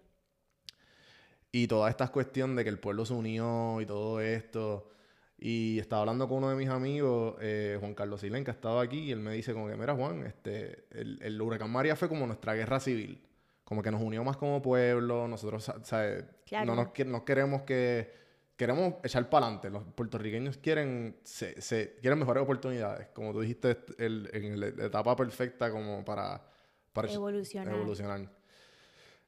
Y 1.57 1.69
toda 1.69 1.89
esta 1.89 2.09
cuestión 2.09 2.53
de 2.57 2.65
que 2.65 2.69
el 2.69 2.79
pueblo 2.79 3.05
se 3.05 3.13
unió 3.13 3.79
y 3.79 3.85
todo 3.85 4.19
esto. 4.19 4.89
Y 5.37 5.79
estaba 5.79 6.01
hablando 6.01 6.27
con 6.27 6.39
uno 6.39 6.49
de 6.49 6.57
mis 6.57 6.67
amigos, 6.67 7.37
eh, 7.39 7.77
Juan 7.79 7.93
Carlos 7.93 8.19
Silén, 8.19 8.43
que 8.43 8.51
estaba 8.51 8.81
aquí, 8.81 8.99
y 9.03 9.11
él 9.13 9.19
me 9.19 9.31
dice 9.31 9.53
como 9.53 9.69
que, 9.69 9.77
mira 9.77 9.95
Juan, 9.95 10.25
este, 10.25 10.83
el, 10.91 11.17
el 11.21 11.41
huracán 11.41 11.71
María 11.71 11.95
fue 11.95 12.09
como 12.09 12.27
nuestra 12.27 12.55
guerra 12.55 12.81
civil. 12.81 13.25
Como 13.63 13.81
que 13.81 13.89
nos 13.89 14.01
unió 14.01 14.21
más 14.25 14.35
como 14.35 14.61
pueblo, 14.61 15.29
nosotros, 15.29 15.71
¿sabes? 15.83 16.25
No 16.65 16.75
nos 16.75 16.89
no 17.05 17.23
queremos 17.23 17.61
que... 17.61 18.11
Queremos 18.57 18.95
echar 19.03 19.29
para 19.29 19.45
adelante. 19.45 19.69
Los 19.69 19.83
puertorriqueños 19.83 20.57
quieren, 20.57 21.15
se, 21.23 21.61
se, 21.61 21.95
quieren 22.01 22.19
mejores 22.19 22.43
oportunidades. 22.43 23.07
Como 23.13 23.31
tú 23.31 23.39
dijiste, 23.39 23.77
el, 23.97 24.29
en 24.33 24.59
la 24.59 24.67
etapa 24.67 25.15
perfecta 25.15 25.71
como 25.71 26.03
para, 26.03 26.41
para 26.91 27.09
evolucionar. 27.09 27.73
evolucionar. 27.73 28.34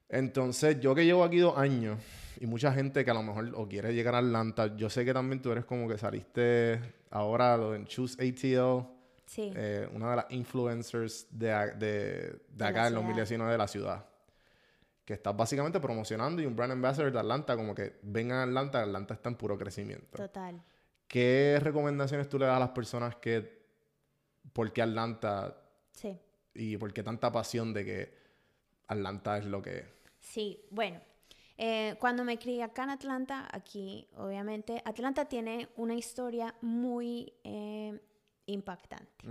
Entonces, 0.08 0.80
yo 0.80 0.94
que 0.94 1.04
llevo 1.04 1.24
aquí 1.24 1.38
dos 1.38 1.56
años 1.58 1.98
y 2.40 2.46
mucha 2.46 2.72
gente 2.72 3.04
que 3.04 3.10
a 3.10 3.14
lo 3.14 3.22
mejor 3.22 3.52
o 3.54 3.68
quiere 3.68 3.92
llegar 3.92 4.14
a 4.14 4.18
Atlanta, 4.18 4.74
yo 4.76 4.88
sé 4.88 5.04
que 5.04 5.12
también 5.12 5.42
tú 5.42 5.50
eres 5.50 5.64
como 5.64 5.88
que 5.88 5.98
saliste 5.98 6.80
ahora 7.10 7.54
en 7.74 7.84
Choose 7.86 8.14
ATL. 8.14 8.86
Sí. 9.26 9.52
Eh, 9.54 9.88
una 9.92 10.10
de 10.10 10.16
las 10.16 10.26
influencers 10.30 11.26
de, 11.30 11.48
de, 11.76 12.40
de, 12.48 12.64
acá 12.64 12.86
en 12.86 12.94
los 12.94 13.02
2019 13.02 13.52
de 13.52 13.58
la 13.58 13.68
ciudad. 13.68 14.06
Que 15.04 15.14
estás 15.14 15.36
básicamente 15.36 15.80
promocionando 15.80 16.40
y 16.40 16.46
un 16.46 16.56
brand 16.56 16.72
ambassador 16.72 17.12
de 17.12 17.18
Atlanta, 17.18 17.56
como 17.56 17.74
que 17.74 17.98
vengan 18.02 18.38
a 18.38 18.42
Atlanta, 18.44 18.82
Atlanta 18.82 19.14
está 19.14 19.28
en 19.28 19.34
puro 19.34 19.58
crecimiento. 19.58 20.16
Total. 20.16 20.62
¿Qué 21.06 21.58
recomendaciones 21.62 22.28
tú 22.28 22.38
le 22.38 22.46
das 22.46 22.56
a 22.56 22.60
las 22.60 22.70
personas 22.70 23.16
que, 23.16 23.62
por 24.52 24.72
qué 24.72 24.82
Atlanta? 24.82 25.56
Sí. 25.92 26.18
Y 26.54 26.76
por 26.76 26.92
qué 26.92 27.02
tanta 27.02 27.32
pasión 27.32 27.74
de 27.74 27.84
que 27.84 28.14
Atlanta 28.86 29.38
es 29.38 29.44
lo 29.44 29.60
que 29.60 29.97
Sí, 30.20 30.60
bueno. 30.70 31.00
Eh, 31.60 31.96
cuando 31.98 32.24
me 32.24 32.38
crié 32.38 32.62
acá 32.62 32.84
en 32.84 32.90
Atlanta, 32.90 33.48
aquí 33.50 34.06
obviamente, 34.16 34.80
Atlanta 34.84 35.24
tiene 35.24 35.68
una 35.76 35.94
historia 35.94 36.54
muy 36.60 37.32
eh, 37.42 38.00
impactante. 38.46 39.26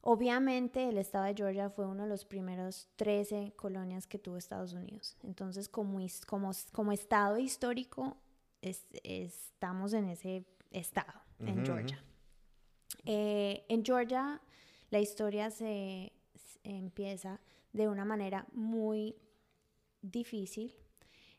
Obviamente 0.00 0.88
el 0.88 0.98
estado 0.98 1.26
de 1.26 1.34
Georgia 1.34 1.70
fue 1.70 1.86
uno 1.86 2.02
de 2.02 2.08
los 2.08 2.24
primeros 2.24 2.88
13 2.96 3.52
colonias 3.54 4.08
que 4.08 4.18
tuvo 4.18 4.36
Estados 4.36 4.72
Unidos. 4.72 5.16
Entonces, 5.22 5.68
como, 5.68 6.00
como, 6.26 6.50
como 6.72 6.90
estado 6.90 7.38
histórico, 7.38 8.16
estamos 8.60 9.92
en 9.92 10.08
ese 10.08 10.44
estado, 10.72 11.20
en 11.38 11.64
Georgia. 11.64 12.02
Eh, 13.04 13.64
en 13.68 13.84
Georgia, 13.84 14.40
la 14.90 14.98
historia 14.98 15.50
se 15.52 16.12
empieza 16.64 17.40
de 17.72 17.88
una 17.88 18.04
manera 18.04 18.44
muy 18.52 19.16
difícil 20.02 20.74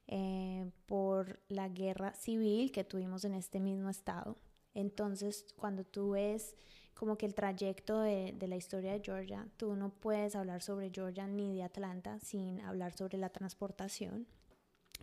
eh, 0.08 0.70
por 0.86 1.40
la 1.48 1.70
guerra 1.70 2.14
civil 2.14 2.72
que 2.72 2.84
tuvimos 2.84 3.24
en 3.26 3.34
este 3.34 3.60
mismo 3.60 3.90
estado. 3.90 4.38
Entonces, 4.74 5.46
cuando 5.56 5.84
tú 5.84 6.12
ves 6.12 6.56
como 6.94 7.18
que 7.18 7.26
el 7.26 7.34
trayecto 7.34 8.00
de, 8.00 8.36
la 8.48 8.56
historia 8.56 8.94
de 8.94 9.02
Georgia, 9.02 9.48
tú 9.58 9.76
no 9.76 9.90
puedes 9.90 10.36
hablar 10.36 10.62
sobre 10.62 10.92
Georgia 10.92 11.28
ni 11.28 11.56
de 11.56 11.64
Atlanta 11.64 12.20
sin 12.20 12.62
hablar 12.62 12.94
sobre 12.94 13.18
la 13.18 13.30
transportación, 13.30 14.28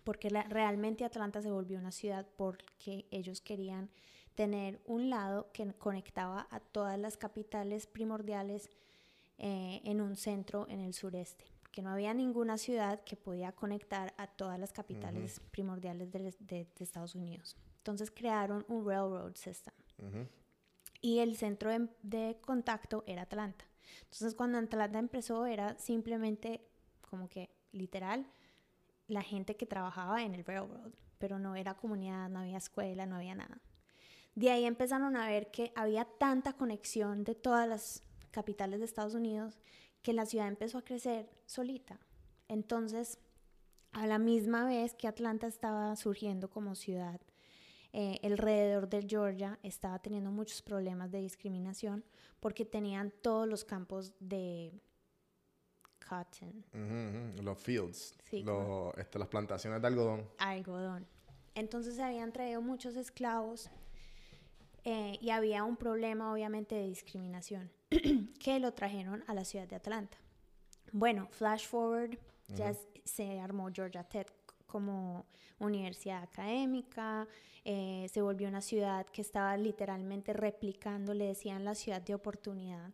porque 0.04 0.28
realmente 0.28 1.04
Atlanta 1.04 1.42
se 1.42 1.50
volvió 1.50 1.78
una 1.78 1.92
ciudad 1.92 2.26
porque 2.36 3.06
ellos 3.10 3.40
querían 3.40 3.90
tener 4.34 4.80
un 4.86 5.10
lado 5.10 5.50
que 5.52 5.72
conectaba 5.74 6.46
a 6.50 6.60
todas 6.60 6.98
las 6.98 7.16
capitales 7.16 7.86
primordiales 7.86 8.70
eh, 9.38 9.80
en 9.84 10.00
un 10.00 10.16
centro 10.16 10.66
en 10.68 10.80
el 10.80 10.94
sureste 10.94 11.44
que 11.70 11.82
no 11.82 11.90
había 11.90 12.14
ninguna 12.14 12.58
ciudad 12.58 13.02
que 13.04 13.16
podía 13.16 13.52
conectar 13.52 14.12
a 14.16 14.26
todas 14.26 14.58
las 14.58 14.72
capitales 14.72 15.40
primordiales 15.50 16.10
de, 16.12 16.66
Estados 16.78 17.14
Unidos. 17.14 17.56
Entonces 17.78 18.10
crearon 18.10 18.64
un 18.68 18.84
railroad 18.84 19.34
system. 19.34 19.74
Y 21.00 21.18
el 21.20 21.36
centro 21.36 21.70
de, 22.02 22.36
contacto 22.40 23.04
era 23.06 23.22
Atlanta. 23.22 23.64
Entonces 24.02 24.34
cuando 24.34 24.58
Atlanta 24.58 24.98
empezó 24.98 25.46
era 25.46 25.78
simplemente 25.78 26.66
como 27.08 27.28
que 27.28 27.50
literal 27.72 28.26
la 29.06 29.22
gente 29.22 29.56
que 29.56 29.66
trabajaba 29.66 30.22
en 30.22 30.34
el 30.34 30.44
railroad, 30.44 30.92
pero 31.18 31.38
no 31.38 31.56
era 31.56 31.74
comunidad, 31.74 32.28
no 32.28 32.40
había 32.40 32.58
escuela, 32.58 33.06
no 33.06 33.16
había 33.16 33.34
nada. 33.34 33.60
De 34.34 34.50
ahí 34.50 34.64
empezaron 34.64 35.16
a 35.16 35.28
ver 35.28 35.50
que 35.50 35.72
había 35.74 36.04
tanta 36.04 36.52
conexión 36.52 37.24
de 37.24 37.34
todas 37.34 37.68
las 37.68 38.02
capitales 38.30 38.78
de 38.78 38.86
Estados 38.86 39.14
Unidos 39.14 39.58
que 40.02 40.12
la 40.12 40.26
ciudad 40.26 40.48
empezó 40.48 40.78
a 40.78 40.84
crecer 40.84 41.30
solita. 41.46 42.00
Entonces, 42.48 43.18
a 43.92 44.06
la 44.06 44.18
misma 44.18 44.64
vez 44.64 44.94
que 44.94 45.08
Atlanta 45.08 45.46
estaba 45.46 45.94
surgiendo 45.96 46.48
como 46.48 46.74
ciudad, 46.74 47.20
eh, 47.92 48.20
alrededor 48.22 48.88
de 48.88 49.04
Georgia 49.06 49.58
estaba 49.62 49.98
teniendo 49.98 50.30
muchos 50.30 50.62
problemas 50.62 51.10
de 51.10 51.20
discriminación 51.20 52.04
porque 52.38 52.64
tenían 52.64 53.12
todos 53.22 53.48
los 53.48 53.64
campos 53.64 54.12
de 54.20 54.80
cotton. 56.08 56.64
Los 57.42 57.58
fields, 57.58 58.14
este, 58.30 59.18
las 59.18 59.28
plantaciones 59.28 59.80
de 59.80 59.86
algodón. 59.88 60.28
Algodón. 60.38 61.06
Entonces 61.54 61.96
se 61.96 62.02
habían 62.02 62.32
traído 62.32 62.62
muchos 62.62 62.94
esclavos 62.94 63.68
eh, 64.84 65.18
y 65.20 65.30
había 65.30 65.64
un 65.64 65.76
problema 65.76 66.32
obviamente 66.32 66.76
de 66.76 66.86
discriminación 66.86 67.70
que 68.38 68.60
lo 68.60 68.72
trajeron 68.72 69.24
a 69.26 69.34
la 69.34 69.44
ciudad 69.44 69.66
de 69.66 69.76
Atlanta. 69.76 70.18
Bueno, 70.92 71.28
flash 71.30 71.66
forward, 71.66 72.18
ya 72.48 72.74
se 73.04 73.40
armó 73.40 73.68
Georgia 73.72 74.02
Tech 74.02 74.32
como 74.66 75.26
universidad 75.58 76.22
académica, 76.22 77.28
eh, 77.64 78.06
se 78.10 78.22
volvió 78.22 78.48
una 78.48 78.60
ciudad 78.60 79.06
que 79.06 79.20
estaba 79.20 79.56
literalmente 79.56 80.32
replicando, 80.32 81.14
le 81.14 81.26
decían 81.26 81.64
la 81.64 81.74
ciudad 81.74 82.00
de 82.00 82.14
oportunidad, 82.14 82.92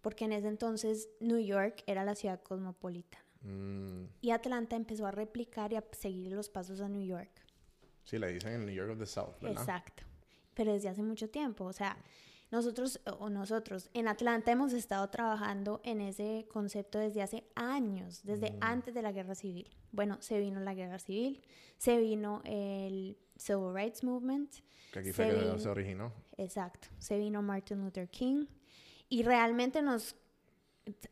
porque 0.00 0.26
en 0.26 0.32
ese 0.32 0.48
entonces 0.48 1.08
New 1.20 1.38
York 1.38 1.82
era 1.86 2.04
la 2.04 2.14
ciudad 2.14 2.40
cosmopolitana. 2.42 3.24
Mm. 3.40 4.06
Y 4.20 4.30
Atlanta 4.30 4.76
empezó 4.76 5.06
a 5.06 5.10
replicar 5.10 5.72
y 5.72 5.76
a 5.76 5.84
seguir 5.92 6.32
los 6.32 6.48
pasos 6.48 6.80
a 6.80 6.88
New 6.88 7.04
York. 7.04 7.30
Sí, 8.04 8.18
le 8.18 8.32
dicen 8.32 8.52
en 8.52 8.66
New 8.66 8.74
York 8.74 8.92
of 8.92 8.98
the 8.98 9.06
South, 9.06 9.40
¿verdad? 9.40 9.62
Exacto 9.62 10.04
pero 10.54 10.72
desde 10.72 10.88
hace 10.88 11.02
mucho 11.02 11.28
tiempo. 11.28 11.64
O 11.64 11.72
sea, 11.72 11.96
nosotros 12.54 13.00
o 13.18 13.28
nosotros 13.30 13.90
en 13.94 14.06
Atlanta 14.06 14.52
hemos 14.52 14.72
estado 14.72 15.08
trabajando 15.10 15.80
en 15.82 16.00
ese 16.00 16.46
concepto 16.52 17.00
desde 17.00 17.20
hace 17.20 17.44
años, 17.56 18.22
desde 18.22 18.52
mm. 18.52 18.58
antes 18.60 18.94
de 18.94 19.02
la 19.02 19.10
guerra 19.10 19.34
civil. 19.34 19.76
Bueno, 19.90 20.18
se 20.20 20.38
vino 20.38 20.60
la 20.60 20.72
guerra 20.72 21.00
civil, 21.00 21.42
se 21.78 21.98
vino 21.98 22.42
el 22.44 23.18
Civil 23.36 23.74
Rights 23.74 24.04
Movement. 24.04 24.54
Que 24.92 25.00
aquí 25.00 25.12
fue 25.12 25.30
que 25.30 25.58
se 25.58 25.68
originó. 25.68 26.12
Exacto, 26.36 26.88
se 26.98 27.18
vino 27.18 27.42
Martin 27.42 27.80
Luther 27.80 28.08
King 28.08 28.46
y 29.08 29.24
realmente 29.24 29.82
nos 29.82 30.16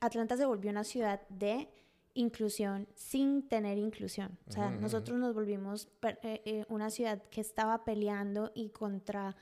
Atlanta 0.00 0.37
se 0.37 0.46
volvió 0.46 0.70
una 0.70 0.85
ciudad 0.85 1.26
de 1.28 1.68
inclusión 2.14 2.87
sin 2.94 3.48
tener 3.48 3.78
inclusión. 3.78 4.38
O 4.46 4.52
sea, 4.52 4.70
nosotros 4.70 5.18
nos 5.18 5.35
volvimos 5.35 5.88
eh, 6.02 6.42
eh, 6.44 6.64
una 6.68 6.90
ciudad 6.90 7.20
que 7.31 7.40
estaba 7.40 7.85
peleando 7.85 8.52
y 8.55 8.68
contra 8.68 9.35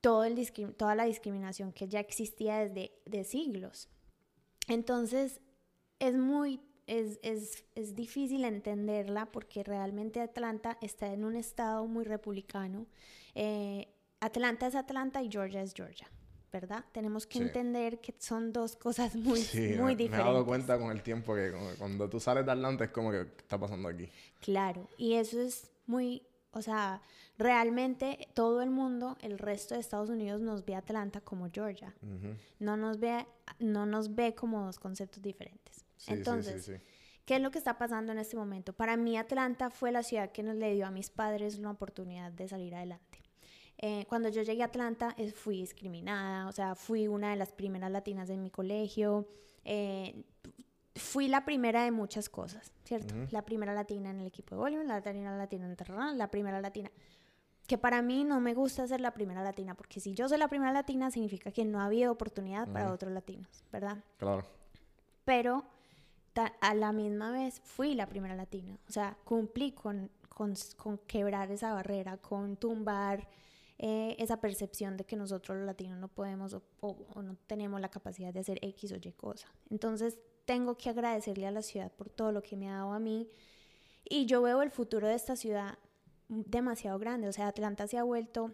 todo 0.00 0.24
el 0.24 0.52
toda 0.76 0.94
la 0.94 1.04
discriminación 1.04 1.72
que 1.72 1.88
ya 1.88 2.00
existía 2.00 2.58
desde 2.58 2.92
de 3.06 3.24
siglos. 3.24 3.88
Entonces, 4.68 5.40
es 5.98 6.14
muy, 6.14 6.60
es, 6.86 7.18
es, 7.22 7.64
es, 7.74 7.94
difícil 7.94 8.44
entenderla 8.44 9.26
porque 9.26 9.64
realmente 9.64 10.20
Atlanta 10.20 10.78
está 10.80 11.12
en 11.12 11.24
un 11.24 11.36
estado 11.36 11.86
muy 11.86 12.04
republicano. 12.04 12.86
Eh, 13.34 13.88
Atlanta 14.20 14.66
es 14.66 14.74
Atlanta 14.74 15.22
y 15.22 15.30
Georgia 15.30 15.62
es 15.62 15.74
Georgia. 15.74 16.08
¿verdad? 16.52 16.84
Tenemos 16.92 17.26
que 17.26 17.38
entender 17.38 18.00
que 18.00 18.14
son 18.18 18.52
dos 18.52 18.76
cosas 18.76 19.14
muy, 19.16 19.40
muy 19.78 19.94
diferentes. 19.94 20.10
Me 20.10 20.16
he 20.16 20.18
dado 20.18 20.46
cuenta 20.46 20.78
con 20.78 20.90
el 20.90 21.02
tiempo 21.02 21.34
que 21.34 21.52
cuando 21.78 22.08
tú 22.08 22.20
sales 22.20 22.46
de 22.46 22.52
Atlanta 22.52 22.84
es 22.84 22.90
como 22.90 23.10
que 23.10 23.20
está 23.20 23.58
pasando 23.58 23.88
aquí. 23.88 24.08
Claro, 24.40 24.88
y 24.96 25.14
eso 25.14 25.40
es 25.40 25.70
muy, 25.86 26.22
o 26.52 26.62
sea, 26.62 27.02
realmente 27.36 28.28
todo 28.34 28.62
el 28.62 28.70
mundo, 28.70 29.16
el 29.20 29.38
resto 29.38 29.74
de 29.74 29.80
Estados 29.80 30.10
Unidos 30.10 30.40
nos 30.40 30.64
ve 30.64 30.74
a 30.74 30.78
Atlanta 30.78 31.20
como 31.20 31.50
Georgia. 31.50 31.94
No 32.58 32.76
nos 32.76 32.98
ve, 32.98 33.26
no 33.58 33.86
nos 33.86 34.14
ve 34.14 34.34
como 34.34 34.64
dos 34.64 34.78
conceptos 34.78 35.22
diferentes. 35.22 35.84
Entonces, 36.06 36.80
¿qué 37.24 37.36
es 37.36 37.42
lo 37.42 37.50
que 37.50 37.58
está 37.58 37.76
pasando 37.78 38.12
en 38.12 38.18
este 38.18 38.36
momento? 38.36 38.72
Para 38.72 38.96
mí 38.96 39.16
Atlanta 39.16 39.70
fue 39.70 39.92
la 39.92 40.02
ciudad 40.02 40.32
que 40.32 40.42
nos 40.42 40.56
le 40.56 40.74
dio 40.74 40.86
a 40.86 40.90
mis 40.90 41.10
padres 41.10 41.58
la 41.58 41.70
oportunidad 41.70 42.32
de 42.32 42.48
salir 42.48 42.74
adelante. 42.74 43.22
Eh, 43.80 44.06
cuando 44.08 44.28
yo 44.28 44.42
llegué 44.42 44.62
a 44.62 44.66
Atlanta 44.66 45.14
eh, 45.16 45.30
fui 45.30 45.60
discriminada, 45.60 46.48
o 46.48 46.52
sea, 46.52 46.74
fui 46.74 47.06
una 47.06 47.30
de 47.30 47.36
las 47.36 47.52
primeras 47.52 47.92
latinas 47.92 48.28
en 48.28 48.42
mi 48.42 48.50
colegio, 48.50 49.28
eh, 49.64 50.24
fui 50.96 51.28
la 51.28 51.44
primera 51.44 51.84
de 51.84 51.92
muchas 51.92 52.28
cosas, 52.28 52.72
¿cierto? 52.88 53.14
La 53.30 53.42
primera 53.42 53.74
latina 53.74 54.10
en 54.10 54.20
el 54.20 54.26
equipo 54.26 54.54
de 54.54 54.60
voleibol, 54.60 54.88
la 54.88 55.00
latina 55.00 55.36
latina 55.36 55.66
en 55.66 55.76
terreno, 55.76 56.12
la 56.14 56.30
primera 56.30 56.58
latina. 56.60 56.90
Que 57.66 57.76
para 57.76 58.00
mí 58.00 58.24
no 58.24 58.40
me 58.40 58.54
gusta 58.54 58.86
ser 58.86 59.02
la 59.02 59.12
primera 59.12 59.42
latina, 59.42 59.74
porque 59.74 60.00
si 60.00 60.14
yo 60.14 60.26
soy 60.26 60.38
la 60.38 60.48
primera 60.48 60.72
latina 60.72 61.10
significa 61.10 61.52
que 61.52 61.66
no 61.66 61.82
había 61.82 62.10
oportunidad 62.10 62.66
para 62.72 62.90
otros 62.90 63.12
latinos, 63.12 63.62
¿verdad? 63.70 63.98
Claro. 64.16 64.42
Pero 65.26 65.66
a 66.60 66.74
la 66.74 66.92
misma 66.92 67.30
vez 67.30 67.60
fui 67.60 67.94
la 67.94 68.06
primera 68.06 68.34
latina, 68.34 68.78
o 68.88 68.92
sea, 68.92 69.18
cumplí 69.24 69.72
con, 69.72 70.10
con, 70.30 70.54
con 70.78 70.96
quebrar 70.98 71.50
esa 71.50 71.74
barrera, 71.74 72.16
con 72.16 72.56
tumbar 72.56 73.28
eh, 73.76 74.16
esa 74.18 74.40
percepción 74.40 74.96
de 74.96 75.04
que 75.04 75.16
nosotros 75.16 75.58
los 75.58 75.66
latinos 75.66 75.98
no 75.98 76.08
podemos 76.08 76.56
o, 76.80 76.96
no 77.22 77.36
tenemos 77.46 77.80
la 77.82 77.90
capacidad 77.90 78.32
de 78.32 78.40
hacer 78.40 78.58
X 78.62 78.92
o 78.92 78.96
Y 78.96 79.12
cosa. 79.12 79.48
Entonces 79.68 80.18
tengo 80.48 80.78
que 80.78 80.88
agradecerle 80.88 81.46
a 81.46 81.50
la 81.50 81.60
ciudad 81.60 81.92
por 81.92 82.08
todo 82.08 82.32
lo 82.32 82.40
que 82.40 82.56
me 82.56 82.70
ha 82.70 82.76
dado 82.76 82.94
a 82.94 82.98
mí 82.98 83.28
y 84.02 84.24
yo 84.24 84.40
veo 84.40 84.62
el 84.62 84.70
futuro 84.70 85.06
de 85.06 85.14
esta 85.14 85.36
ciudad 85.36 85.76
demasiado 86.26 86.98
grande. 86.98 87.28
O 87.28 87.32
sea, 87.34 87.48
Atlanta 87.48 87.86
se 87.86 87.98
ha 87.98 88.02
vuelto 88.02 88.52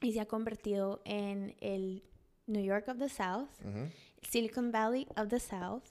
y 0.00 0.12
se 0.12 0.20
ha 0.20 0.26
convertido 0.26 1.02
en 1.04 1.56
el 1.60 2.04
New 2.46 2.62
York 2.62 2.86
of 2.86 2.98
the 2.98 3.08
South, 3.08 3.48
Silicon 4.22 4.70
Valley 4.70 5.08
of 5.16 5.26
the 5.26 5.40
South. 5.40 5.82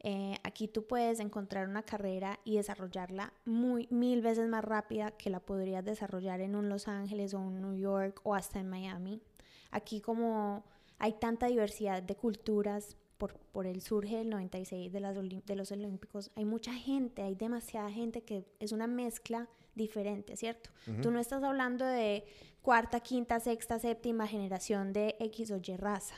Eh, 0.00 0.36
aquí 0.44 0.68
tú 0.68 0.86
puedes 0.86 1.20
encontrar 1.20 1.70
una 1.70 1.82
carrera 1.82 2.38
y 2.44 2.56
desarrollarla 2.56 3.32
muy 3.46 3.88
mil 3.90 4.20
veces 4.20 4.46
más 4.46 4.62
rápida 4.62 5.10
que 5.12 5.30
la 5.30 5.40
podrías 5.40 5.86
desarrollar 5.86 6.42
en 6.42 6.54
un 6.54 6.68
Los 6.68 6.86
Ángeles 6.86 7.32
o 7.32 7.40
un 7.40 7.62
New 7.62 7.76
York 7.76 8.20
o 8.24 8.34
hasta 8.34 8.60
en 8.60 8.68
Miami. 8.68 9.22
Aquí 9.70 10.02
como 10.02 10.66
hay 10.98 11.14
tanta 11.14 11.46
diversidad 11.46 12.02
de 12.02 12.14
culturas, 12.14 12.94
por, 13.18 13.38
por 13.52 13.66
el 13.66 13.80
surge 13.80 14.16
del 14.16 14.30
96 14.30 14.92
de, 14.92 15.00
las 15.00 15.16
de 15.16 15.56
los 15.56 15.72
Olímpicos, 15.72 16.30
hay 16.34 16.44
mucha 16.44 16.72
gente, 16.72 17.22
hay 17.22 17.34
demasiada 17.34 17.90
gente 17.90 18.22
que 18.22 18.44
es 18.60 18.72
una 18.72 18.86
mezcla 18.86 19.48
diferente, 19.74 20.36
¿cierto? 20.36 20.70
Tú 21.02 21.10
no 21.10 21.18
estás 21.18 21.42
hablando 21.42 21.84
de 21.84 22.24
cuarta, 22.62 23.00
quinta, 23.00 23.38
sexta, 23.40 23.78
séptima 23.78 24.26
generación 24.26 24.92
de 24.92 25.16
X 25.20 25.50
o 25.50 25.58
Y 25.58 25.76
raza. 25.76 26.16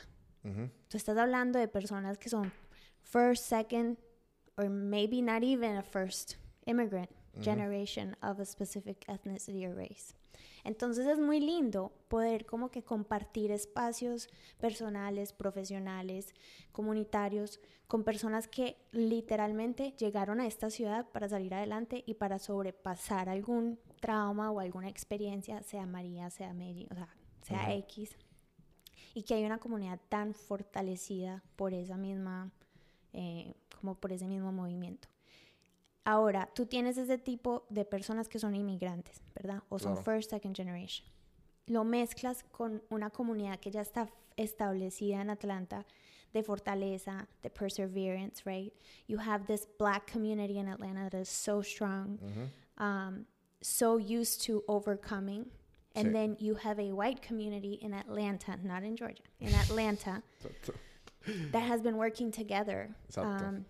Tú 0.87 0.97
estás 0.97 1.17
hablando 1.17 1.59
de 1.59 1.67
personas 1.67 2.17
que 2.17 2.29
son 2.29 2.51
first, 3.03 3.43
second, 3.43 3.97
or 4.57 4.69
maybe 4.69 5.21
not 5.21 5.43
even 5.43 5.77
a 5.77 5.83
first 5.83 6.37
immigrant 6.65 7.09
generation 7.41 8.15
of 8.21 8.39
a 8.39 8.45
specific 8.45 9.05
ethnicity 9.07 9.65
or 9.65 9.75
race. 9.75 10.13
Entonces 10.63 11.07
es 11.07 11.19
muy 11.19 11.39
lindo 11.39 11.91
poder 12.07 12.45
como 12.45 12.69
que 12.69 12.83
compartir 12.83 13.51
espacios 13.51 14.29
personales, 14.57 15.33
profesionales, 15.33 16.33
comunitarios, 16.71 17.59
con 17.87 18.03
personas 18.03 18.47
que 18.47 18.77
literalmente 18.91 19.95
llegaron 19.97 20.39
a 20.39 20.45
esta 20.45 20.69
ciudad 20.69 21.09
para 21.09 21.27
salir 21.27 21.55
adelante 21.55 22.03
y 22.05 22.13
para 22.13 22.37
sobrepasar 22.37 23.29
algún 23.29 23.79
trauma 23.99 24.51
o 24.51 24.59
alguna 24.59 24.89
experiencia, 24.89 25.63
sea 25.63 25.87
María, 25.87 26.29
sea 26.29 26.53
Mary, 26.53 26.87
o 26.91 26.95
sea, 26.95 27.09
sea 27.41 27.73
X. 27.75 28.15
Y 29.15 29.23
que 29.23 29.33
hay 29.33 29.43
una 29.43 29.57
comunidad 29.57 29.99
tan 30.07 30.35
fortalecida 30.35 31.43
por 31.55 31.73
esa 31.73 31.97
misma, 31.97 32.51
eh, 33.13 33.55
como 33.79 33.95
por 33.95 34.11
ese 34.13 34.27
mismo 34.27 34.51
movimiento. 34.51 35.09
Ahora, 36.09 36.49
tú 36.55 36.65
tienes 36.65 36.97
ese 36.97 37.19
tipo 37.19 37.67
de 37.69 37.85
personas 37.85 38.27
que 38.27 38.39
son 38.39 38.55
inmigrantes, 38.55 39.21
¿verdad? 39.35 39.61
O 39.69 39.77
son 39.77 39.95
first, 40.03 40.31
second 40.31 40.55
generation. 40.55 41.05
Lo 41.67 41.83
mezclas 41.83 42.43
con 42.51 42.81
una 42.89 43.11
comunidad 43.11 43.59
que 43.59 43.69
ya 43.69 43.81
está 43.81 44.09
establecida 44.35 45.21
en 45.21 45.29
Atlanta 45.29 45.85
de 46.33 46.41
fortaleza, 46.41 47.27
de 47.43 47.51
perseverance, 47.51 48.41
right? 48.45 48.73
You 49.07 49.19
have 49.19 49.45
this 49.45 49.67
black 49.77 50.11
community 50.11 50.57
in 50.57 50.67
Atlanta 50.67 51.09
that 51.11 51.21
is 51.21 51.29
so 51.29 51.61
strong, 51.61 52.17
um, 52.79 53.27
so 53.61 53.97
used 53.97 54.43
to 54.47 54.63
overcoming. 54.67 55.45
And 55.95 56.15
then 56.15 56.37
you 56.39 56.55
have 56.55 56.79
a 56.79 56.91
white 56.91 57.21
community 57.21 57.77
in 57.81 57.93
Atlanta, 57.93 58.57
not 58.63 58.83
in 58.83 58.95
Georgia, 58.95 59.21
in 59.39 59.53
Atlanta, 59.53 60.23
that 61.51 61.63
has 61.63 61.81
been 61.81 61.97
working 61.97 62.31
together. 62.31 62.89
Um, 63.17 63.65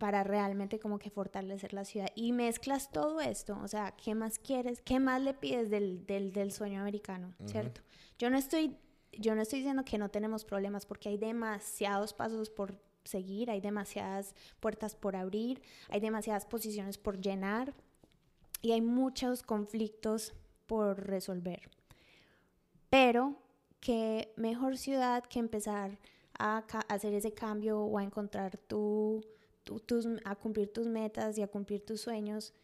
para 0.00 0.24
realmente 0.24 0.80
como 0.80 0.98
que 0.98 1.10
fortalecer 1.10 1.74
la 1.74 1.84
ciudad. 1.84 2.08
Y 2.14 2.32
mezclas 2.32 2.90
todo 2.90 3.20
esto, 3.20 3.58
o 3.62 3.68
sea, 3.68 3.92
¿qué 4.02 4.14
más 4.14 4.38
quieres? 4.38 4.80
¿Qué 4.80 4.98
más 4.98 5.20
le 5.20 5.34
pides 5.34 5.68
del, 5.68 6.06
del, 6.06 6.32
del 6.32 6.52
sueño 6.52 6.80
americano? 6.80 7.34
¿Cierto? 7.44 7.82
Yo 8.18 8.30
no 8.30 8.36
estoy... 8.36 8.76
Yo 9.12 9.34
no 9.34 9.42
estoy 9.42 9.58
diciendo 9.58 9.84
que 9.84 9.98
no 9.98 10.08
tenemos 10.08 10.44
problemas 10.44 10.86
porque 10.86 11.08
hay 11.08 11.16
demasiados 11.16 12.14
pasos 12.14 12.48
por 12.48 12.80
seguir, 13.02 13.50
hay 13.50 13.60
demasiadas 13.60 14.36
puertas 14.60 14.94
por 14.94 15.16
abrir, 15.16 15.60
hay 15.88 15.98
demasiadas 15.98 16.46
posiciones 16.46 16.96
por 16.96 17.20
llenar 17.20 17.74
y 18.62 18.70
hay 18.70 18.80
muchos 18.80 19.42
conflictos 19.42 20.32
por 20.68 21.08
resolver. 21.08 21.68
Pero 22.88 23.34
qué 23.80 24.32
mejor 24.36 24.78
ciudad 24.78 25.24
que 25.24 25.40
empezar 25.40 25.98
a 26.38 26.58
hacer 26.88 27.12
ese 27.12 27.32
cambio 27.32 27.80
o 27.80 27.98
a 27.98 28.04
encontrar 28.04 28.58
tu, 28.58 29.24
a 30.24 30.36
cumplir 30.36 30.72
tus 30.72 30.86
metas 30.86 31.38
y 31.38 31.42
a 31.42 31.48
cumplir 31.48 31.84
tus 31.84 32.00
sueños 32.00 32.54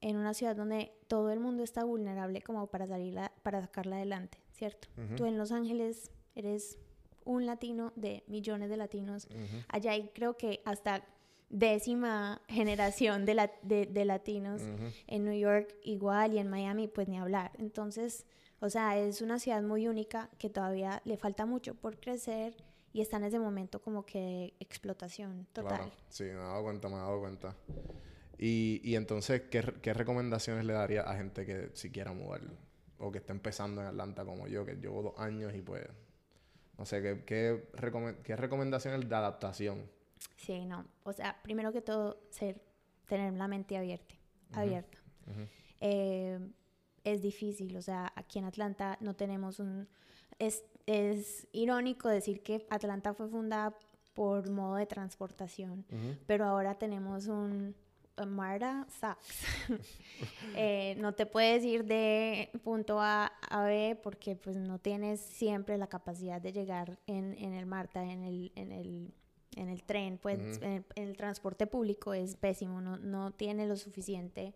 en 0.00 0.16
una 0.16 0.34
ciudad 0.34 0.56
donde 0.56 0.92
todo 1.06 1.30
el 1.30 1.40
mundo 1.40 1.62
está 1.62 1.84
vulnerable 1.84 2.42
como 2.42 2.66
para 2.66 2.86
salirla, 2.86 3.32
para 3.42 3.60
sacarla 3.60 3.96
adelante, 3.96 4.38
¿cierto? 4.50 4.88
Tú 5.16 5.26
en 5.26 5.38
Los 5.38 5.52
Ángeles 5.52 6.10
eres 6.34 6.78
un 7.24 7.46
latino 7.46 7.92
de 7.94 8.24
millones 8.26 8.68
de 8.68 8.76
latinos. 8.76 9.28
Allá 9.68 9.92
hay 9.92 10.08
creo 10.12 10.36
que 10.36 10.60
hasta 10.64 11.04
décima 11.48 12.40
generación 12.48 13.26
de, 13.26 13.50
de, 13.62 14.04
latinos. 14.04 14.62
En 15.06 15.24
New 15.24 15.38
York 15.38 15.74
igual 15.84 16.34
y 16.34 16.38
en 16.38 16.48
Miami 16.48 16.88
pues 16.88 17.08
ni 17.08 17.18
hablar. 17.18 17.52
Entonces, 17.58 18.26
o 18.60 18.70
sea, 18.70 18.98
es 18.98 19.22
una 19.22 19.38
ciudad 19.38 19.62
muy 19.62 19.86
única 19.86 20.30
que 20.38 20.50
todavía 20.50 21.00
le 21.04 21.16
falta 21.16 21.46
mucho 21.46 21.74
por 21.74 22.00
crecer 22.00 22.56
y 22.92 23.00
está 23.00 23.16
en 23.16 23.24
ese 23.24 23.38
momento 23.38 23.80
como 23.80 24.04
que 24.04 24.54
explotación 24.60 25.46
total. 25.52 25.78
Claro. 25.78 25.92
Sí, 26.08 26.24
me 26.24 26.30
he 26.30 26.34
dado 26.34 26.62
cuenta, 26.62 26.88
me 26.88 26.94
he 26.94 26.98
dado 26.98 27.20
cuenta. 27.20 27.56
Y, 28.38 28.80
y 28.84 28.96
entonces, 28.96 29.42
¿qué, 29.50 29.62
¿qué, 29.80 29.94
recomendaciones 29.94 30.64
le 30.64 30.72
daría 30.72 31.02
a 31.02 31.16
gente 31.16 31.46
que 31.46 31.70
si 31.74 31.90
quiera 31.90 32.12
mover 32.12 32.42
o 32.98 33.10
que 33.10 33.18
está 33.18 33.32
empezando 33.32 33.80
en 33.80 33.86
Atlanta 33.86 34.24
como 34.24 34.46
yo, 34.46 34.64
que 34.64 34.74
llevo 34.74 35.02
dos 35.02 35.18
años 35.18 35.54
y 35.54 35.62
pues, 35.62 35.86
no 36.78 36.84
sé, 36.84 37.02
¿qué, 37.02 37.24
qué, 37.24 37.68
qué 38.22 38.36
recomendaciones 38.36 39.08
de 39.08 39.14
adaptación? 39.14 39.88
Sí, 40.36 40.64
no. 40.64 40.86
O 41.04 41.12
sea, 41.12 41.40
primero 41.42 41.72
que 41.72 41.82
todo, 41.82 42.20
ser, 42.30 42.60
tener 43.06 43.32
la 43.34 43.48
mente 43.48 43.76
abierta. 43.76 44.14
abierta. 44.52 44.98
Eh, 45.80 46.38
es 47.04 47.22
difícil, 47.22 47.76
o 47.76 47.82
sea, 47.82 48.12
aquí 48.16 48.38
en 48.38 48.44
Atlanta 48.44 48.98
no 49.00 49.14
tenemos 49.14 49.58
un... 49.58 49.88
Es, 50.38 50.64
es 50.86 51.46
irónico 51.52 52.08
decir 52.08 52.42
que 52.42 52.66
Atlanta 52.70 53.14
fue 53.14 53.28
fundada 53.28 53.76
por 54.14 54.50
modo 54.50 54.76
de 54.76 54.86
transportación, 54.86 55.84
pero 56.26 56.44
ahora 56.44 56.74
tenemos 56.74 57.26
un, 57.26 57.74
Marta 58.26 58.86
sucks. 59.00 59.44
Eh, 60.54 60.94
no 60.98 61.14
te 61.14 61.24
puedes 61.26 61.64
ir 61.64 61.84
de 61.84 62.50
punto 62.62 63.00
A 63.00 63.32
a 63.48 63.64
B 63.64 63.98
porque 64.02 64.36
pues 64.36 64.56
no 64.56 64.78
tienes 64.78 65.18
siempre 65.20 65.78
la 65.78 65.86
capacidad 65.86 66.40
de 66.40 66.52
llegar 66.52 66.98
en, 67.06 67.34
en 67.38 67.54
el 67.54 67.66
Marta, 67.66 68.04
en 68.04 68.22
el, 68.22 68.52
en 68.54 68.70
el, 68.70 69.14
en 69.56 69.68
el 69.68 69.82
tren, 69.82 70.18
pues 70.18 70.60
en, 70.62 70.84
el, 70.94 71.16
transporte 71.16 71.66
público 71.66 72.12
es 72.12 72.36
pésimo, 72.36 72.80
no, 72.80 72.98
no 72.98 73.30
tiene 73.32 73.66
lo 73.66 73.76
suficiente 73.76 74.54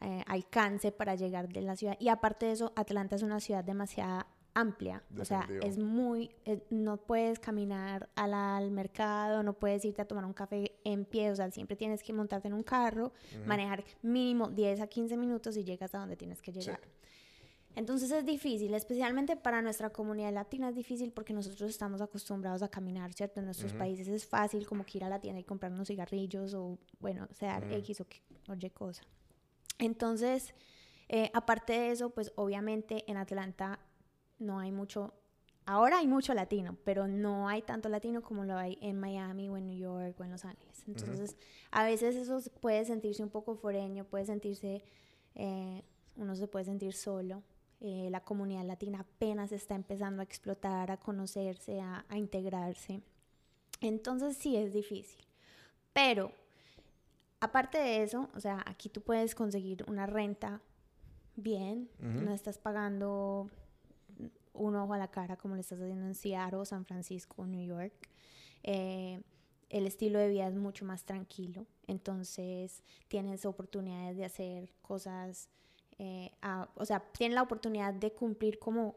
eh, 0.00 0.24
alcance 0.26 0.90
para 0.90 1.14
llegar 1.14 1.48
de 1.48 1.62
la 1.62 1.76
ciudad. 1.76 1.96
Y 2.00 2.08
aparte 2.08 2.46
de 2.46 2.52
eso, 2.52 2.72
Atlanta 2.74 3.14
es 3.14 3.22
una 3.22 3.38
ciudad 3.38 3.62
demasiado 3.62 4.26
amplia. 4.54 5.02
O 5.18 5.24
sea, 5.24 5.48
es 5.62 5.78
muy, 5.78 6.30
eh, 6.44 6.64
no 6.70 6.96
puedes 6.96 7.38
caminar 7.38 8.08
al, 8.14 8.70
mercado, 8.70 9.42
no 9.42 9.52
puedes 9.54 9.84
irte 9.84 10.02
a 10.02 10.06
tomar 10.06 10.24
un 10.24 10.32
café 10.32 10.72
en 10.84 11.04
pie, 11.04 11.30
o 11.30 11.36
sea, 11.36 11.50
siempre 11.50 11.76
tienes 11.76 12.02
que 12.02 12.12
montarte 12.12 12.48
en 12.48 12.54
un 12.54 12.62
carro, 12.62 13.12
manejar 13.46 13.84
mínimo 14.02 14.48
10 14.48 14.80
a 14.80 14.86
15 14.86 15.16
minutos 15.16 15.56
y 15.56 15.64
llegas 15.64 15.94
a 15.94 15.98
donde 15.98 16.16
tienes 16.16 16.40
que 16.40 16.52
llegar. 16.52 16.80
Entonces 17.76 18.12
es 18.12 18.24
difícil, 18.24 18.72
especialmente 18.74 19.36
para 19.36 19.60
nuestra 19.60 19.90
comunidad 19.90 20.32
latina 20.32 20.68
es 20.68 20.76
difícil 20.76 21.10
porque 21.10 21.32
nosotros 21.32 21.68
estamos 21.68 22.00
acostumbrados 22.00 22.62
a 22.62 22.68
caminar, 22.68 23.12
¿cierto? 23.12 23.40
En 23.40 23.46
nuestros 23.46 23.72
países 23.72 24.06
es 24.06 24.24
fácil 24.24 24.64
como 24.64 24.86
que 24.86 24.98
ir 24.98 25.04
a 25.04 25.08
la 25.08 25.20
tienda 25.20 25.40
y 25.40 25.44
comprar 25.44 25.72
unos 25.72 25.88
cigarrillos 25.88 26.54
o, 26.54 26.78
bueno, 27.00 27.26
sea 27.32 27.58
X 27.72 28.00
o, 28.00 28.06
o 28.48 28.54
Y 28.54 28.70
cosa. 28.70 29.02
Entonces, 29.78 30.54
eh, 31.08 31.30
aparte 31.34 31.72
de 31.72 31.90
eso, 31.90 32.10
pues 32.10 32.32
obviamente 32.36 33.04
en 33.10 33.16
Atlanta 33.16 33.80
no 34.38 34.58
hay 34.58 34.72
mucho, 34.72 35.14
ahora 35.66 35.98
hay 35.98 36.06
mucho 36.06 36.34
latino, 36.34 36.76
pero 36.84 37.08
no 37.08 37.48
hay 37.48 37.62
tanto 37.62 37.88
latino 37.88 38.22
como 38.22 38.44
lo 38.44 38.56
hay 38.56 38.78
en 38.80 38.98
Miami 38.98 39.48
o 39.48 39.56
en 39.56 39.66
New 39.66 39.78
York 39.78 40.18
o 40.18 40.24
en 40.24 40.30
Los 40.30 40.44
Ángeles. 40.44 40.82
Entonces, 40.86 41.36
a 41.70 41.84
veces 41.84 42.16
eso 42.16 42.40
puede 42.60 42.84
sentirse 42.84 43.22
un 43.22 43.30
poco 43.30 43.56
foreño, 43.56 44.04
puede 44.04 44.26
sentirse, 44.26 44.82
eh, 45.34 45.82
uno 46.16 46.36
se 46.36 46.46
puede 46.48 46.64
sentir 46.64 46.94
solo. 46.94 47.42
Eh, 47.80 48.08
la 48.10 48.20
comunidad 48.20 48.64
latina 48.64 49.00
apenas 49.00 49.52
está 49.52 49.74
empezando 49.74 50.20
a 50.20 50.24
explotar, 50.24 50.90
a 50.90 50.96
conocerse, 50.96 51.80
a, 51.80 52.04
integrarse. 52.14 53.02
Entonces 53.80 54.36
sí 54.36 54.56
es 54.56 54.72
difícil. 54.72 55.22
Pero, 55.92 56.32
aparte 57.40 57.78
de 57.78 58.02
eso, 58.02 58.30
o 58.34 58.40
sea, 58.40 58.62
aquí 58.66 58.88
tú 58.88 59.02
puedes 59.02 59.34
conseguir 59.34 59.84
una 59.86 60.06
renta 60.06 60.62
bien, 61.36 61.90
no 61.98 62.32
estás 62.32 62.58
pagando 62.58 63.50
un 64.54 64.76
ojo 64.76 64.94
a 64.94 64.98
la 64.98 65.08
cara 65.08 65.36
como 65.36 65.54
lo 65.54 65.60
estás 65.60 65.80
haciendo 65.80 66.06
en 66.06 66.14
Seattle, 66.14 66.64
San 66.64 66.84
Francisco, 66.84 67.46
New 67.46 67.66
York. 67.66 67.92
Eh, 68.62 69.20
el 69.68 69.86
estilo 69.86 70.18
de 70.18 70.28
vida 70.28 70.46
es 70.46 70.54
mucho 70.54 70.84
más 70.84 71.04
tranquilo, 71.04 71.66
entonces 71.86 72.82
tienes 73.08 73.44
oportunidades 73.44 74.16
de 74.16 74.24
hacer 74.24 74.72
cosas, 74.82 75.48
eh, 75.98 76.30
o 76.74 76.84
sea, 76.84 77.00
tienes 77.00 77.34
la 77.34 77.42
oportunidad 77.42 77.92
de 77.92 78.12
cumplir 78.12 78.58
como 78.58 78.96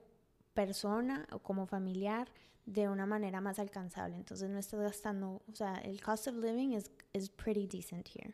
persona 0.54 1.28
o 1.32 1.40
como 1.40 1.66
familiar 1.66 2.30
de 2.66 2.90
una 2.90 3.06
manera 3.06 3.42
más 3.42 3.60
alcanzable. 3.60 4.18
Entonces 4.18 4.50
no 4.50 4.60
estás 4.60 4.82
gastando, 4.82 5.42
o 5.52 5.56
sea, 5.56 5.76
el 5.78 6.02
cost 6.02 6.28
of 6.28 6.36
living 6.36 6.74
is, 6.74 6.92
is 7.14 7.30
pretty 7.30 7.66
decent 7.66 8.08
here. 8.10 8.34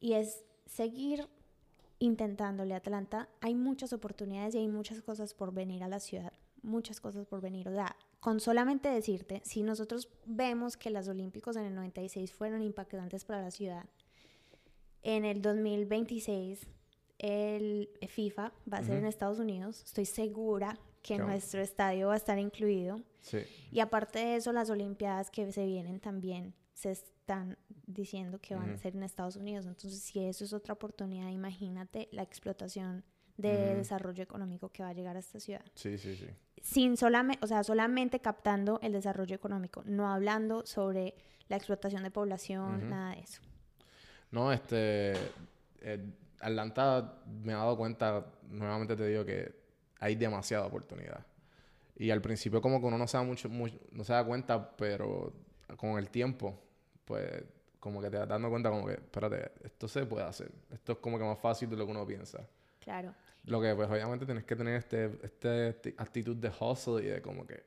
Y 0.00 0.12
es 0.12 0.44
seguir 0.66 1.28
intentándole 2.02 2.74
Atlanta. 2.74 3.28
Hay 3.40 3.54
muchas 3.54 3.92
oportunidades 3.92 4.56
y 4.56 4.58
hay 4.58 4.66
muchas 4.66 5.00
cosas 5.02 5.34
por 5.34 5.54
venir 5.54 5.84
a 5.84 5.88
la 5.88 6.00
ciudad. 6.00 6.32
Muchas 6.60 7.00
cosas 7.00 7.26
por 7.26 7.40
venir. 7.40 7.68
O 7.68 7.72
sea, 7.72 7.96
con 8.18 8.40
solamente 8.40 8.88
decirte, 8.88 9.40
si 9.44 9.62
nosotros 9.62 10.08
vemos 10.26 10.76
que 10.76 10.90
los 10.90 11.06
Olímpicos 11.06 11.54
en 11.54 11.64
el 11.64 11.76
96 11.76 12.32
fueron 12.32 12.60
impactantes 12.62 13.24
para 13.24 13.40
la 13.40 13.52
ciudad, 13.52 13.84
en 15.02 15.24
el 15.24 15.42
2026 15.42 16.66
el 17.18 17.88
FIFA 18.08 18.52
va 18.72 18.78
a 18.78 18.82
ser 18.82 18.98
en 18.98 19.06
Estados 19.06 19.38
Unidos. 19.38 19.84
Estoy 19.84 20.06
segura 20.06 20.76
que 21.02 21.18
nuestro 21.18 21.60
estadio 21.60 22.08
va 22.08 22.14
a 22.14 22.16
estar 22.16 22.36
incluido. 22.36 23.00
Sí. 23.20 23.38
Y 23.70 23.78
aparte 23.78 24.18
de 24.18 24.36
eso, 24.36 24.52
las 24.52 24.70
Olimpiadas 24.70 25.30
que 25.30 25.52
se 25.52 25.66
vienen 25.66 26.00
también 26.00 26.52
se 26.74 26.96
están 27.22 27.56
diciendo 27.86 28.40
que 28.40 28.56
van 28.56 28.70
a 28.70 28.76
ser 28.76 28.96
en 28.96 29.04
Estados 29.04 29.36
Unidos. 29.36 29.66
Entonces, 29.66 30.00
si 30.00 30.24
eso 30.24 30.44
es 30.44 30.52
otra 30.52 30.74
oportunidad, 30.74 31.28
imagínate 31.28 32.08
la 32.10 32.22
explotación 32.22 33.04
de 33.36 33.76
desarrollo 33.76 34.22
económico 34.22 34.70
que 34.70 34.82
va 34.82 34.90
a 34.90 34.92
llegar 34.92 35.16
a 35.16 35.20
esta 35.20 35.38
ciudad. 35.40 35.64
Sí, 35.74 35.98
sí, 35.98 36.16
sí. 36.16 36.26
Sin 36.60 36.96
solamente, 36.96 37.42
o 37.44 37.46
sea, 37.46 37.62
solamente 37.62 38.20
captando 38.20 38.78
el 38.82 38.92
desarrollo 38.92 39.34
económico, 39.34 39.82
no 39.86 40.08
hablando 40.12 40.66
sobre 40.66 41.14
la 41.48 41.56
explotación 41.56 42.02
de 42.02 42.10
población, 42.10 42.90
nada 42.90 43.14
de 43.14 43.20
eso. 43.20 43.40
No, 44.30 44.52
este, 44.52 45.12
eh, 45.80 46.04
Atlanta 46.40 47.22
me 47.26 47.52
ha 47.52 47.58
dado 47.58 47.76
cuenta, 47.76 48.26
nuevamente 48.48 48.96
te 48.96 49.06
digo 49.06 49.24
que 49.24 49.54
hay 50.00 50.16
demasiada 50.16 50.66
oportunidad. 50.66 51.24
Y 51.96 52.10
al 52.10 52.20
principio 52.20 52.60
como 52.60 52.80
que 52.80 52.86
uno 52.86 52.98
no 52.98 53.06
se 53.06 53.16
da 53.16 53.22
mucho, 53.22 53.48
no 53.48 54.04
se 54.04 54.12
da 54.12 54.24
cuenta, 54.24 54.76
pero 54.76 55.32
con 55.76 55.98
el 55.98 56.10
tiempo, 56.10 56.58
pues 57.04 57.44
como 57.80 58.00
que 58.00 58.10
te 58.10 58.16
das 58.16 58.28
dando 58.28 58.48
cuenta 58.48 58.70
como 58.70 58.86
que, 58.86 58.94
espérate, 58.94 59.52
esto 59.64 59.88
se 59.88 60.06
puede 60.06 60.24
hacer. 60.24 60.50
Esto 60.72 60.92
es 60.92 60.98
como 60.98 61.18
que 61.18 61.24
más 61.24 61.38
fácil 61.38 61.68
de 61.68 61.76
lo 61.76 61.84
que 61.84 61.90
uno 61.90 62.06
piensa. 62.06 62.46
Claro. 62.78 63.14
Lo 63.44 63.60
que 63.60 63.74
pues 63.74 63.90
obviamente 63.90 64.24
tienes 64.24 64.44
que 64.44 64.54
tener 64.54 64.76
este, 64.76 65.18
este, 65.22 65.94
actitud 65.98 66.36
de 66.36 66.48
hustle 66.60 67.02
y 67.02 67.06
de 67.06 67.22
como 67.22 67.46
que... 67.46 67.64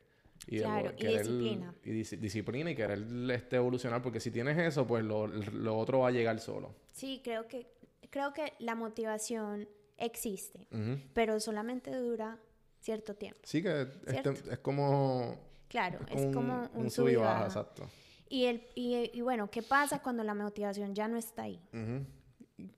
Y, 0.48 0.60
claro, 0.60 0.94
y 0.98 1.08
disciplina. 1.08 1.74
Y 1.84 1.92
disciplina 1.92 2.72
y 2.72 2.76
querer 2.76 3.04
este, 3.32 3.56
evolucionar, 3.56 4.02
porque 4.02 4.20
si 4.20 4.32
tienes 4.32 4.58
eso, 4.58 4.86
pues 4.86 5.04
lo, 5.04 5.28
lo 5.28 5.78
otro 5.78 6.00
va 6.00 6.10
a 6.10 6.12
llegar 6.12 6.40
solo. 6.40 6.76
Sí, 6.92 7.22
creo 7.24 7.48
que 7.48 7.76
creo 8.16 8.34
que 8.34 8.54
la 8.60 8.76
motivación 8.76 9.68
existe, 9.98 10.70
pero 11.14 11.38
solamente 11.42 11.94
dura 11.94 12.40
cierto 12.80 13.16
tiempo. 13.16 13.40
Sí, 13.44 13.62
que 13.62 13.88
este, 14.08 14.30
es 14.30 14.60
como... 14.60 15.38
Claro, 15.68 16.00
es 16.10 16.34
como, 16.34 16.70
un, 16.76 16.90
sub 16.90 17.10
y 17.10 17.16
baja, 17.16 17.46
exacto. 17.46 17.90
Y, 18.28 18.46
el, 18.46 18.68
y, 18.74 19.22
bueno, 19.22 19.50
¿qué 19.50 19.62
pasa 19.62 20.02
cuando 20.02 20.24
la 20.24 20.34
motivación 20.34 20.96
ya 20.96 21.08
no 21.08 21.18
está 21.18 21.44
ahí? 21.44 21.62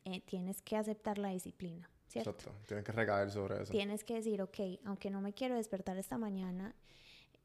Eh, 0.06 0.22
tienes 0.26 0.62
que 0.62 0.76
aceptar 0.76 1.18
la 1.18 1.30
disciplina, 1.30 1.90
¿cierto? 2.08 2.32
Exacto, 2.32 2.52
tienes 2.68 2.84
que 2.84 2.92
recaer 2.92 3.32
sobre 3.32 3.62
eso. 3.62 3.72
Tienes 3.72 4.04
que 4.04 4.16
decir, 4.16 4.42
ok, 4.42 4.60
aunque 4.86 5.10
no 5.10 5.22
me 5.22 5.34
quiero 5.34 5.56
despertar 5.56 5.98
esta 5.98 6.18
mañana 6.18 6.76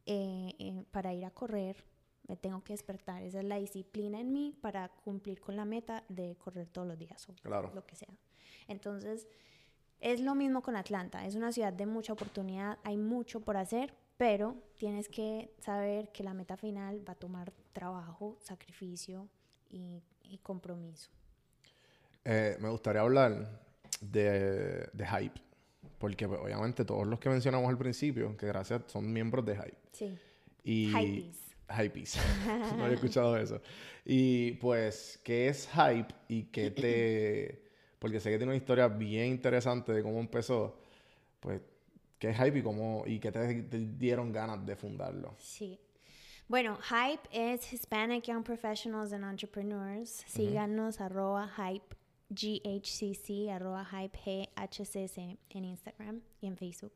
eh, 0.06 0.54
eh, 0.58 0.84
para 0.90 1.12
ir 1.12 1.24
a 1.24 1.30
correr, 1.30 1.84
me 2.26 2.36
tengo 2.36 2.62
que 2.64 2.72
despertar. 2.72 3.22
Esa 3.22 3.40
es 3.40 3.44
la 3.44 3.56
disciplina 3.56 4.20
en 4.20 4.32
mí 4.32 4.56
para 4.60 4.88
cumplir 4.88 5.40
con 5.40 5.56
la 5.56 5.64
meta 5.64 6.04
de 6.08 6.36
correr 6.36 6.68
todos 6.68 6.88
los 6.88 6.98
días 6.98 7.28
o 7.28 7.34
lo 7.74 7.86
que 7.86 7.96
sea. 7.96 8.16
Entonces, 8.68 9.28
es 10.00 10.20
lo 10.20 10.34
mismo 10.34 10.62
con 10.62 10.76
Atlanta. 10.76 11.26
Es 11.26 11.34
una 11.34 11.52
ciudad 11.52 11.72
de 11.72 11.86
mucha 11.86 12.12
oportunidad, 12.12 12.78
hay 12.82 12.96
mucho 12.96 13.40
por 13.40 13.56
hacer, 13.56 13.94
pero 14.16 14.56
tienes 14.76 15.08
que 15.08 15.54
saber 15.58 16.10
que 16.12 16.22
la 16.22 16.34
meta 16.34 16.56
final 16.56 17.06
va 17.06 17.12
a 17.12 17.16
tomar 17.16 17.52
trabajo, 17.72 18.36
sacrificio 18.40 19.28
y, 19.70 20.02
compromiso. 20.42 21.10
Eh, 22.24 22.56
me 22.58 22.68
gustaría 22.70 23.02
hablar 23.02 23.60
de, 24.00 24.88
de 24.92 25.06
hype, 25.06 25.40
porque 25.98 26.26
pues, 26.26 26.40
obviamente 26.40 26.84
todos 26.84 27.06
los 27.06 27.18
que 27.18 27.28
mencionamos 27.28 27.68
al 27.68 27.76
principio, 27.76 28.36
que 28.36 28.46
gracias 28.46 28.82
son 28.86 29.12
miembros 29.12 29.44
de 29.44 29.56
hype. 29.56 29.78
Sí. 29.92 30.18
Y 30.64 31.32
Hypees. 31.72 32.18
no 32.76 32.84
había 32.84 32.94
escuchado 32.94 33.36
eso. 33.36 33.60
Y 34.04 34.52
pues, 34.52 35.20
¿qué 35.22 35.48
es 35.48 35.68
hype 35.68 36.14
y 36.28 36.44
qué 36.44 36.70
te... 36.70 37.62
Porque 37.98 38.18
sé 38.18 38.30
que 38.30 38.36
tiene 38.36 38.52
una 38.52 38.56
historia 38.56 38.88
bien 38.88 39.28
interesante 39.28 39.92
de 39.92 40.02
cómo 40.02 40.18
empezó. 40.18 40.76
Pues, 41.40 41.60
¿qué 42.22 42.30
es 42.30 42.36
hype 42.36 42.60
y 42.60 42.62
cómo... 42.62 43.02
y 43.04 43.18
qué 43.18 43.32
te, 43.32 43.64
dieron 43.98 44.30
ganas 44.30 44.64
de 44.64 44.76
fundarlo? 44.76 45.34
Sí. 45.38 45.80
Bueno, 46.46 46.78
Hype 46.80 47.28
es 47.32 47.72
Hispanic 47.72 48.22
Young 48.22 48.44
Professionals 48.44 49.12
and 49.12 49.24
Entrepreneurs. 49.24 50.22
Síganos, 50.28 51.00
arroba 51.00 51.48
Hype 51.48 51.96
GHCC, 52.30 53.50
arroba 53.50 53.84
hype 53.84 54.16
GHCC 54.16 55.36
en 55.50 55.64
Instagram 55.64 56.20
y 56.40 56.46
en 56.46 56.56
Facebook. 56.56 56.92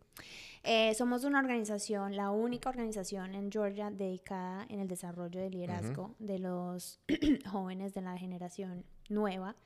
Eh, 0.63 0.95
somos 0.95 1.25
una 1.25 1.41
organización, 1.41 2.15
la 2.15 2.31
única 2.31 2.71
organización 2.71 3.35
en 3.35 3.51
Georgia 3.51 3.91
dedicada 3.91 4.65
en 4.69 4.79
el 4.79 4.87
desarrollo 4.87 5.41
del 5.41 5.51
liderazgo 5.51 6.15
de 6.21 6.39
los 6.39 7.01
jóvenes 7.51 7.95
de 7.95 8.01
la 8.01 8.17
generación 8.17 8.85
nueva, 9.09 9.57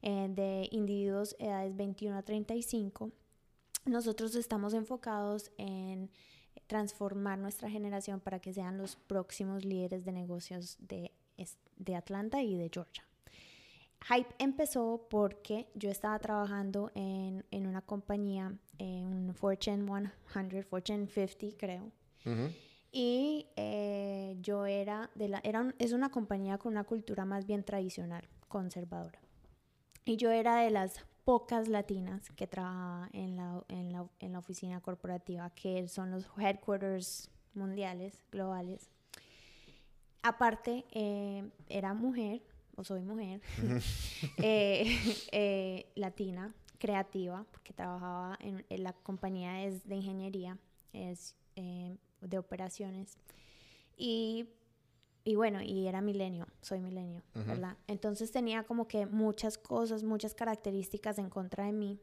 eh, 0.00 0.28
de 0.30 0.68
individuos 0.70 1.34
edades 1.40 1.74
21 1.74 2.18
a 2.18 2.22
35. 2.22 3.10
Nosotros 3.88 4.34
estamos 4.34 4.74
enfocados 4.74 5.50
en 5.56 6.10
transformar 6.66 7.38
nuestra 7.38 7.70
generación 7.70 8.20
para 8.20 8.38
que 8.38 8.52
sean 8.52 8.76
los 8.76 8.96
próximos 8.96 9.64
líderes 9.64 10.04
de 10.04 10.12
negocios 10.12 10.76
de, 10.80 11.12
de 11.76 11.96
Atlanta 11.96 12.42
y 12.42 12.56
de 12.56 12.70
Georgia. 12.72 13.04
Hype 14.06 14.34
empezó 14.38 15.06
porque 15.10 15.68
yo 15.74 15.90
estaba 15.90 16.18
trabajando 16.18 16.92
en, 16.94 17.44
en 17.50 17.66
una 17.66 17.80
compañía, 17.80 18.52
en 18.78 19.06
un 19.06 19.34
Fortune 19.34 19.84
100, 20.32 20.64
Fortune 20.64 21.06
50 21.06 21.56
creo. 21.58 21.90
Y 22.92 23.46
eh, 23.56 24.36
yo 24.40 24.66
era 24.66 25.10
de 25.14 25.28
la, 25.28 25.40
era 25.42 25.74
es 25.78 25.92
una 25.92 26.10
compañía 26.10 26.58
con 26.58 26.72
una 26.72 26.84
cultura 26.84 27.24
más 27.24 27.46
bien 27.46 27.64
tradicional, 27.64 28.28
conservadora. 28.48 29.18
Y 30.04 30.16
yo 30.16 30.30
era 30.30 30.56
de 30.56 30.70
las 30.70 31.04
pocas 31.28 31.68
latinas 31.68 32.30
que 32.36 32.46
trabajaba 32.46 33.10
en 33.12 33.36
la, 33.36 33.62
en 33.68 33.92
la, 33.92 34.06
en 34.18 34.32
la 34.32 34.38
oficina 34.38 34.80
corporativa, 34.80 35.50
que 35.50 35.86
son 35.86 36.10
los 36.10 36.24
headquarters 36.38 37.28
mundiales, 37.52 38.22
globales. 38.32 38.88
Aparte, 40.22 40.86
eh, 40.90 41.46
era 41.68 41.92
mujer, 41.92 42.40
o 42.76 42.82
soy 42.82 43.02
mujer, 43.02 43.42
eh, 44.38 44.98
eh, 45.30 45.92
latina, 45.96 46.54
creativa, 46.78 47.44
porque 47.50 47.74
trabajaba 47.74 48.38
en, 48.40 48.64
la 48.82 48.94
compañía 48.94 49.64
es 49.64 49.86
de 49.86 49.96
ingeniería, 49.96 50.56
es 50.94 51.34
de 51.54 52.38
operaciones. 52.38 53.18
Y, 53.98 54.48
y, 55.28 55.34
bueno, 55.34 55.60
y 55.60 55.86
era 55.86 56.00
milenio, 56.00 56.46
soy 56.62 56.80
milenio, 56.80 57.22
¿verdad? 57.34 57.76
Entonces 57.86 58.32
tenía 58.32 58.62
como 58.62 58.88
que 58.88 59.04
muchas 59.04 59.58
cosas, 59.58 60.02
muchas 60.02 60.32
características 60.34 61.18
en 61.18 61.28
contra 61.28 61.66
de 61.66 61.72
mí 61.72 61.98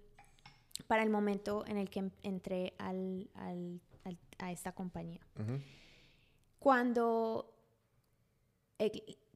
para 0.85 1.01
el 1.01 1.09
momento 1.09 1.65
en 1.65 1.77
el 1.77 1.89
que 1.89 2.11
entré 2.21 2.75
al, 2.77 3.27
al, 3.33 3.81
a 4.37 4.51
esta 4.51 4.73
compañía. 4.73 5.21
Cuando 6.59 7.51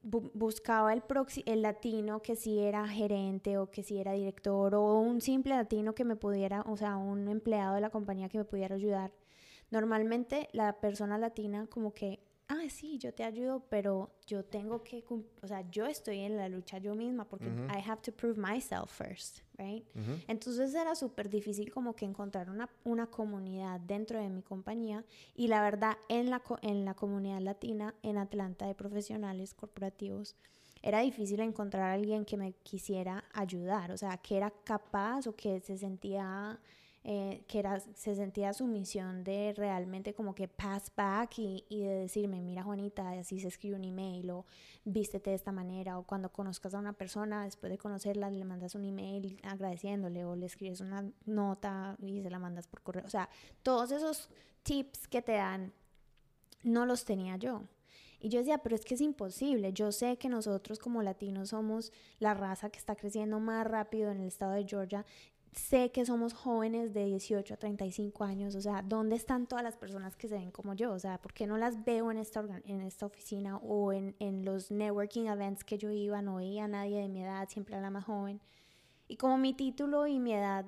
buscaba 0.04 0.92
el, 0.92 1.02
el 1.46 1.62
latino 1.62 2.22
que 2.22 2.36
si 2.36 2.60
era 2.60 2.86
gerente 2.86 3.58
o 3.58 3.72
que 3.72 3.82
si 3.82 3.98
era 3.98 4.12
director 4.12 4.76
o 4.76 5.00
un 5.00 5.20
simple 5.20 5.56
latino 5.56 5.96
que 5.96 6.04
me 6.04 6.14
pudiera, 6.14 6.62
o 6.62 6.76
sea, 6.76 6.96
un 6.96 7.26
empleado 7.26 7.74
de 7.74 7.80
la 7.80 7.90
compañía 7.90 8.28
que 8.28 8.38
me 8.38 8.44
pudiera 8.44 8.76
ayudar. 8.76 9.10
Normalmente 9.72 10.48
la 10.52 10.78
persona 10.78 11.18
latina 11.18 11.66
como 11.66 11.92
que 11.92 12.29
ah, 12.50 12.68
sí, 12.68 12.98
yo 12.98 13.14
te 13.14 13.22
ayudo, 13.22 13.64
pero 13.68 14.10
yo 14.26 14.44
tengo 14.44 14.82
que, 14.82 15.04
o 15.40 15.46
sea, 15.46 15.68
yo 15.70 15.86
estoy 15.86 16.18
en 16.18 16.36
la 16.36 16.48
lucha 16.48 16.78
yo 16.78 16.94
misma 16.96 17.24
porque 17.24 17.46
I 17.46 17.88
have 17.88 18.02
to 18.02 18.12
prove 18.12 18.36
myself 18.36 18.90
first, 18.90 19.40
right? 19.56 19.86
Entonces 20.26 20.74
era 20.74 20.94
súper 20.96 21.30
difícil 21.30 21.72
como 21.72 21.94
que 21.94 22.04
encontrar 22.04 22.50
una, 22.50 22.68
una, 22.84 23.06
comunidad 23.06 23.80
dentro 23.80 24.20
de 24.20 24.28
mi 24.28 24.42
compañía 24.42 25.04
y 25.34 25.46
la 25.48 25.62
verdad 25.62 25.96
en 26.08 26.28
la, 26.30 26.42
en 26.62 26.84
la 26.84 26.94
comunidad 26.94 27.40
latina 27.40 27.94
en 28.02 28.18
Atlanta 28.18 28.66
de 28.66 28.74
profesionales 28.74 29.54
corporativos 29.54 30.36
era 30.82 31.00
difícil 31.00 31.40
encontrar 31.40 31.90
a 31.90 31.92
alguien 31.92 32.24
que 32.24 32.36
me 32.36 32.52
quisiera 32.52 33.24
ayudar, 33.32 33.92
o 33.92 33.96
sea, 33.96 34.16
que 34.16 34.36
era 34.36 34.50
capaz 34.64 35.26
o 35.26 35.36
que 35.36 35.60
se 35.60 35.76
sentía 35.76 36.58
eh, 37.02 37.44
que 37.48 37.58
era, 37.58 37.80
se 37.80 38.14
sentía 38.14 38.52
su 38.52 38.66
misión 38.66 39.24
de 39.24 39.54
realmente 39.56 40.12
como 40.12 40.34
que 40.34 40.48
pass 40.48 40.92
back 40.94 41.38
y, 41.38 41.64
de 41.70 41.94
decirme, 41.94 42.42
mira 42.42 42.62
Juanita, 42.62 43.12
así 43.12 43.40
se 43.40 43.48
escribe 43.48 43.76
un 43.76 43.84
email 43.84 44.30
o 44.30 44.44
vístete 44.84 45.30
de 45.30 45.36
esta 45.36 45.50
manera 45.50 45.98
o 45.98 46.02
cuando 46.02 46.30
conozcas 46.30 46.74
a 46.74 46.78
una 46.78 46.92
persona, 46.92 47.44
después 47.44 47.70
de 47.70 47.78
conocerla 47.78 48.30
le 48.30 48.44
mandas 48.44 48.74
un 48.74 48.84
email 48.84 49.40
agradeciéndole 49.44 50.26
o 50.26 50.36
le 50.36 50.44
escribes 50.44 50.80
una 50.82 51.10
nota 51.24 51.96
y 52.02 52.20
se 52.20 52.28
la 52.28 52.38
mandas 52.38 52.66
por 52.66 52.82
correo. 52.82 53.06
O 53.06 53.10
sea, 53.10 53.30
todos 53.62 53.92
esos 53.92 54.28
tips 54.62 55.08
que 55.08 55.22
te 55.22 55.32
dan 55.32 55.72
no 56.62 56.84
los 56.84 57.06
tenía 57.06 57.36
yo. 57.36 57.62
Y 58.22 58.28
yo 58.28 58.40
decía, 58.40 58.58
pero 58.58 58.76
es 58.76 58.84
que 58.84 58.94
es 58.94 59.00
imposible. 59.00 59.72
Yo 59.72 59.92
sé 59.92 60.18
que 60.18 60.28
nosotros 60.28 60.78
como 60.78 61.02
latinos 61.02 61.48
somos 61.48 61.90
la 62.18 62.34
raza 62.34 62.68
que 62.68 62.78
está 62.78 62.94
creciendo 62.94 63.40
más 63.40 63.66
rápido 63.66 64.10
en 64.10 64.20
el 64.20 64.28
estado 64.28 64.52
de 64.52 64.66
Georgia 64.66 65.06
sé 65.52 65.90
que 65.90 66.04
somos 66.04 66.32
jóvenes 66.32 66.92
de 66.92 67.06
18 67.06 67.54
a 67.54 67.56
35 67.56 68.24
años, 68.24 68.54
o 68.54 68.60
sea, 68.60 68.82
¿dónde 68.82 69.16
están 69.16 69.46
todas 69.46 69.64
las 69.64 69.76
personas 69.76 70.16
que 70.16 70.28
se 70.28 70.36
ven 70.36 70.50
como 70.50 70.74
yo? 70.74 70.92
O 70.92 70.98
sea, 70.98 71.18
¿por 71.18 71.32
qué 71.32 71.46
no 71.46 71.58
las 71.58 71.84
veo 71.84 72.10
en 72.10 72.18
esta, 72.18 72.44
en 72.64 72.80
esta 72.80 73.06
oficina 73.06 73.56
o 73.58 73.92
en, 73.92 74.14
en 74.20 74.44
los 74.44 74.70
networking 74.70 75.26
events 75.26 75.64
que 75.64 75.78
yo 75.78 75.90
iba? 75.90 76.22
No 76.22 76.36
veía 76.36 76.64
a 76.64 76.68
nadie 76.68 77.00
de 77.00 77.08
mi 77.08 77.22
edad, 77.22 77.48
siempre 77.48 77.74
era 77.74 77.82
la 77.82 77.90
más 77.90 78.04
joven. 78.04 78.40
Y 79.08 79.16
como 79.16 79.38
mi 79.38 79.54
título 79.54 80.06
y 80.06 80.20
mi 80.20 80.34
edad 80.34 80.66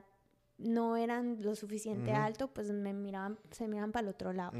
no 0.58 0.96
eran 0.96 1.40
lo 1.42 1.54
suficiente 1.54 2.12
alto, 2.12 2.48
pues 2.48 2.70
me 2.70 2.92
miraban, 2.92 3.38
se 3.50 3.68
miraban 3.68 3.92
para 3.92 4.08
el 4.08 4.08
otro 4.08 4.32
lado. 4.32 4.52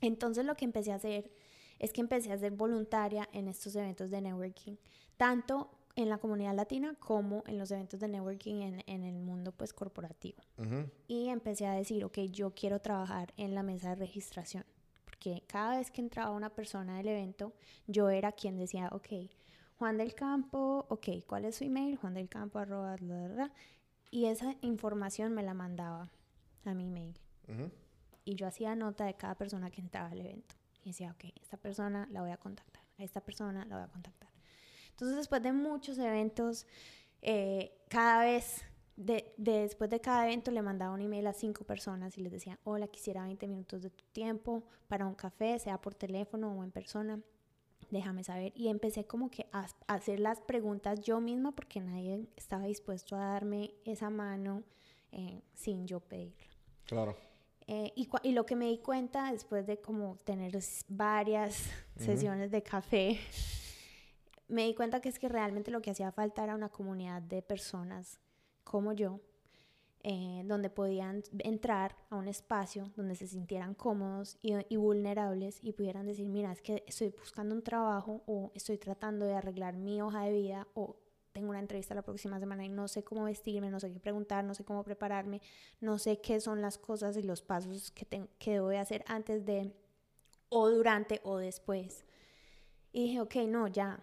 Entonces 0.00 0.44
lo 0.44 0.56
que 0.56 0.64
empecé 0.64 0.92
a 0.92 0.96
hacer 0.96 1.30
es 1.78 1.92
que 1.92 2.00
empecé 2.00 2.32
a 2.32 2.38
ser 2.38 2.52
voluntaria 2.52 3.28
en 3.32 3.48
estos 3.48 3.76
eventos 3.76 4.10
de 4.10 4.20
networking, 4.20 4.76
tanto 5.16 5.70
en 5.96 6.10
la 6.10 6.18
comunidad 6.18 6.54
latina 6.54 6.94
como 7.00 7.42
en 7.46 7.58
los 7.58 7.70
eventos 7.70 7.98
de 7.98 8.08
networking 8.08 8.60
en, 8.60 8.84
en 8.86 9.02
el 9.02 9.18
mundo 9.18 9.52
pues 9.52 9.72
corporativo. 9.72 10.42
Y 11.08 11.28
empecé 11.28 11.66
a 11.66 11.72
decir, 11.72 12.04
ok, 12.04 12.18
yo 12.30 12.54
quiero 12.54 12.80
trabajar 12.80 13.32
en 13.36 13.54
la 13.54 13.62
mesa 13.62 13.90
de 13.90 13.96
registración, 13.96 14.64
porque 15.04 15.42
cada 15.46 15.78
vez 15.78 15.90
que 15.90 16.02
entraba 16.02 16.30
una 16.30 16.50
persona 16.50 16.98
del 16.98 17.08
evento, 17.08 17.54
yo 17.86 18.10
era 18.10 18.32
quien 18.32 18.58
decía, 18.58 18.90
ok, 18.92 19.08
Juan 19.78 19.96
del 19.96 20.14
Campo, 20.14 20.86
ok, 20.88 21.08
¿cuál 21.26 21.46
es 21.46 21.56
su 21.56 21.64
email? 21.64 21.96
Juan 21.96 22.14
del 22.14 22.28
Campo, 22.28 22.58
arroba, 22.58 22.96
y 24.10 24.26
esa 24.26 24.54
información 24.60 25.32
me 25.34 25.42
la 25.42 25.54
mandaba 25.54 26.10
a 26.64 26.74
mi 26.74 26.86
email. 26.86 27.18
Y 28.24 28.34
yo 28.34 28.46
hacía 28.46 28.74
nota 28.74 29.04
de 29.04 29.14
cada 29.14 29.34
persona 29.34 29.70
que 29.70 29.80
entraba 29.80 30.08
al 30.08 30.20
evento. 30.20 30.54
Y 30.82 30.90
decía, 30.90 31.10
ok, 31.12 31.32
esta 31.40 31.56
persona 31.56 32.06
la 32.10 32.20
voy 32.20 32.30
a 32.30 32.36
contactar, 32.36 32.82
a 32.98 33.02
esta 33.02 33.20
persona 33.20 33.64
la 33.64 33.76
voy 33.76 33.84
a 33.84 33.88
contactar. 33.88 34.35
Entonces, 34.96 35.18
después 35.18 35.42
de 35.42 35.52
muchos 35.52 35.98
eventos, 35.98 36.66
eh, 37.20 37.70
cada 37.90 38.24
vez, 38.24 38.62
de, 38.96 39.34
después 39.36 39.90
de 39.90 40.00
cada 40.00 40.24
evento, 40.24 40.50
le 40.50 40.62
mandaba 40.62 40.94
un 40.94 41.02
email 41.02 41.26
a 41.26 41.34
cinco 41.34 41.64
personas 41.64 42.16
y 42.16 42.22
les 42.22 42.32
decía, 42.32 42.58
hola, 42.64 42.88
quisiera 42.88 43.22
20 43.24 43.46
minutos 43.46 43.82
de 43.82 43.90
tu 43.90 44.04
tiempo 44.12 44.62
para 44.88 45.06
un 45.06 45.14
café, 45.14 45.58
sea 45.58 45.78
por 45.82 45.94
teléfono 45.94 46.50
o 46.50 46.64
en 46.64 46.70
persona. 46.70 47.20
Déjame 47.90 48.24
saber. 48.24 48.54
Y 48.56 48.68
empecé 48.68 49.04
como 49.04 49.30
que 49.30 49.46
a, 49.52 49.66
hacer 49.86 50.18
las 50.18 50.40
preguntas 50.40 51.02
yo 51.02 51.20
misma 51.20 51.52
porque 51.52 51.78
nadie 51.78 52.26
estaba 52.34 52.64
dispuesto 52.64 53.16
a 53.16 53.32
darme 53.32 53.74
esa 53.84 54.08
mano 54.08 54.62
eh, 55.12 55.42
sin 55.52 55.86
yo 55.86 56.00
pedirla. 56.00 56.56
Claro. 56.86 57.14
Eh, 57.66 57.92
y, 57.96 58.08
y, 58.22 58.32
lo 58.32 58.46
que 58.46 58.56
me 58.56 58.64
di 58.68 58.78
cuenta 58.78 59.30
después 59.30 59.66
de 59.66 59.78
como 59.78 60.16
tener 60.24 60.58
varias 60.88 61.64
sesiones 61.98 62.50
de 62.50 62.62
café 62.62 63.20
me 64.48 64.64
di 64.64 64.74
cuenta 64.74 65.00
que 65.00 65.08
es 65.08 65.18
que 65.18 65.28
realmente 65.28 65.70
lo 65.70 65.82
que 65.82 65.90
hacía 65.90 66.12
falta 66.12 66.44
era 66.44 66.54
una 66.54 66.68
comunidad 66.68 67.22
de 67.22 67.42
personas 67.42 68.20
como 68.64 68.92
yo, 68.92 69.20
eh, 70.02 70.42
donde 70.44 70.70
podían 70.70 71.24
entrar 71.38 71.96
a 72.10 72.16
un 72.16 72.28
espacio 72.28 72.92
donde 72.94 73.16
se 73.16 73.26
sintieran 73.26 73.74
cómodos 73.74 74.38
y, 74.40 74.54
y, 74.68 74.76
vulnerables 74.76 75.58
y 75.62 75.72
pudieran 75.72 76.06
decir, 76.06 76.28
mira, 76.28 76.52
es 76.52 76.62
que 76.62 76.84
estoy 76.86 77.08
buscando 77.08 77.54
un 77.54 77.62
trabajo 77.62 78.22
o 78.26 78.52
estoy 78.54 78.78
tratando 78.78 79.26
de 79.26 79.34
arreglar 79.34 79.76
mi 79.76 80.00
hoja 80.00 80.22
de 80.22 80.32
vida 80.32 80.68
o 80.74 80.96
tengo 81.32 81.50
una 81.50 81.58
entrevista 81.58 81.94
la 81.94 82.02
próxima 82.02 82.38
semana 82.38 82.64
y 82.64 82.68
no 82.68 82.88
sé 82.88 83.02
cómo 83.02 83.24
vestirme, 83.24 83.68
no 83.68 83.80
sé 83.80 83.92
qué 83.92 84.00
preguntar, 84.00 84.44
no 84.44 84.54
sé 84.54 84.64
cómo 84.64 84.84
prepararme, 84.84 85.42
no 85.80 85.98
sé 85.98 86.20
qué 86.20 86.40
son 86.40 86.62
las 86.62 86.78
cosas 86.78 87.16
y 87.16 87.22
los 87.22 87.42
pasos 87.42 87.90
que, 87.90 88.06
que 88.38 88.52
debo 88.52 88.68
de 88.68 88.78
hacer 88.78 89.04
antes 89.06 89.44
de 89.44 89.74
o 90.48 90.70
durante 90.70 91.20
o 91.24 91.36
después. 91.36 92.06
Y 92.92 93.04
dije, 93.04 93.20
ok, 93.20 93.34
no, 93.48 93.68
ya, 93.68 94.02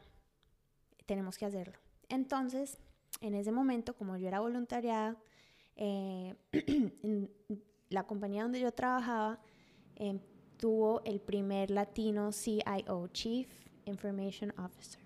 tenemos 1.06 1.38
que 1.38 1.46
hacerlo. 1.46 1.78
Entonces, 2.10 2.78
en 3.22 3.36
ese 3.36 3.52
momento, 3.52 3.96
como 3.96 4.18
yo 4.18 4.28
era 4.28 4.40
voluntariada, 4.40 5.18
eh, 5.76 6.36
la 7.90 8.04
compañía 8.06 8.44
donde 8.44 8.60
yo 8.60 8.72
trabajaba 8.72 9.40
em, 9.96 10.20
tuvo 10.58 11.04
el 11.04 11.20
primer 11.20 11.72
latino 11.72 12.32
CIO, 12.32 13.08
Chief 13.08 13.48
Information 13.86 14.54
Officer. 14.60 15.02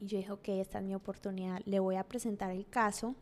Y 0.00 0.06
yo 0.06 0.18
dije, 0.18 0.30
ok, 0.30 0.48
esta 0.48 0.78
es 0.78 0.84
mi 0.84 0.94
oportunidad, 0.94 1.60
le 1.64 1.80
voy 1.80 1.96
a 1.96 2.04
presentar 2.04 2.50
el 2.50 2.66
caso 2.68 3.16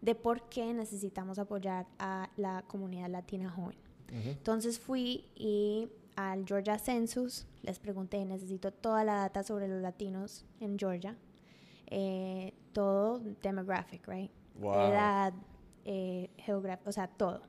de 0.00 0.14
por 0.14 0.48
qué 0.48 0.72
necesitamos 0.74 1.38
apoyar 1.38 1.86
a 1.98 2.30
la 2.36 2.62
comunidad 2.66 3.08
latina 3.10 3.50
joven. 3.50 3.78
Entonces 4.08 4.80
fui 4.80 5.26
y 5.36 5.88
al 6.16 6.44
Georgia 6.46 6.78
Census, 6.78 7.46
les 7.62 7.78
pregunté, 7.78 8.24
necesito 8.24 8.72
toda 8.72 9.04
la 9.04 9.14
data 9.16 9.42
sobre 9.42 9.68
los 9.68 9.80
latinos 9.80 10.44
en 10.60 10.78
Georgia, 10.78 11.16
eh, 11.86 12.54
todo 12.72 13.20
demographic, 13.42 14.06
right? 14.06 14.30
Edad, 14.58 15.32
eh, 15.84 16.30
geografía, 16.36 16.88
o 16.88 16.92
sea, 16.92 17.08
todo. 17.08 17.42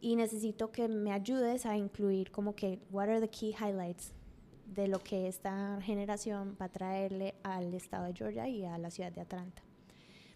Y 0.00 0.16
necesito 0.16 0.70
que 0.70 0.88
me 0.88 1.12
ayudes 1.12 1.66
a 1.66 1.76
incluir 1.76 2.30
como 2.30 2.54
que, 2.54 2.80
what 2.90 3.08
are 3.08 3.20
the 3.20 3.28
key 3.28 3.52
highlights 3.52 4.12
de 4.66 4.86
lo 4.86 5.00
que 5.00 5.26
esta 5.28 5.80
generación 5.82 6.56
va 6.60 6.66
a 6.66 6.68
traerle 6.68 7.34
al 7.42 7.74
estado 7.74 8.04
de 8.04 8.14
Georgia 8.14 8.48
y 8.48 8.64
a 8.64 8.78
la 8.78 8.90
ciudad 8.90 9.10
de 9.10 9.22
Atlanta. 9.22 9.62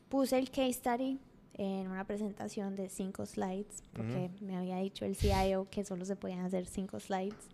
Puse 0.09 0.39
el 0.39 0.51
case 0.51 0.73
study 0.73 1.21
en 1.55 1.89
una 1.89 2.07
presentación 2.07 2.75
de 2.75 2.89
cinco 2.89 3.27
slides, 3.27 3.83
porque 3.93 4.31
me 4.41 4.57
había 4.57 4.79
dicho 4.79 5.05
el 5.05 5.17
CIO 5.17 5.69
que 5.71 5.85
solo 5.85 6.05
se 6.05 6.17
podían 6.17 6.41
hacer 6.41 6.67
cinco 6.67 6.99
slides. 6.99 7.49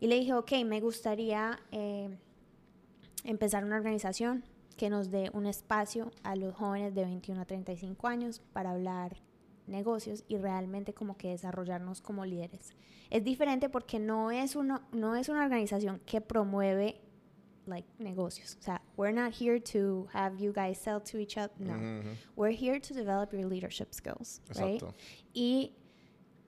Y 0.00 0.08
le 0.08 0.16
dije, 0.16 0.34
ok, 0.34 0.52
me 0.64 0.80
gustaría 0.80 1.58
eh, 1.70 2.16
empezar 3.24 3.64
una 3.64 3.76
organización 3.76 4.44
que 4.76 4.90
nos 4.90 5.10
dé 5.10 5.30
un 5.32 5.46
espacio 5.46 6.10
a 6.22 6.36
los 6.36 6.54
jóvenes 6.54 6.94
de 6.94 7.04
21 7.04 7.40
a 7.40 7.44
35 7.44 8.08
años 8.08 8.42
para 8.52 8.72
hablar 8.72 9.16
negocios 9.66 10.24
y 10.28 10.36
realmente 10.36 10.92
como 10.92 11.16
que 11.16 11.30
desarrollarnos 11.30 12.00
como 12.00 12.24
líderes. 12.24 12.74
Es 13.10 13.24
diferente 13.24 13.68
porque 13.68 13.98
no 13.98 14.30
es, 14.30 14.56
uno, 14.56 14.82
no 14.92 15.16
es 15.16 15.28
una 15.28 15.44
organización 15.44 16.00
que 16.04 16.20
promueve 16.20 17.00
like 17.66 17.86
negocios. 17.98 18.56
O 18.60 18.62
sea, 18.62 18.80
we're 18.96 19.12
not 19.12 19.32
here 19.32 19.58
to 19.60 20.08
have 20.12 20.38
you 20.38 20.52
guys 20.52 20.78
sell 20.78 21.00
to 21.00 21.18
each 21.18 21.36
other. 21.36 21.54
No. 21.58 22.02
We're 22.36 22.56
here 22.56 22.80
to 22.80 22.94
develop 22.94 23.32
your 23.32 23.46
leadership 23.46 23.92
skills, 23.92 24.40
right? 24.56 24.82
Y 25.32 25.72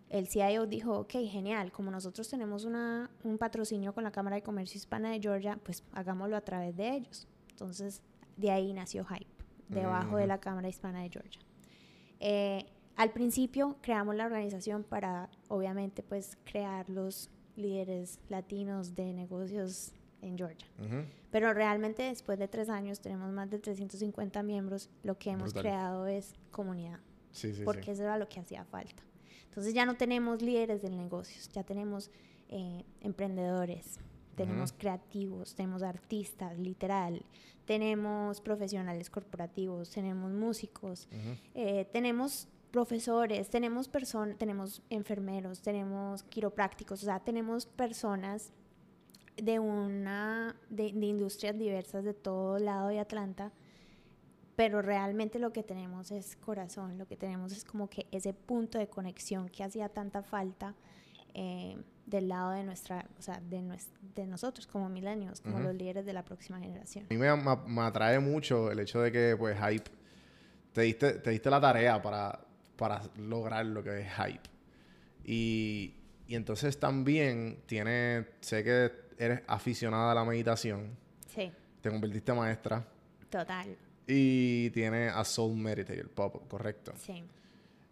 el 0.08 0.28
CIO 0.28 0.66
dijo, 0.66 0.98
ok, 1.00 1.12
genial, 1.30 1.72
como 1.72 1.90
nosotros 1.90 2.28
tenemos 2.28 2.64
una, 2.64 3.10
un 3.24 3.38
patrocinio 3.38 3.92
con 3.92 4.04
la 4.04 4.12
Cámara 4.12 4.36
de 4.36 4.42
Comercio 4.42 4.78
Hispana 4.78 5.10
de 5.10 5.20
Georgia, 5.20 5.58
pues 5.62 5.82
hagámoslo 5.92 6.36
a 6.36 6.42
través 6.42 6.76
de 6.76 6.94
ellos. 6.94 7.26
Entonces, 7.50 8.02
de 8.36 8.50
ahí 8.50 8.72
nació 8.72 9.04
Hype, 9.04 9.44
debajo 9.68 10.16
de 10.16 10.26
la 10.26 10.38
Cámara 10.38 10.68
Hispana 10.68 11.02
de 11.02 11.10
Georgia. 11.10 11.40
Eh, 12.20 12.66
al 12.96 13.12
principio 13.12 13.76
creamos 13.82 14.14
la 14.14 14.26
organización 14.26 14.84
para, 14.84 15.28
obviamente, 15.48 16.02
pues 16.02 16.38
crear 16.44 16.88
los 16.88 17.30
líderes 17.56 18.20
latinos 18.28 18.94
de 18.94 19.12
negocios 19.12 19.92
en 20.22 20.36
Georgia. 20.36 20.66
Pero 21.30 21.52
realmente 21.52 22.02
después 22.04 22.38
de 22.38 22.48
tres 22.48 22.68
años 22.68 23.00
tenemos 23.00 23.30
más 23.32 23.50
de 23.50 23.58
350 23.58 24.42
miembros. 24.42 24.90
Lo 25.02 25.18
que 25.18 25.30
hemos 25.30 25.52
creado 25.52 26.06
es 26.06 26.34
comunidad. 26.50 27.00
porque 27.64 27.92
eso 27.92 28.02
era 28.02 28.18
lo 28.18 28.28
que 28.28 28.40
hacía 28.40 28.64
falta. 28.64 29.02
Entonces 29.44 29.72
ya 29.74 29.86
no 29.86 29.96
tenemos 29.96 30.42
líderes 30.42 30.82
de 30.82 30.90
negocios, 30.90 31.48
ya 31.48 31.64
tenemos 31.64 32.10
eh, 32.48 32.84
emprendedores, 33.00 33.98
tenemos 34.34 34.72
creativos, 34.72 35.54
tenemos 35.54 35.82
artistas, 35.82 36.58
literal, 36.58 37.24
tenemos 37.64 38.40
profesionales 38.40 39.08
corporativos, 39.08 39.90
tenemos 39.90 40.30
músicos, 40.30 41.08
eh, 41.54 41.88
tenemos 41.90 42.48
profesores, 42.70 43.48
tenemos 43.48 43.88
personas, 43.88 44.36
tenemos 44.36 44.82
enfermeros, 44.90 45.62
tenemos 45.62 46.22
quiroprácticos, 46.24 47.02
o 47.02 47.06
sea, 47.06 47.20
tenemos 47.20 47.64
personas 47.64 48.52
de 49.36 49.58
una 49.58 50.56
de, 50.70 50.86
industrias 50.86 51.58
diversas 51.58 52.04
de 52.04 52.14
todo 52.14 52.58
lado 52.58 52.88
de 52.88 53.00
Atlanta, 53.00 53.52
pero 54.56 54.80
realmente 54.80 55.38
lo 55.38 55.52
que 55.52 55.62
tenemos 55.62 56.10
es 56.10 56.36
corazón, 56.36 56.98
lo 56.98 57.06
que 57.06 57.16
tenemos 57.16 57.52
es 57.52 57.64
como 57.64 57.88
que 57.90 58.06
ese 58.10 58.32
punto 58.32 58.78
de 58.78 58.88
conexión 58.88 59.48
que 59.48 59.62
hacía 59.62 59.88
tanta 59.88 60.22
falta 60.22 60.74
eh, 61.34 61.76
del 62.06 62.28
lado 62.28 62.52
de 62.52 62.64
nuestra, 62.64 63.06
o 63.18 63.22
sea, 63.22 63.40
de, 63.40 63.62
de 64.14 64.26
nosotros 64.26 64.66
como 64.66 64.88
milenios, 64.88 65.40
como 65.40 65.60
los 65.60 65.74
líderes 65.74 66.06
de 66.06 66.12
la 66.14 66.24
próxima 66.24 66.58
generación. 66.58 67.04
A 67.10 67.12
mí 67.12 67.18
me, 67.18 67.36
me, 67.66 67.82
atrae 67.82 68.18
mucho 68.18 68.70
el 68.70 68.78
hecho 68.78 69.00
de 69.02 69.12
que, 69.12 69.36
pues, 69.36 69.58
Hype, 69.58 69.90
te 70.72 70.82
diste, 70.82 71.14
te 71.14 71.30
diste 71.30 71.50
la 71.50 71.60
tarea 71.60 72.00
para 72.00 72.46
para 72.76 73.02
lograr 73.16 73.66
lo 73.66 73.82
que 73.82 74.00
es 74.00 74.08
hype. 74.12 74.48
Y, 75.24 75.94
y 76.28 76.34
entonces 76.34 76.78
también 76.78 77.62
tiene, 77.66 78.26
sé 78.40 78.62
que 78.62 78.92
eres 79.18 79.42
aficionada 79.46 80.12
a 80.12 80.14
la 80.14 80.24
meditación. 80.24 80.96
Sí. 81.26 81.50
Te 81.80 81.90
convertiste 81.90 82.32
en 82.32 82.38
maestra. 82.38 82.86
Total. 83.30 83.76
Y 84.06 84.70
tienes 84.70 85.12
a 85.12 85.24
Soul 85.24 85.56
Meditator, 85.56 86.08
pop, 86.10 86.48
correcto. 86.48 86.92
Sí. 86.96 87.22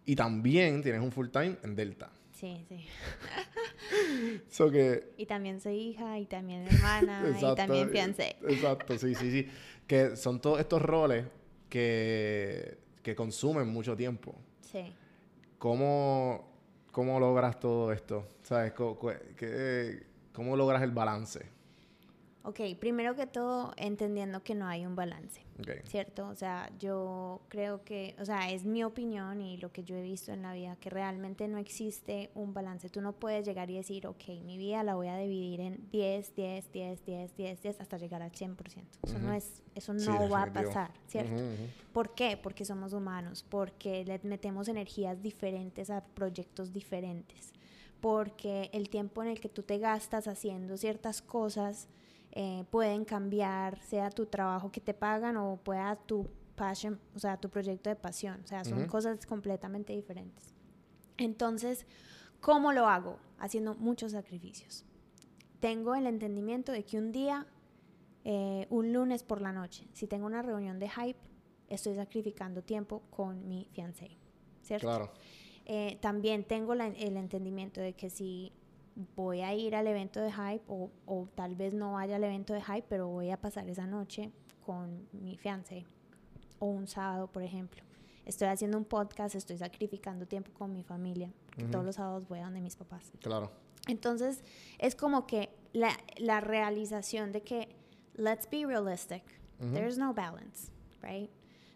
Y 0.07 0.15
también 0.15 0.83
tienes 0.83 1.01
un 1.01 1.11
full 1.11 1.29
time 1.29 1.57
en 1.63 1.75
Delta. 1.75 2.11
Sí, 2.33 2.65
sí. 2.69 2.87
So 4.49 4.71
que, 4.71 5.13
Y 5.17 5.27
también 5.27 5.61
soy 5.61 5.77
hija, 5.77 6.19
y 6.19 6.27
también 6.27 6.67
hermana, 6.67 7.23
y 7.41 7.55
también 7.55 7.91
fiancé. 7.91 8.37
Exacto, 8.49 8.99
sí, 8.99 9.15
sí, 9.15 9.31
sí. 9.31 9.49
Que 9.87 10.17
son 10.17 10.41
todos 10.41 10.61
estos 10.61 10.81
roles 10.81 11.27
que, 11.69 12.79
que 13.03 13.15
consumen 13.15 13.69
mucho 13.69 13.97
tiempo. 13.97 14.35
Sí. 14.61 14.93
¿Cómo, 15.59 16.49
cómo 16.93 17.21
logras 17.21 17.59
todo 17.61 17.93
esto? 17.93 18.37
¿Sabes? 18.43 18.73
Qué- 19.37 20.07
¿Cómo 20.35 20.57
logras 20.57 20.83
el 20.83 20.91
balance? 20.91 21.47
Ok, 22.43 22.61
primero 22.79 23.15
que 23.15 23.27
todo, 23.27 23.73
entendiendo 23.79 24.43
que 24.43 24.55
no 24.55 24.67
hay 24.67 24.85
un 24.85 24.95
balance. 24.95 25.41
Ok. 25.61 25.71
¿cierto? 25.85 26.27
O 26.29 26.35
sea, 26.35 26.71
yo 26.79 27.41
creo 27.49 27.85
que, 27.85 28.17
o 28.19 28.25
sea, 28.25 28.51
es 28.51 28.65
mi 28.65 28.83
opinión 28.85 29.41
y 29.41 29.57
lo 29.59 29.73
que 29.73 29.85
yo 29.85 29.97
he 29.97 30.03
visto 30.03 30.33
en 30.33 30.43
la 30.43 30.53
vida, 30.53 30.77
que 30.77 30.91
realmente 30.91 31.47
no 31.49 31.59
existe 31.59 32.31
un 32.35 32.53
balance. 32.53 32.89
Tú 32.91 33.01
no 33.01 33.13
puedes 33.13 33.47
llegar 33.47 33.71
y 33.71 33.77
decir, 33.77 34.07
ok, 34.07 34.25
mi 34.45 34.59
vida 34.59 34.83
la 34.83 34.95
voy 34.97 35.09
a 35.09 35.17
dividir 35.17 35.61
en 35.61 35.89
10, 35.91 36.35
10, 36.35 36.73
10, 36.73 37.05
10, 37.07 37.37
10, 37.37 37.63
10, 37.63 37.81
hasta 37.81 37.97
llegar 37.97 38.23
al 38.23 38.33
100%. 38.33 38.99
Eso 39.05 39.19
no, 39.21 39.29
Ujú. 39.29 39.37
es, 39.37 39.63
eso 39.75 39.95
Sí, 39.97 40.07
no 40.07 40.29
va 40.29 40.43
a 40.43 40.53
pasar, 40.53 40.91
¿cierto? 41.07 41.33
Ujú, 41.35 41.45
ujú. 41.45 41.69
¿Por 41.93 42.15
qué? 42.15 42.37
Porque 42.37 42.65
somos 42.65 42.93
humanos, 42.93 43.47
porque 43.49 44.05
le 44.05 44.21
metemos 44.25 44.67
energías 44.69 45.23
diferentes 45.23 45.91
a 45.91 46.05
proyectos 46.05 46.73
diferentes, 46.73 47.53
porque 48.05 48.69
el 48.75 48.91
tiempo 48.91 49.23
en 49.23 49.31
el 49.31 49.41
que 49.41 49.49
tú 49.49 49.63
te 49.63 49.79
gastas 49.79 50.29
haciendo 50.29 50.77
ciertas 50.77 51.23
cosas 51.23 51.89
eh, 52.33 52.65
pueden 52.71 53.07
cambiar, 53.07 53.81
sea 53.81 54.11
tu 54.11 54.27
trabajo 54.27 54.71
que 54.71 54.83
te 54.83 54.93
pagan 54.93 55.39
o 55.39 55.57
pueda 55.57 55.97
tu 55.97 56.29
passion, 56.55 57.01
o 57.15 57.19
sea, 57.19 57.39
tu 57.39 57.49
proyecto 57.49 57.89
de 57.89 57.97
pasión, 57.97 58.43
o 58.45 58.47
sea, 58.47 58.63
son 58.63 58.87
cosas 58.89 59.25
completamente 59.25 59.95
diferentes. 59.95 60.53
Entonces, 61.17 61.87
¿cómo 62.43 62.73
lo 62.73 62.89
hago? 62.89 63.19
Haciendo 63.39 63.75
muchos 63.75 64.13
sacrificios. 64.13 64.85
Tengo 65.61 65.95
el 65.95 66.07
entendimiento 66.07 66.73
de 66.73 66.85
que 66.85 66.99
un 66.99 67.11
día, 67.11 67.47
eh, 68.25 68.67
un 68.69 68.93
lunes 68.93 69.23
por 69.23 69.41
la 69.41 69.51
noche, 69.51 69.89
si 69.95 70.07
tengo 70.07 70.27
una 70.27 70.43
reunión 70.43 70.79
de 70.79 70.91
hype, 70.91 71.21
estoy 71.71 71.95
sacrificando 71.95 72.61
tiempo 72.61 73.01
con 73.09 73.49
mi 73.49 73.67
fiancé, 73.73 74.19
¿cierto? 74.61 74.89
Claro. 74.89 75.11
Eh, 75.67 75.99
también 76.01 76.45
tengo 76.45 76.75
la- 76.75 76.89
el 76.89 77.17
entendimiento 77.17 77.81
de 77.81 77.95
que 77.95 78.11
si 78.11 78.53
voy 79.17 79.41
a 79.41 79.55
ir 79.55 79.75
al 79.75 79.87
evento 79.87 80.21
de 80.21 80.31
hype 80.31 80.63
o, 80.69 80.91
o 81.07 81.27
tal 81.35 81.57
vez 81.57 81.75
no 81.75 81.95
vaya 81.95 82.17
al 82.17 82.25
evento 82.25 82.53
de 82.53 82.63
hype, 82.63 82.85
pero 82.89 83.09
voy 83.09 83.31
a 83.31 83.41
pasar 83.41 83.69
esa 83.69 83.87
noche 83.87 84.31
con 84.65 85.09
mi 85.13 85.37
fiancé 85.37 85.85
o 86.59 86.67
un 86.67 86.87
sábado, 86.87 87.27
por 87.27 87.43
ejemplo. 87.43 87.83
Estoy 88.25 88.49
haciendo 88.49 88.79
un 88.79 88.85
podcast, 88.85 89.35
estoy 89.35 89.59
sacrificando 89.59 90.27
tiempo 90.27 90.51
con 90.55 90.73
mi 90.73 90.83
familia, 90.83 91.31
porque 91.47 91.65
todos 91.65 91.85
los 91.85 91.97
sábados 91.97 92.27
voy 92.29 92.39
a 92.39 92.45
donde 92.45 92.61
mis 92.61 92.77
papás. 92.77 93.13
Claro. 93.21 93.51
Entonces, 93.87 94.43
es 94.79 94.95
como 94.95 95.27
que 95.27 95.51
la, 95.75 95.91
la 96.17 96.41
realización 96.41 97.33
de 97.33 97.43
que, 97.43 97.69
let's 98.15 98.49
be 98.51 98.65
realistic, 98.65 99.23
there's 99.75 99.99
no 99.99 100.15
balance, 100.15 100.71
right? 101.03 101.31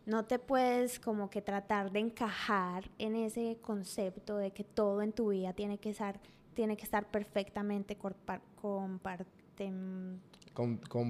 No 0.09 0.25
te 0.25 0.39
puedes 0.39 0.99
como 0.99 1.29
que 1.29 1.43
tratar 1.43 1.91
de 1.93 1.99
encajar 2.01 2.91
en 2.99 3.15
ese 3.15 3.59
concepto 3.61 4.39
de 4.39 4.53
que 4.53 4.65
todo 4.65 5.03
en 5.03 5.13
tu 5.13 5.29
vida 5.29 5.53
tiene 5.53 5.77
que 5.79 5.91
estar, 5.91 6.19
tiene 6.55 6.77
que 6.79 6.85
estar 6.85 7.11
perfectamente 7.11 7.97
con- 7.97 8.15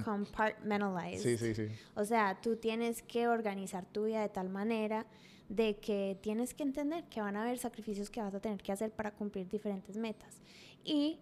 compartmentalized. 0.03 1.19
sí, 1.23 1.37
sí, 1.37 1.53
sí. 1.55 1.67
O 1.95 2.03
sea, 2.03 2.39
tú 2.41 2.55
tienes 2.57 3.01
que 3.01 3.27
organizar 3.27 3.85
tu 3.85 4.05
vida 4.05 4.21
de 4.21 4.29
tal 4.29 4.49
manera 4.49 5.05
de 5.47 5.77
que 5.77 6.17
tienes 6.21 6.53
que 6.53 6.63
entender 6.63 7.05
que 7.05 7.21
van 7.21 7.35
a 7.35 7.41
haber 7.43 7.57
sacrificios 7.57 8.09
que 8.09 8.21
vas 8.21 8.33
a 8.35 8.39
tener 8.39 8.61
que 8.61 8.71
hacer 8.71 8.91
para 8.91 9.11
cumplir 9.11 9.47
diferentes 9.49 9.97
metas 9.97 10.41
y 10.83 11.19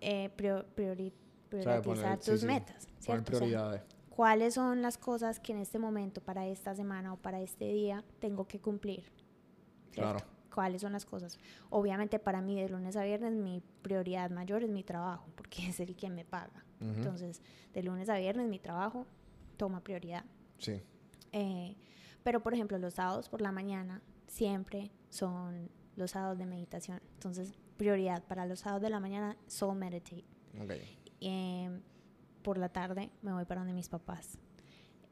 eh, 0.00 0.30
prio- 0.36 0.64
priori- 0.76 1.12
O 1.52 1.62
sea, 1.62 1.80
priorizar 1.80 1.82
poner- 1.82 2.20
tus 2.20 2.44
metas, 2.44 2.86
Poner 2.86 3.02
¿cierto? 3.02 3.22
O 3.22 3.24
sea, 3.24 3.38
prioridades. 3.38 3.82
¿Cuáles 4.16 4.54
son 4.54 4.80
las 4.80 4.96
cosas 4.96 5.40
que 5.40 5.52
en 5.52 5.58
este 5.58 5.78
momento, 5.78 6.22
para 6.22 6.46
esta 6.46 6.74
semana 6.74 7.12
o 7.12 7.18
para 7.18 7.42
este 7.42 7.70
día, 7.70 8.02
tengo 8.18 8.48
que 8.48 8.58
cumplir? 8.58 9.04
Claro. 9.92 10.20
¿Cuáles 10.54 10.80
son 10.80 10.92
las 10.92 11.04
cosas? 11.04 11.38
Obviamente 11.68 12.18
para 12.18 12.40
mí 12.40 12.58
de 12.58 12.70
lunes 12.70 12.96
a 12.96 13.04
viernes 13.04 13.34
mi 13.34 13.62
prioridad 13.82 14.30
mayor 14.30 14.62
es 14.62 14.70
mi 14.70 14.82
trabajo, 14.82 15.28
porque 15.34 15.66
es 15.68 15.80
el 15.80 15.94
que 15.94 16.08
me 16.08 16.24
paga. 16.24 16.64
Ujú. 16.80 16.92
Entonces, 16.92 17.42
de 17.74 17.82
lunes 17.82 18.08
a 18.08 18.16
viernes 18.16 18.48
mi 18.48 18.58
trabajo 18.58 19.06
toma 19.58 19.84
prioridad. 19.84 20.24
Sí. 20.56 20.80
Eh, 21.32 21.76
pero, 22.22 22.42
por 22.42 22.54
ejemplo, 22.54 22.78
los 22.78 22.94
sábados 22.94 23.28
por 23.28 23.42
la 23.42 23.52
mañana 23.52 24.00
siempre 24.28 24.92
son 25.10 25.68
los 25.94 26.12
sábados 26.12 26.38
de 26.38 26.46
meditación. 26.46 27.02
Entonces, 27.12 27.52
prioridad 27.76 28.24
para 28.24 28.46
los 28.46 28.60
sábados 28.60 28.80
de 28.80 28.88
la 28.88 28.98
mañana, 28.98 29.36
soul 29.46 29.76
meditate. 29.76 30.24
Ok. 30.58 30.72
Eh, 31.20 31.80
por 32.46 32.58
la 32.58 32.68
tarde 32.68 33.10
me 33.22 33.32
voy 33.32 33.44
para 33.44 33.62
donde 33.62 33.74
mis 33.74 33.88
papás. 33.88 34.38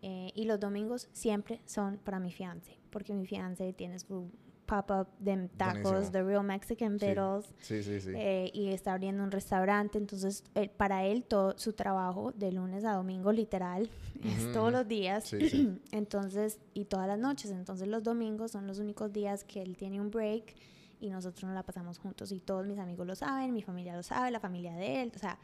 Eh, 0.03 0.31
y 0.37 0.45
los 0.45 0.61
domingos 0.61 1.09
siempre 1.13 1.61
son 1.67 1.99
para 1.99 2.21
mi 2.21 2.31
fiance, 2.31 2.79
porque 2.91 3.13
mi 3.13 3.27
fiance 3.27 3.73
tiene 3.73 3.99
su 3.99 4.31
pop-up 4.67 5.09
de 5.19 5.49
tacos, 5.57 5.83
Buenísimo. 5.83 6.13
The 6.13 6.23
Real 6.23 6.45
Mexican. 6.45 6.97
Beatles, 6.97 7.53
Sí, 7.61 7.83
sí, 7.83 8.01
sí. 8.01 8.13
eh, 8.15 8.51
y 8.55 8.69
está 8.69 8.93
abriendo 8.93 9.25
un 9.25 9.33
restaurante, 9.33 9.99
entonces 9.99 10.45
para 10.77 11.05
él 11.07 11.25
todo 11.25 11.59
su 11.59 11.73
trabajo 11.73 12.31
de 12.37 12.53
lunes 12.53 12.85
a 12.85 12.93
domingo 12.93 13.33
literal 13.33 13.91
es 14.25 14.53
todos 14.53 14.71
los 14.71 14.87
días, 14.87 15.35
entonces 15.91 16.61
y 16.73 16.85
todas 16.85 17.09
las 17.09 17.19
noches, 17.19 17.51
entonces 17.51 17.89
los 17.89 18.05
domingos 18.05 18.53
son 18.53 18.69
los 18.69 18.79
únicos 18.79 19.13
días 19.13 19.43
que 19.43 19.61
él 19.61 19.77
tiene 19.77 20.01
un 20.01 20.11
break 20.13 20.55
y 21.01 21.11
nosotros 21.11 21.43
nos 21.45 21.55
la 21.55 21.65
pasamos 21.65 21.99
juntos 21.99 22.31
y 22.31 22.39
todos 22.39 22.65
mis 22.65 22.79
amigos 22.79 23.07
lo 23.09 23.17
saben, 23.17 23.53
mi 23.53 23.63
familia 23.63 23.97
lo 23.97 24.05
sabe, 24.05 24.31
la 24.31 24.39
familia 24.41 24.73
de 24.75 25.03
él, 25.03 25.13
o 25.17 25.19
sea, 25.19 25.37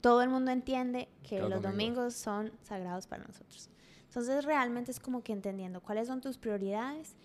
todo 0.00 0.22
el 0.22 0.28
mundo 0.28 0.50
entiende 0.50 1.08
que 1.22 1.40
Los 1.40 1.50
los 1.50 1.62
domingos. 1.62 1.72
domingos 1.72 2.14
son 2.14 2.52
sagrados 2.62 3.06
para 3.06 3.24
nosotros. 3.24 3.70
Entonces 4.08 4.44
realmente 4.44 4.90
es 4.90 5.00
como 5.00 5.22
que 5.22 5.32
entendiendo 5.32 5.80
cuáles 5.82 6.06
son 6.08 6.20
tus 6.20 6.38
prioridades 6.38 7.16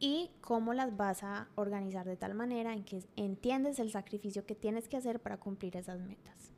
y 0.00 0.30
cómo 0.40 0.74
las 0.74 0.96
vas 0.96 1.22
a 1.22 1.48
organizar 1.56 2.06
de 2.06 2.16
tal 2.16 2.34
manera 2.34 2.72
en 2.72 2.84
que 2.84 3.04
entiendes 3.16 3.78
el 3.78 3.90
sacrificio 3.90 4.46
que 4.46 4.54
tienes 4.54 4.88
que 4.88 4.96
hacer 4.96 5.20
para 5.20 5.36
cumplir 5.38 5.76
esas 5.76 6.00
metas. 6.00 6.52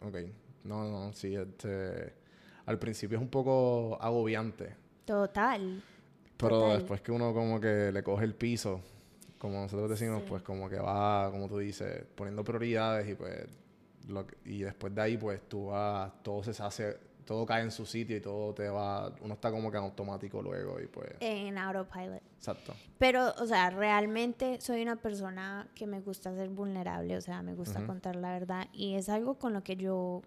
Ok. 0.00 0.16
No, 0.64 0.88
no, 0.88 1.12
sí. 1.12 1.34
Este, 1.34 2.14
al 2.66 2.78
principio 2.78 3.18
es 3.18 3.22
un 3.22 3.28
poco 3.30 3.98
agobiante. 4.00 4.76
Total. 5.04 5.82
Pero 6.36 6.60
Total. 6.60 6.78
después 6.78 7.00
que 7.02 7.12
uno 7.12 7.32
como 7.34 7.60
que 7.60 7.92
le 7.92 8.02
coge 8.02 8.24
el 8.24 8.34
piso, 8.34 8.80
como 9.38 9.60
nosotros 9.60 9.90
decimos, 9.90 10.22
Sí. 10.22 10.26
pues 10.28 10.42
como 10.42 10.68
que 10.68 10.78
va, 10.78 11.30
como 11.30 11.48
tú 11.48 11.58
dices, 11.58 12.04
poniendo 12.14 12.42
prioridades 12.42 13.08
y 13.08 13.14
pues 13.14 13.46
lo 14.08 14.26
que- 14.26 14.36
y 14.44 14.62
después 14.62 14.94
de 14.94 15.00
ahí 15.02 15.16
pues 15.16 15.40
tú 15.48 15.66
vas, 15.66 16.12
todo 16.22 16.42
se 16.42 16.62
hace, 16.62 16.96
todo 17.24 17.46
cae 17.46 17.62
en 17.62 17.70
su 17.70 17.86
sitio 17.86 18.16
y 18.16 18.20
todo 18.20 18.52
te 18.52 18.68
va, 18.68 19.14
uno 19.22 19.34
está 19.34 19.50
como 19.50 19.70
que 19.70 19.78
en 19.78 19.84
automático 19.84 20.42
luego 20.42 20.78
y 20.80 20.86
pues, 20.86 21.10
En 21.20 21.56
autopilot. 21.56 22.22
exacto. 22.36 22.74
Pero, 22.98 23.32
o 23.38 23.46
sea, 23.46 23.70
realmente 23.70 24.60
soy 24.60 24.82
una 24.82 24.96
persona 24.96 25.66
que 25.74 25.86
me 25.86 26.00
gusta 26.00 26.34
ser 26.34 26.50
vulnerable, 26.50 27.16
o 27.16 27.20
sea, 27.20 27.42
me 27.42 27.54
gusta 27.54 27.78
Ujú. 27.78 27.86
contar 27.86 28.16
la 28.16 28.32
verdad 28.32 28.66
y 28.72 28.94
es 28.94 29.08
algo 29.08 29.38
con 29.38 29.52
lo 29.54 29.62
que 29.64 29.76
yo, 29.76 30.20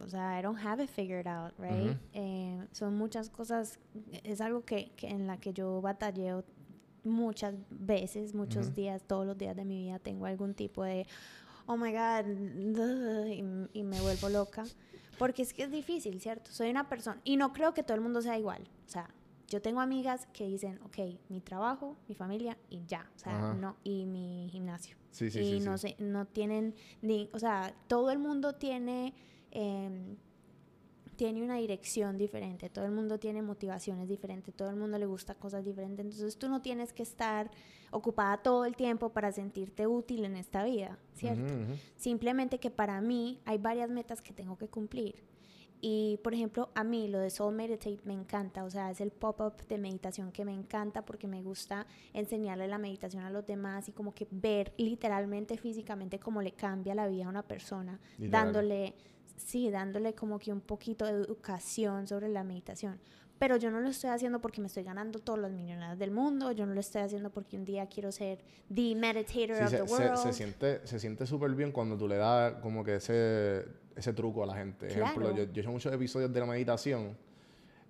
o 0.00 0.08
sea, 0.08 0.38
I 0.38 0.42
don't 0.42 0.58
have 0.64 0.82
it 0.82 0.88
figured 0.90 1.26
out, 1.26 1.52
right? 1.58 1.90
Ujú. 1.90 1.98
Eh, 2.14 2.66
son 2.72 2.94
muchas 2.96 3.28
cosas, 3.28 3.78
es 4.24 4.40
algo 4.40 4.64
que, 4.64 4.92
que 4.96 5.08
en 5.08 5.26
la 5.26 5.38
que 5.38 5.52
yo 5.52 5.80
batalleo 5.82 6.44
muchas 7.04 7.54
veces, 7.70 8.34
muchos 8.34 8.66
Ujú. 8.68 8.74
días, 8.74 9.02
todos 9.06 9.26
los 9.26 9.38
días 9.38 9.54
de 9.54 9.64
mi 9.64 9.84
vida 9.84 9.98
tengo 9.98 10.26
algún 10.26 10.54
tipo 10.54 10.82
de, 10.82 11.06
oh 11.66 11.76
my 11.76 11.92
God, 11.92 12.26
y, 13.28 13.78
y 13.78 13.82
me 13.82 14.00
vuelvo 14.00 14.28
loca. 14.28 14.64
Porque 15.18 15.42
es 15.42 15.54
que 15.54 15.62
es 15.62 15.70
difícil, 15.70 16.20
¿cierto? 16.20 16.50
Soy 16.52 16.70
una 16.70 16.88
persona, 16.88 17.20
y 17.24 17.36
no 17.36 17.52
creo 17.52 17.72
que 17.72 17.82
todo 17.82 17.94
el 17.94 18.02
mundo 18.02 18.20
sea 18.20 18.38
igual. 18.38 18.68
O 18.86 18.90
sea, 18.90 19.08
yo 19.48 19.62
tengo 19.62 19.80
amigas 19.80 20.26
que 20.32 20.46
dicen, 20.46 20.80
ok, 20.84 20.98
mi 21.28 21.40
trabajo, 21.40 21.96
mi 22.08 22.14
familia 22.14 22.58
y 22.68 22.84
ya. 22.86 23.08
O 23.14 23.18
sea, 23.18 23.36
Ajá. 23.38 23.54
no, 23.54 23.76
y 23.84 24.04
mi 24.04 24.48
gimnasio. 24.50 24.96
Sí, 25.10 25.30
sí, 25.30 25.40
y 25.40 25.60
sí, 25.60 25.60
no 25.60 25.78
sé, 25.78 25.96
no 25.98 26.26
tienen 26.26 26.74
ni, 27.00 27.30
o 27.32 27.38
sea, 27.38 27.74
todo 27.86 28.10
el 28.10 28.18
mundo 28.18 28.54
tiene, 28.54 29.14
em, 29.52 30.16
tiene 31.16 31.42
una 31.42 31.56
dirección 31.56 32.16
diferente, 32.18 32.68
todo 32.68 32.84
el 32.84 32.92
mundo 32.92 33.18
tiene 33.18 33.42
motivaciones 33.42 34.08
diferentes, 34.08 34.54
todo 34.54 34.70
el 34.70 34.76
mundo 34.76 34.98
le 34.98 35.06
gusta 35.06 35.34
cosas 35.34 35.64
diferentes, 35.64 36.04
entonces 36.04 36.38
tú 36.38 36.48
no 36.48 36.62
tienes 36.62 36.92
que 36.92 37.02
estar 37.02 37.50
ocupada 37.90 38.36
todo 38.38 38.64
el 38.64 38.76
tiempo 38.76 39.10
para 39.10 39.32
sentirte 39.32 39.86
útil 39.86 40.24
en 40.24 40.36
esta 40.36 40.64
vida, 40.64 40.98
¿cierto? 41.14 41.52
Simplemente 41.96 42.58
que 42.58 42.70
para 42.70 43.00
mí 43.00 43.40
hay 43.44 43.58
varias 43.58 43.90
metas 43.90 44.20
que 44.20 44.32
tengo 44.32 44.56
que 44.56 44.68
cumplir. 44.68 45.24
Y, 45.80 46.18
por 46.24 46.32
ejemplo, 46.32 46.70
a 46.74 46.84
mí 46.84 47.06
lo 47.06 47.18
de 47.18 47.28
Soul 47.28 47.54
Meditate 47.54 48.00
me 48.04 48.14
encanta, 48.14 48.64
o 48.64 48.70
sea, 48.70 48.90
es 48.90 49.00
el 49.00 49.10
pop-up 49.10 49.66
de 49.68 49.76
meditación 49.78 50.32
que 50.32 50.44
me 50.44 50.54
encanta 50.54 51.04
porque 51.04 51.26
me 51.26 51.42
gusta 51.42 51.86
enseñarle 52.14 52.66
la 52.66 52.78
meditación 52.78 53.24
a 53.24 53.30
los 53.30 53.46
demás 53.46 53.88
y 53.88 53.92
como 53.92 54.14
que 54.14 54.26
ver 54.30 54.72
literalmente, 54.78 55.58
físicamente, 55.58 56.18
cómo 56.18 56.40
le 56.40 56.52
cambia 56.52 56.94
la 56.94 57.06
vida 57.06 57.26
a 57.26 57.28
una 57.28 57.42
persona, 57.42 58.00
dándole, 58.18 58.94
sí, 59.36 59.70
dándole 59.70 60.14
como 60.14 60.38
que 60.38 60.52
un 60.52 60.60
poquito 60.60 61.04
de 61.04 61.12
educación 61.12 62.06
sobre 62.06 62.28
la 62.28 62.44
meditación 62.44 62.98
pero 63.38 63.56
yo 63.56 63.70
no 63.70 63.80
lo 63.80 63.90
estoy 63.90 64.10
haciendo 64.10 64.40
porque 64.40 64.60
me 64.60 64.66
estoy 64.66 64.82
ganando 64.82 65.18
todos 65.18 65.38
los 65.38 65.52
millonarios 65.52 65.98
del 65.98 66.10
mundo, 66.10 66.52
yo 66.52 66.64
no 66.64 66.74
lo 66.74 66.80
estoy 66.80 67.02
haciendo 67.02 67.30
porque 67.30 67.56
un 67.56 67.64
día 67.64 67.86
quiero 67.86 68.10
ser 68.10 68.38
the 68.74 68.94
meditator 68.94 69.62
of 69.62 69.70
the 69.70 69.82
world. 69.82 70.16
Se, 70.16 70.32
siente 70.32 70.86
se 70.86 70.98
siente 70.98 71.26
súper 71.26 71.50
bien 71.52 71.72
cuando 71.72 71.96
tú 71.96 72.08
le 72.08 72.16
das 72.16 72.54
como 72.62 72.82
que 72.82 72.96
ese, 72.96 73.66
ese 73.94 74.12
truco 74.14 74.42
a 74.42 74.46
la 74.46 74.54
gente. 74.54 74.88
Ejemplo, 74.88 75.34
yo, 75.34 75.44
yo 75.44 75.52
he 75.54 75.60
hecho 75.60 75.70
muchos 75.70 75.92
episodios 75.92 76.32
de 76.32 76.40
la 76.40 76.46
meditación 76.46 77.16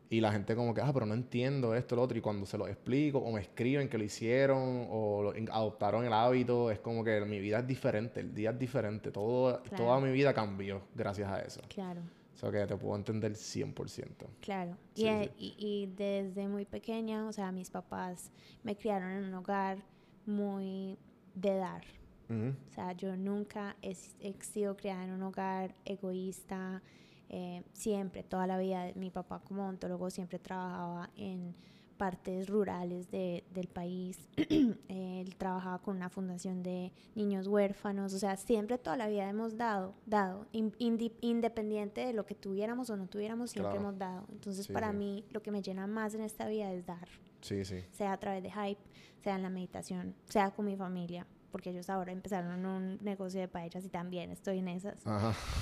y 0.09 0.21
la 0.21 0.33
gente 0.33 0.55
como 0.55 0.73
que, 0.73 0.81
ah, 0.81 0.91
pero 0.93 1.07
no 1.07 1.15
entiendo 1.15 1.75
esto, 1.75 1.97
lo 1.97 2.03
otro, 2.03 2.17
y 2.17 2.21
cuando 2.21 2.47
se 2.47 2.57
lo 2.57 2.69
explico 2.69 3.19
o 3.19 3.33
me 3.33 3.41
escriben 3.41 3.89
que 3.89 3.99
lo 3.99 4.05
hicieron 4.05 4.87
o 4.91 5.33
adoptaron 5.51 6.05
el 6.05 6.13
hábito, 6.13 6.71
es 6.71 6.79
como 6.79 7.03
que 7.03 7.21
mi 7.23 7.41
vida 7.41 7.61
es 7.61 7.67
diferente, 7.67 8.21
el 8.21 8.35
día 8.35 8.51
es 8.51 8.59
diferente, 8.59 9.11
todo, 9.11 9.61
toda 9.77 10.01
mi 10.01 10.13
vida 10.13 10.33
cambió 10.33 10.83
gracias 10.95 11.29
a 11.29 11.41
eso. 11.41 11.61
Claro. 11.69 12.01
O 12.35 12.39
sea, 12.39 12.51
que 12.51 12.67
te 12.67 12.77
puedo 12.77 12.95
entender 12.97 13.33
100%. 13.33 14.27
Claro. 14.43 14.77
Eh, 14.95 15.31
y, 15.39 15.55
y, 15.59 15.87
desde 15.97 16.47
muy 16.49 16.67
pequeña, 16.67 17.27
o 17.27 17.33
sea, 17.33 17.51
mis 17.51 17.71
papás 17.71 18.31
me 18.63 18.77
criaron 18.77 19.11
en 19.11 19.25
un 19.25 19.35
hogar 19.35 19.79
muy 20.27 20.99
de 21.35 21.57
dar. 21.57 21.83
O 22.29 22.75
sea, 22.75 22.93
yo 22.93 23.17
nunca 23.17 23.77
he, 23.83 23.95
sido 23.95 24.77
criada 24.77 25.05
en 25.05 25.13
un 25.13 25.23
hogar 25.23 25.77
egoísta. 25.85 26.83
Eh, 27.29 27.63
siempre, 27.73 28.23
toda 28.23 28.47
la 28.47 28.59
vida, 28.59 28.93
mi 28.95 29.11
papá 29.11 29.41
como 29.41 29.65
odontólogo 29.65 30.11
siempre 30.11 30.39
trabajaba 30.39 31.11
en 31.17 31.55
partes 31.97 32.49
rurales 32.49 33.11
de, 33.11 33.45
del 33.53 33.69
país. 33.69 34.19
Él 34.89 35.35
trabajaba 35.37 35.79
con 35.81 35.97
una 35.97 36.09
fundación 36.09 36.63
de 36.63 36.93
niños 37.15 37.47
huérfanos, 37.49 38.13
o 38.13 38.19
sea, 38.19 38.37
siempre 38.37 38.79
toda 38.79 38.97
la 38.97 39.09
vida 39.09 39.29
hemos 39.29 39.57
dado, 39.57 39.95
dado, 40.05 40.47
independiente 40.53 42.07
de 42.07 42.13
lo 42.13 42.27
que 42.27 42.35
tuviéramos 42.35 42.91
o 42.91 42.97
no 42.97 43.07
tuviéramos, 43.09 43.51
siempre 43.51 43.77
hemos 43.77 43.99
dado. 43.99 44.27
Entonces, 44.31 44.69
para 44.69 44.93
mí, 44.93 45.25
lo 45.31 45.43
que 45.43 45.51
me 45.51 45.63
llena 45.63 45.87
más 45.87 46.15
en 46.15 46.21
esta 46.21 46.47
vida 46.47 46.73
es 46.73 46.87
dar. 46.87 47.09
Sí, 47.41 47.65
sí. 47.65 47.85
Sea 47.93 48.13
a 48.13 48.19
través 48.19 48.43
de 48.43 48.51
hype, 48.51 48.81
sea 49.23 49.37
en 49.37 49.43
la 49.43 49.51
meditación, 49.51 50.15
sea 50.27 50.51
con 50.51 50.67
mi 50.67 50.77
familia 50.77 51.27
porque 51.57 51.71
ellos 51.71 51.89
ahora 51.89 52.13
empezaron 52.13 52.67
un 52.67 52.99
negocio 53.01 53.41
de 53.41 53.49
paellas 53.49 53.83
y 53.83 53.89
también 53.89 54.31
estoy 54.31 54.59
en 54.59 54.69
esas. 54.69 55.03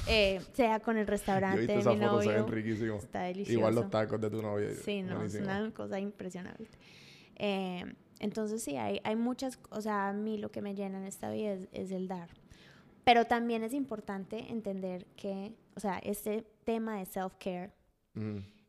Eh, 0.09 0.41
sea 0.53 0.81
con 0.81 0.97
el 0.97 1.07
restaurante 1.07 1.69
de 1.69 1.77
mi 1.77 1.95
novio. 1.95 2.45
Está 2.99 3.23
delicioso. 3.23 3.61
Igual 3.61 3.77
los 3.77 3.91
tacos 3.91 4.21
de 4.21 4.29
tu 4.29 4.43
novio. 4.43 4.75
Sí, 4.75 5.03
no, 5.03 5.23
es 5.23 5.37
una 5.37 5.71
cosa 5.71 6.01
impresionante. 6.01 6.69
Eh, 7.37 7.85
entonces 8.19 8.61
sí, 8.61 8.77
hay, 8.77 9.01
hay 9.05 9.15
muchas, 9.15 9.61
o 9.71 9.81
sea, 9.81 10.09
a 10.09 10.13
mí 10.13 10.37
lo 10.37 10.51
que 10.51 10.63
me 10.63 10.75
llena 10.75 10.99
en 10.99 11.05
esta 11.05 11.31
vida 11.31 11.57
es, 11.71 11.93
el 11.93 12.09
dar. 12.09 12.29
Pero 13.05 13.25
también 13.25 13.63
es 13.63 13.73
importante 13.73 14.51
entender 14.51 15.07
que, 15.15 15.55
o 15.77 15.81
sea, 15.81 15.99
este 15.99 16.45
tema 16.65 16.99
de 16.99 17.07
self-care, 17.07 17.71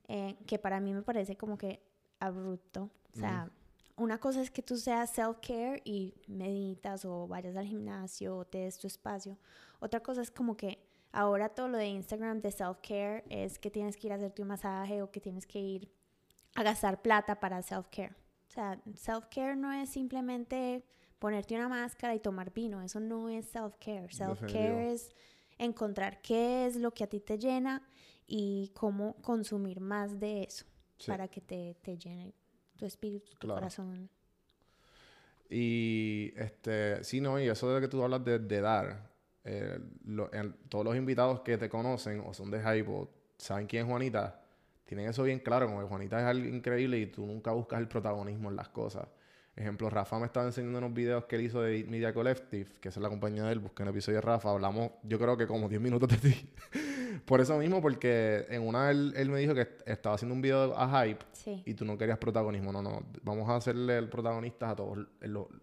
eh, 0.09 0.36
que 0.45 0.59
para 0.59 0.80
mí 0.80 0.93
me 0.93 1.01
parece 1.01 1.36
como 1.38 1.57
que 1.57 1.82
abrupto, 2.19 2.91
o 3.15 3.17
sea, 3.17 3.49
una 3.98 4.20
cosa 4.20 4.41
es 4.41 4.52
que 4.52 4.62
tú 4.62 4.78
seas 4.78 5.18
self-care 5.18 5.82
y 5.86 6.14
meditas 6.28 7.06
o 7.06 7.28
vayas 7.28 7.56
al 7.56 7.66
gimnasio 7.66 8.38
o 8.38 8.46
te 8.46 8.60
des 8.60 8.78
tu 8.78 8.88
espacio. 8.88 9.38
Otra 9.80 10.02
cosa 10.02 10.22
es 10.22 10.32
como 10.32 10.58
que 10.58 10.80
ahora 11.12 11.50
todo 11.50 11.70
lo 11.70 11.78
de 11.78 11.88
Instagram 11.88 12.41
de 12.41 12.52
self-care 12.52 13.24
es 13.30 13.58
que 13.58 13.72
tienes 13.72 13.96
que 13.96 14.08
ir 14.08 14.14
a 14.14 14.18
hacerte 14.18 14.41
un 14.41 14.50
masaje 14.50 15.02
o 15.02 15.12
que 15.12 15.22
tienes 15.22 15.48
que 15.48 15.60
ir 15.60 15.91
a 16.56 16.64
gastar 16.64 17.02
plata 17.02 17.39
para 17.39 17.62
self-care. 17.62 18.16
O 18.50 18.52
sea, 18.52 18.82
self-care 18.96 19.56
no 19.56 19.72
es 19.72 19.89
simplemente 19.89 20.84
ponerte 21.20 21.56
una 21.56 21.70
máscara 21.70 22.16
y 22.16 22.20
tomar 22.20 22.52
vino. 22.54 22.82
Eso 22.82 23.00
no 23.00 23.30
es 23.30 23.54
self-care. 23.54 24.14
Self-care 24.14 24.91
es 24.91 25.16
encontrar 25.58 26.22
qué 26.22 26.66
es 26.66 26.76
lo 26.76 26.91
que 26.91 27.06
a 27.06 27.08
ti 27.08 27.22
te 27.22 27.38
llena 27.38 27.82
y 28.28 28.72
cómo 28.76 29.16
consumir 29.22 29.80
más 29.80 30.20
de 30.20 30.43
eso 30.43 30.66
para 31.08 31.28
que 31.28 31.41
te, 31.41 31.76
te 31.82 31.98
llene 31.98 32.34
tu 32.76 32.86
espíritu, 32.86 33.34
tu 33.39 33.47
corazón. 33.47 34.09
Y 35.49 36.34
este, 36.36 37.03
sí, 37.03 37.21
no, 37.21 37.39
y 37.39 37.47
eso 37.47 37.73
de 37.73 37.82
que 37.82 37.88
tú 37.88 38.03
hablas 38.03 38.23
de, 38.26 38.61
dar, 38.61 39.11
eh, 39.43 39.80
todos 40.69 40.84
los 40.84 40.95
invitados 40.95 41.41
que 41.41 41.57
te 41.57 41.69
conocen 41.69 42.23
o 42.26 42.34
son 42.34 42.49
de 42.49 42.59
Hypo, 42.59 43.09
saben 43.38 43.67
quién 43.67 43.86
es 43.86 43.89
Juanita, 43.89 44.41
tienen 44.86 45.09
eso 45.09 45.23
bien 45.23 45.39
claro, 45.39 45.67
como 45.67 45.82
que 45.82 45.88
Juanita 45.88 46.19
es 46.19 46.26
algo 46.26 46.47
increíble 46.47 46.99
y 46.99 47.07
tú 47.07 47.26
nunca 47.26 47.51
buscas 47.51 47.80
el 47.80 47.88
protagonismo 47.88 48.49
en 48.49 48.55
las 48.55 48.69
cosas. 48.69 49.07
Ejemplo, 49.55 49.89
Rafa 49.89 50.19
me 50.19 50.26
estaba 50.26 50.45
enseñando 50.45 50.80
unos 50.80 50.93
videos 50.93 51.26
que 51.26 51.38
él 51.38 51.43
hizo 51.43 51.61
de 51.61 51.86
Media 51.86 52.13
Collective, 52.13 52.69
que 52.82 52.89
es 52.89 52.97
la 52.97 53.07
compañía 53.07 53.43
de 53.45 53.53
él, 53.53 53.59
busqué 53.59 53.84
el 53.84 53.89
episodio 53.89 54.17
de 54.17 54.21
Rafa, 54.21 54.49
hablamos, 54.49 54.91
yo 55.03 55.17
creo 55.17 55.38
que 55.38 55.47
como 55.47 55.69
10 55.69 55.82
minutos 55.82 56.09
de 56.09 56.17
ti. 56.17 56.49
Por 57.24 57.41
eso 57.41 57.57
mismo, 57.57 57.82
porque 57.82 58.45
en 58.49 58.61
una 58.61 58.91
él, 58.91 59.13
él, 59.16 59.30
me 59.30 59.39
dijo 59.39 59.53
que 59.53 59.68
estaba 59.86 60.16
haciendo 60.16 60.36
un 60.36 60.41
video 60.41 60.78
a 60.78 61.05
hype 61.05 61.24
y 61.66 61.74
tú 61.74 61.86
no 61.86 61.97
querías 61.97 62.18
protagonismo. 62.18 62.72
No, 62.72 62.82
no, 62.82 63.05
vamos 63.24 63.49
a 63.49 63.55
hacerle 63.55 63.97
el 63.97 64.09
protagonista 64.09 64.72
a 64.72 64.76
todos, 64.76 65.07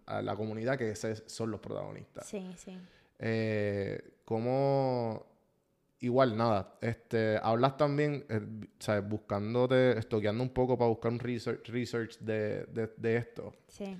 a 0.05 0.21
la 0.21 0.35
comunidad 0.35 0.77
que 0.77 0.91
esos 0.91 1.23
son 1.27 1.51
los 1.51 1.59
protagonistas. 1.59 2.25
Sí, 2.25 2.51
sí. 2.57 2.77
Eh, 3.19 4.01
¿Cómo...? 4.25 5.33
Igual, 5.99 6.35
nada. 6.35 6.77
Este, 6.81 7.39
hablas 7.41 7.77
también, 7.77 8.25
eh, 8.27 8.41
¿sabes? 8.77 9.07
Buscándote, 9.07 9.97
estoqueando 9.97 10.43
un 10.43 10.49
poco 10.49 10.77
para 10.77 10.89
buscar 10.89 11.13
un 11.13 11.19
research, 11.19 11.69
research 11.69 12.19
de, 12.19 12.65
de, 12.97 13.15
esto. 13.15 13.53
Sí. 13.69 13.97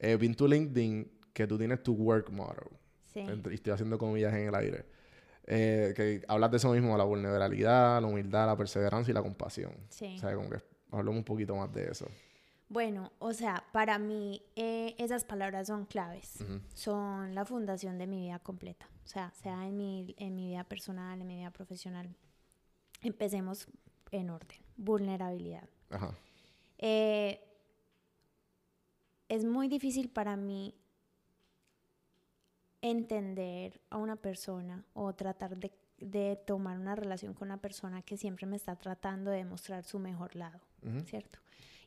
Eh, 0.00 0.16
vi 0.16 0.26
en 0.26 0.34
tu 0.34 0.48
LinkedIn 0.48 1.08
que 1.32 1.46
tú 1.46 1.56
tienes 1.56 1.84
tu 1.84 1.92
work 1.92 2.30
model. 2.30 2.66
Sí. 3.04 3.20
Y 3.20 3.54
estoy 3.54 3.72
haciendo 3.72 3.96
comillas 3.96 4.34
en 4.34 4.48
el 4.48 4.54
aire. 4.56 4.86
Eh, 5.46 5.92
que 5.94 6.22
hablas 6.26 6.50
de 6.50 6.56
eso 6.56 6.72
mismo, 6.72 6.96
la 6.96 7.04
vulnerabilidad, 7.04 8.00
la 8.00 8.06
humildad, 8.06 8.46
la 8.46 8.56
perseverancia 8.56 9.12
y 9.12 9.14
la 9.14 9.22
compasión. 9.22 9.72
Sí. 9.90 10.14
O 10.16 10.18
sea, 10.18 10.34
como 10.34 10.50
que 10.50 10.58
hablamos 10.90 11.18
un 11.18 11.24
poquito 11.24 11.54
más 11.54 11.72
de 11.72 11.90
eso. 11.90 12.06
Bueno, 12.68 13.12
o 13.20 13.32
sea, 13.32 13.64
para 13.72 13.98
mí 13.98 14.42
eh, 14.56 14.96
esas 14.98 15.24
palabras 15.24 15.68
son 15.68 15.84
claves, 15.84 16.44
son 16.74 17.32
la 17.32 17.44
fundación 17.44 17.96
de 17.96 18.08
mi 18.08 18.22
vida 18.22 18.40
completa, 18.40 18.88
o 19.04 19.08
sea, 19.08 19.32
sea 19.40 19.68
en 19.68 19.76
mi, 19.76 20.16
en 20.18 20.34
mi 20.34 20.48
vida 20.48 20.64
personal, 20.64 21.20
en 21.20 21.28
mi 21.28 21.36
vida 21.36 21.52
profesional. 21.52 22.08
Empecemos 23.02 23.68
en 24.10 24.30
orden, 24.30 24.58
vulnerabilidad. 24.76 25.68
Ajá. 25.90 26.12
Eh, 26.78 27.40
es 29.28 29.44
muy 29.44 29.68
difícil 29.68 30.08
para 30.08 30.36
mí 30.36 30.74
entender 32.90 33.80
a 33.90 33.98
una 33.98 34.16
persona 34.16 34.84
o 34.94 35.14
tratar 35.14 35.56
de, 35.56 35.72
de, 35.98 36.36
tomar 36.46 36.78
una 36.78 36.94
relación 36.94 37.34
con 37.34 37.48
una 37.48 37.60
persona 37.60 38.02
que 38.02 38.16
siempre 38.16 38.46
me 38.46 38.56
está 38.56 38.76
tratando 38.76 39.30
de 39.30 39.38
demostrar 39.38 39.84
su 39.84 39.98
mejor 39.98 40.36
lado, 40.36 40.60
¿cierto? 41.04 41.38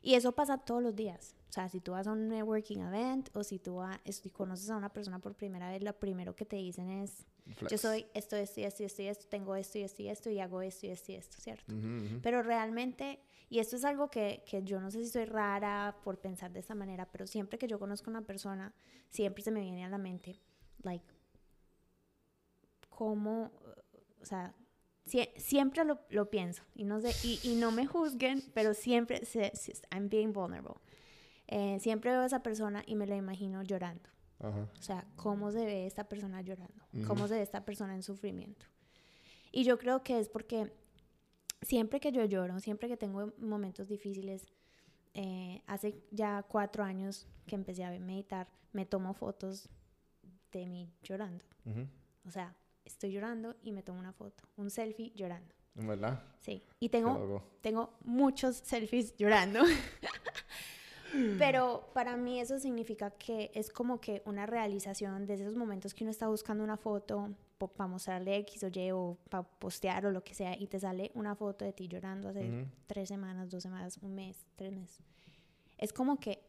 Y 0.02 0.14
eso 0.14 0.32
pasa 0.32 0.58
todos 0.58 0.82
los 0.82 0.96
días. 0.96 1.36
O 1.48 1.52
sea, 1.52 1.68
si 1.68 1.80
tú 1.80 1.92
vas 1.92 2.06
a 2.06 2.12
un 2.12 2.28
networking 2.28 2.78
event 2.78 3.28
o 3.34 3.42
si 3.42 3.58
tú 3.58 3.80
si 4.08 4.30
conoces 4.30 4.70
a 4.70 4.76
una 4.76 4.92
persona 4.92 5.18
por 5.18 5.34
primera 5.34 5.68
vez, 5.68 5.82
lo 5.82 5.92
primero 5.92 6.34
que 6.34 6.46
te 6.46 6.56
dicen 6.56 6.90
es, 6.90 7.26
yo 7.68 7.76
soy 7.76 8.06
esto, 8.14 8.36
esto 8.36 8.60
esto 8.60 8.84
esto 8.84 9.02
esto, 9.02 9.26
tengo 9.28 9.56
esto 9.56 9.78
y 9.78 9.82
esto 9.82 10.02
y 10.02 10.08
esto 10.08 10.30
y 10.30 10.38
hago 10.38 10.62
esto 10.62 10.86
y 10.86 10.90
esto 10.90 11.12
y 11.12 11.14
esto, 11.16 11.36
¿cierto? 11.40 11.74
Pero 12.22 12.42
realmente, 12.42 13.20
y 13.48 13.58
esto 13.58 13.76
es 13.76 13.84
algo 13.84 14.10
que, 14.10 14.44
que 14.46 14.62
yo 14.62 14.80
no 14.80 14.90
sé 14.90 15.04
si 15.04 15.10
soy 15.10 15.24
rara 15.24 15.96
por 16.04 16.18
pensar 16.18 16.52
de 16.52 16.60
esta 16.60 16.74
manera, 16.74 17.10
pero 17.10 17.26
siempre 17.26 17.58
que 17.58 17.66
yo 17.66 17.78
conozco 17.78 18.10
a 18.10 18.12
una 18.12 18.22
persona, 18.22 18.72
siempre 19.08 19.42
se 19.42 19.50
me 19.50 19.60
viene 19.60 19.84
a 19.84 19.88
la 19.88 19.98
mente, 19.98 20.40
like, 20.82 21.04
cómo, 22.88 23.50
o 24.20 24.24
sea, 24.24 24.54
siempre 25.36 25.84
lo, 25.84 26.00
lo, 26.10 26.30
pienso 26.30 26.62
y 26.74 26.84
no, 26.84 27.00
sé, 27.00 27.12
y, 27.26 27.40
y, 27.42 27.56
no 27.56 27.72
me 27.72 27.86
juzguen, 27.86 28.42
pero 28.54 28.74
siempre, 28.74 29.24
se, 29.24 29.52
I'm 29.90 30.08
being 30.08 30.32
vulnerable. 30.32 30.74
Eh, 31.48 31.78
siempre 31.80 32.10
veo 32.12 32.20
a 32.20 32.26
esa 32.26 32.42
persona 32.42 32.84
y 32.86 32.94
me 32.94 33.06
la 33.06 33.16
imagino 33.16 33.62
llorando. 33.62 34.08
O 34.42 34.82
sea, 34.82 35.06
¿cómo 35.16 35.50
se 35.50 35.66
ve 35.66 35.86
esta 35.86 36.08
persona 36.08 36.40
llorando? 36.40 36.82
¿Cómo 37.06 37.28
se 37.28 37.34
ve 37.34 37.42
esta 37.42 37.66
persona 37.66 37.94
en 37.94 38.02
sufrimiento? 38.02 38.64
Y 39.52 39.64
yo 39.64 39.76
creo 39.76 40.02
que 40.02 40.18
es 40.18 40.30
porque 40.30 40.72
siempre 41.60 42.00
que 42.00 42.10
yo 42.10 42.24
lloro, 42.24 42.58
siempre 42.60 42.88
que 42.88 42.96
tengo 42.96 43.32
momentos 43.38 43.88
difíciles, 43.88 44.46
eh, 45.12 45.62
hace 45.66 46.02
ya 46.10 46.42
cuatro 46.48 46.84
años 46.84 47.26
que 47.46 47.54
empecé 47.54 47.84
a 47.84 47.90
meditar, 47.90 48.48
me 48.72 48.86
tomo 48.86 49.12
fotos 49.12 49.68
de 50.52 50.66
mí 50.66 50.92
llorando. 51.02 51.44
O 52.26 52.30
sea, 52.30 52.54
estoy 52.84 53.12
llorando 53.12 53.56
y 53.62 53.72
me 53.72 53.82
tomo 53.82 54.00
una 54.00 54.12
foto, 54.12 54.44
un 54.56 54.70
selfie 54.70 55.12
llorando. 55.14 55.54
¿Verdad? 55.74 56.22
Sí. 56.40 56.62
Y 56.80 56.88
tengo, 56.88 57.42
tengo 57.60 57.94
muchos 58.04 58.56
selfies 58.56 59.16
llorando. 59.16 59.60
Pero 61.38 61.90
para 61.92 62.16
mí 62.16 62.40
eso 62.40 62.58
significa 62.58 63.10
que 63.10 63.50
es 63.54 63.70
como 63.70 64.00
que 64.00 64.22
una 64.26 64.46
realización 64.46 65.26
de 65.26 65.34
esos 65.34 65.56
momentos 65.56 65.94
que 65.94 66.04
uno 66.04 66.10
está 66.10 66.28
buscando 66.28 66.62
una 66.62 66.76
foto 66.76 67.34
para 67.68 67.88
mostrarle 67.88 68.36
X 68.38 68.64
o 68.64 68.68
Y 68.68 68.90
o 68.92 69.18
para 69.28 69.42
postear 69.42 70.06
o 70.06 70.10
lo 70.10 70.22
que 70.22 70.34
sea 70.34 70.56
y 70.58 70.66
te 70.66 70.78
sale 70.80 71.10
una 71.14 71.34
foto 71.34 71.64
de 71.64 71.72
ti 71.72 71.88
llorando 71.88 72.28
hace 72.28 72.66
tres 72.86 73.08
semanas, 73.08 73.50
dos 73.50 73.62
semanas, 73.62 73.98
un 74.02 74.14
mes, 74.14 74.46
tres 74.56 74.72
meses. 74.72 75.00
Es 75.76 75.92
como 75.92 76.18
que 76.18 76.42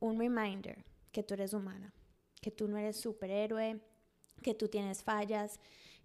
un 0.00 0.18
reminder 0.18 0.84
que 1.10 1.22
tú 1.22 1.34
eres 1.34 1.52
humana, 1.52 1.92
que 2.42 2.50
tú 2.50 2.68
no 2.68 2.76
eres 2.76 3.00
superhéroe, 3.00 3.80
que 4.42 4.52
tú 4.52 4.68
tienes 4.68 5.02
fallas, 5.02 5.58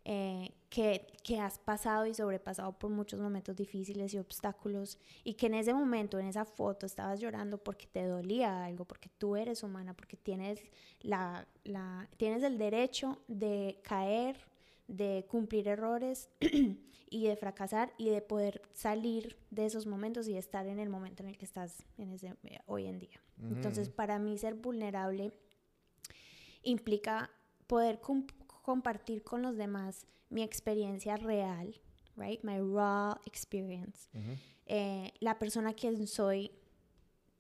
eh, 0.06 0.54
que, 0.70 1.06
que, 1.22 1.40
has 1.40 1.60
pasado 1.60 2.06
y 2.06 2.14
sobrepasado 2.14 2.72
por 2.80 2.90
muchos 2.90 3.20
momentos 3.20 3.58
difíciles 3.58 4.14
y 4.14 4.20
obstáculos 4.20 4.98
y 5.26 5.34
que 5.34 5.48
en 5.48 5.56
ese 5.56 5.74
momento, 5.74 6.18
en 6.18 6.28
esa 6.28 6.46
foto, 6.46 6.86
estabas 6.86 7.20
llorando 7.20 7.58
porque 7.58 7.88
te 7.88 8.06
dolía 8.06 8.64
algo, 8.64 8.86
porque 8.86 9.10
tú 9.18 9.36
eres 9.36 9.64
humana, 9.64 9.94
porque 9.94 10.16
tienes, 10.16 10.62
la, 11.02 11.46
la, 11.66 12.08
tienes 12.16 12.44
el 12.44 12.58
derecho 12.58 13.22
de 13.28 13.82
caer, 13.84 14.38
de 14.88 15.26
cumplir 15.28 15.68
errores 15.68 16.30
y 17.10 17.28
de 17.28 17.36
fracasar 17.36 17.92
y 17.98 18.10
de 18.10 18.22
poder 18.22 18.62
salir 18.74 19.38
de 19.50 19.66
esos 19.66 19.88
momentos 19.88 20.30
y 20.30 20.38
estar 20.38 20.68
en 20.68 20.80
el 20.80 20.88
momento 20.88 21.24
en 21.24 21.30
el 21.30 21.38
que 21.38 21.46
estás 21.46 21.84
en 21.98 22.12
ese, 22.12 22.34
eh, 22.46 22.60
hoy 22.66 22.86
en 22.86 23.00
día. 23.00 23.20
Entonces, 23.42 23.90
para 23.90 24.20
mí 24.20 24.38
ser 24.38 24.56
vulnerable 24.56 25.34
implica 26.68 27.32
poder 27.66 28.00
compartir 28.62 29.24
con 29.24 29.42
los 29.42 29.56
demás 29.56 30.06
mi 30.30 30.44
experiencia 30.44 31.16
real, 31.18 31.74
right? 32.16 32.44
My 32.44 32.60
raw 32.60 33.18
experience. 33.26 34.10
Eh, 34.66 35.12
la 35.20 35.40
persona 35.40 35.74
quien 35.74 36.08
soy 36.08 36.52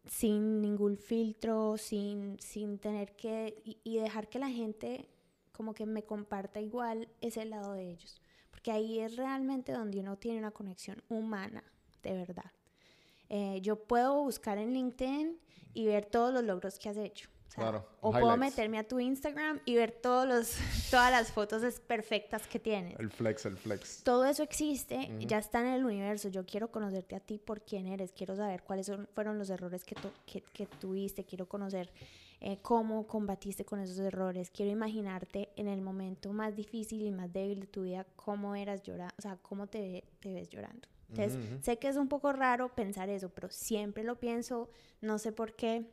sin 0.05 0.61
ningún 0.61 0.97
filtro, 0.97 1.78
sin, 1.78 2.39
sin 2.39 2.80
tener 2.80 3.15
que... 3.15 3.61
Y, 3.84 3.97
dejar 3.97 4.30
que 4.30 4.39
la 4.39 4.49
gente 4.49 5.09
como 5.51 5.73
que 5.73 5.86
me 5.86 6.03
comparta 6.03 6.61
igual 6.61 7.09
ese 7.19 7.43
lado 7.43 7.73
de 7.73 7.91
ellos. 7.91 8.21
Porque 8.49 8.71
ahí 8.71 8.99
es 8.99 9.17
realmente 9.17 9.73
donde 9.73 9.99
uno 9.99 10.17
tiene 10.17 10.39
una 10.39 10.51
conexión 10.51 11.03
humana, 11.09 11.63
de 12.03 12.13
verdad. 12.13 12.51
Eh, 13.28 13.59
yo 13.61 13.75
puedo 13.75 14.23
buscar 14.23 14.57
en 14.57 14.73
LinkedIn 14.73 15.38
y 15.73 15.86
ver 15.86 16.05
todos 16.05 16.34
los 16.34 16.43
logros 16.43 16.80
que 16.80 16.88
has 16.88 16.97
hecho 16.97 17.30
o 18.02 18.12
puedo 18.12 18.38
meterme 18.38 18.78
a 18.78 18.88
tu 18.88 19.00
Instagram 19.00 19.60
y 19.66 19.76
ver 19.76 19.91
todos 19.91 20.28
los, 20.28 20.58
todas 20.91 21.12
las 21.12 21.32
fotos 21.32 21.80
perfectas 21.80 22.48
que 22.48 22.60
tienes. 22.60 23.00
El 23.00 23.10
flex, 23.10 23.45
el 23.45 23.58
flex. 23.58 24.04
Todo 24.04 24.26
eso 24.26 24.43
existe, 24.43 25.10
ya 25.20 25.39
está 25.39 25.62
en 25.62 25.68
el 25.68 25.86
universo. 25.86 26.30
Yo 26.30 26.45
quiero 26.45 26.72
conocerte 26.72 27.16
a 27.16 27.20
ti 27.20 27.39
por 27.39 27.62
quién 27.62 27.88
eres, 27.88 28.12
quiero 28.14 28.36
saber 28.36 28.64
cuáles 28.64 28.91
fueron 29.14 29.38
los 29.38 29.50
errores 29.50 29.84
que, 29.84 29.95
que, 30.26 30.66
tuviste, 30.66 31.26
quiero 31.26 31.48
conocer 31.48 31.91
eh, 32.39 32.60
cómo 32.62 33.08
combatiste 33.08 33.66
con 33.66 33.80
esos 33.80 33.98
errores, 34.00 34.52
quiero 34.52 34.72
imaginarte 34.72 35.50
en 35.56 35.68
el 35.68 35.82
momento 35.82 36.34
más 36.34 36.56
difícil 36.56 37.02
y 37.02 37.12
más 37.12 37.34
débil 37.34 37.62
de 37.62 37.68
tu 37.68 37.84
vida, 37.84 38.06
cómo 38.16 38.56
eras 38.56 38.84
llorando, 38.84 39.16
o 39.18 39.22
sea, 39.22 39.38
cómo 39.41 39.68
te, 39.68 40.04
te 40.20 40.32
ves 40.32 40.50
llorando. 40.50 40.88
Entonces, 41.10 41.64
sé 41.64 41.80
que 41.80 41.88
es 41.88 41.95
un 41.95 42.10
poco 42.10 42.34
raro 42.34 42.76
pensar 42.76 43.10
eso, 43.10 43.30
pero 43.30 43.50
siempre 43.50 44.04
lo 44.04 44.20
pienso, 44.20 44.70
no 45.00 45.18
sé 45.18 45.32
por 45.32 45.54
qué 45.56 45.89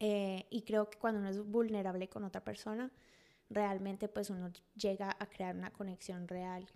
eh, 0.00 0.46
y 0.50 0.62
creo 0.62 0.90
que 0.90 0.98
cuando 0.98 1.20
uno 1.20 1.28
es 1.28 1.38
vulnerable 1.38 2.08
con 2.08 2.24
otra 2.24 2.42
persona, 2.42 2.90
realmente 3.50 4.08
pues 4.08 4.30
uno 4.30 4.50
llega 4.74 5.16
a 5.18 5.26
crear 5.26 5.54
una 5.56 5.70
conexión 5.72 6.26
real 6.26 6.66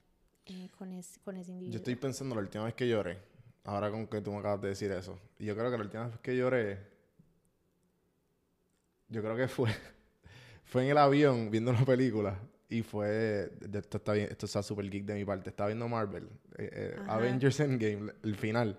eh, 0.47 0.69
con, 0.77 0.89
con 1.25 1.37
ese 1.37 1.51
individuo. 1.51 1.73
Yo 1.73 1.79
estoy 1.79 1.97
pensando 1.97 2.35
la 2.35 2.43
última 2.43 2.65
vez 2.65 2.75
que 2.75 2.89
lloré, 2.89 3.19
ahora 3.65 3.91
con 3.91 4.07
que 4.07 4.21
tú 4.21 4.33
me 4.33 4.39
acabas 4.39 4.61
de 4.63 4.69
decir 4.69 4.91
eso, 4.93 5.19
y 5.39 5.47
yo 5.47 5.57
creo 5.57 5.71
que 5.71 5.77
la 5.77 5.85
última 5.85 6.07
vez 6.07 6.19
que 6.21 6.37
lloré, 6.37 6.79
yo 9.09 9.23
creo 9.23 9.37
que 9.37 9.49
fue, 9.49 9.71
fue 10.65 10.85
en 10.85 10.91
el 10.91 10.99
avión 10.99 11.51
viendo 11.51 11.71
una 11.71 11.85
película. 11.85 12.39
Y 12.71 12.83
fue, 12.83 13.51
esto 13.73 13.97
está 13.97 14.13
bien, 14.13 14.29
esto 14.31 14.45
está 14.45 14.63
súper 14.63 14.91
geek 14.91 15.07
de 15.07 15.15
mi 15.15 15.25
parte, 15.25 15.49
estaba 15.49 15.69
viendo 15.69 15.89
Marvel, 15.89 16.29
eh, 16.59 16.99
Avengers 17.07 17.61
Endgame, 17.61 18.13
el 18.23 18.37
final, 18.37 18.79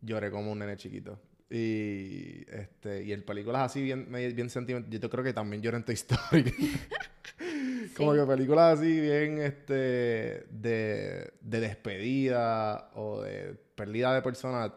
lloré 0.00 0.30
como 0.30 0.50
un 0.50 0.60
nene 0.60 0.78
chiquito. 0.78 1.20
Y, 1.54 2.46
este, 2.50 3.04
y 3.04 3.12
el 3.12 3.24
películas 3.24 3.60
así 3.60 3.82
bien, 3.82 4.10
bien 4.10 4.48
sentimental. 4.48 4.90
Yo 4.90 5.10
creo 5.10 5.22
que 5.22 5.34
también 5.34 5.60
lloro 5.60 5.76
en 5.76 5.84
Toy 5.84 5.94
Story. 5.94 6.50
Como 7.96 8.14
que 8.14 8.24
películas 8.24 8.78
así 8.78 8.98
bien 8.98 9.38
este, 9.38 10.46
de, 10.48 11.34
de 11.42 11.60
despedida 11.60 12.90
o 12.94 13.20
de 13.20 13.54
pérdida 13.74 14.14
de 14.14 14.22
personas 14.22 14.72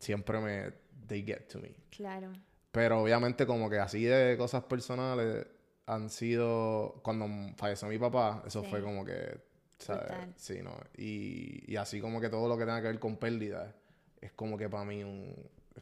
siempre 0.00 0.40
me... 0.40 0.72
They 1.06 1.22
get 1.22 1.46
to 1.52 1.60
me. 1.60 1.76
Claro. 1.90 2.32
Pero 2.72 3.02
obviamente 3.02 3.46
como 3.46 3.70
que 3.70 3.78
así 3.78 4.02
de 4.02 4.36
cosas 4.36 4.64
personales 4.64 5.46
han 5.86 6.10
sido... 6.10 7.00
Cuando 7.04 7.54
falleció 7.56 7.86
mi 7.86 7.98
papá, 7.98 8.42
eso 8.44 8.64
fue 8.64 8.82
como 8.82 9.04
que... 9.04 9.40
¿sabes? 9.78 10.10
Sí, 10.34 10.58
¿no? 10.60 10.76
Y, 10.96 11.72
y 11.72 11.76
así 11.76 12.00
como 12.00 12.20
que 12.20 12.28
todo 12.28 12.48
lo 12.48 12.58
que 12.58 12.64
tenga 12.64 12.82
que 12.82 12.88
ver 12.88 12.98
con 12.98 13.16
pérdida 13.16 13.76
es 14.20 14.32
como 14.32 14.58
que 14.58 14.68
para 14.68 14.84
mí 14.84 15.04
un 15.04 15.32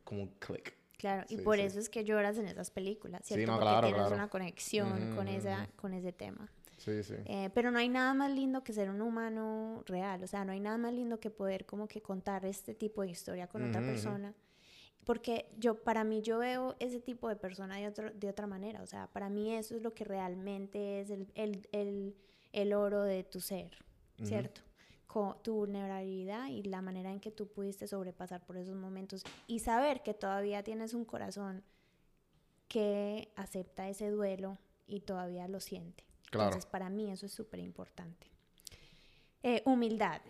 como 0.07 0.23
un 0.23 0.29
click. 0.39 0.75
Claro, 0.97 1.27
y 1.29 1.37
por 1.37 1.59
eso 1.59 1.79
es 1.79 1.91
que 1.91 2.05
lloras 2.05 2.39
en 2.39 2.47
esas 2.47 2.71
películas, 2.71 3.21
¿cierto? 3.25 3.43
Sí, 3.43 3.47
no, 3.47 3.59
Porque 3.59 3.69
claro, 3.69 3.87
tienes 3.89 4.13
una 4.13 4.29
conexión 4.29 5.15
con, 5.15 5.29
esa, 5.29 5.69
con 5.77 5.93
ese 5.93 6.13
tema. 6.13 6.51
Sí, 6.79 7.03
sí. 7.03 7.15
Eh, 7.27 7.51
pero 7.53 7.71
no 7.71 7.79
hay 7.79 7.91
nada 7.91 8.15
más 8.15 8.31
lindo 8.31 8.65
que 8.65 8.73
ser 8.73 8.89
un 8.89 9.03
humano 9.03 9.83
real, 9.87 10.23
o 10.23 10.27
sea, 10.27 10.47
no 10.47 10.53
hay 10.53 10.61
nada 10.61 10.79
más 10.79 10.95
lindo 10.95 11.21
que 11.21 11.29
poder 11.29 11.67
como 11.67 11.87
que 11.87 12.01
contar 12.01 12.47
este 12.47 12.75
tipo 12.75 13.03
de 13.03 13.11
historia 13.11 13.47
con 13.47 13.69
otra 13.69 13.83
persona. 13.83 14.35
Porque 15.05 15.47
yo, 15.59 15.77
para 15.83 16.03
mí, 16.03 16.23
yo 16.23 16.39
veo 16.39 16.75
ese 16.81 16.99
tipo 16.99 17.29
de 17.29 17.37
persona 17.37 17.77
de, 17.77 17.87
otro, 17.87 18.11
de 18.11 18.29
otra 18.29 18.47
manera, 18.47 18.83
o 18.83 18.87
sea, 18.87 19.07
para 19.09 19.29
mí 19.29 19.55
eso 19.55 19.77
es 19.77 19.83
lo 19.83 19.95
que 19.95 20.05
realmente 20.05 21.01
es 21.01 21.11
el, 21.11 21.29
el, 21.35 21.69
el, 21.73 22.17
el 22.53 22.73
oro 22.73 23.03
de 23.03 23.23
tu 23.23 23.41
ser, 23.41 23.71
¿cierto? 24.23 24.63
Tu 25.43 25.55
vulnerabilidad 25.55 26.49
y 26.49 26.63
la 26.65 26.83
manera 26.83 27.11
en 27.11 27.21
que 27.21 27.31
tú 27.31 27.49
pudiste 27.49 27.87
sobrepasar 27.87 28.45
por 28.45 28.57
esos 28.57 28.77
momentos 28.77 29.25
y 29.47 29.61
saber 29.61 30.03
que 30.03 30.15
todavía 30.15 30.63
tienes 30.63 30.93
un 30.93 31.05
corazón 31.05 31.63
que 32.69 33.33
acepta 33.37 33.89
ese 33.89 34.11
duelo 34.11 34.59
y 34.87 35.01
todavía 35.01 35.49
lo 35.49 35.61
siente. 35.61 36.05
Entonces, 36.33 36.67
para 36.67 36.91
mí 36.91 37.11
eso 37.11 37.27
es 37.27 37.33
súper 37.33 37.61
importante. 37.61 38.27
Eh, 39.43 39.63
humildad. 39.65 40.21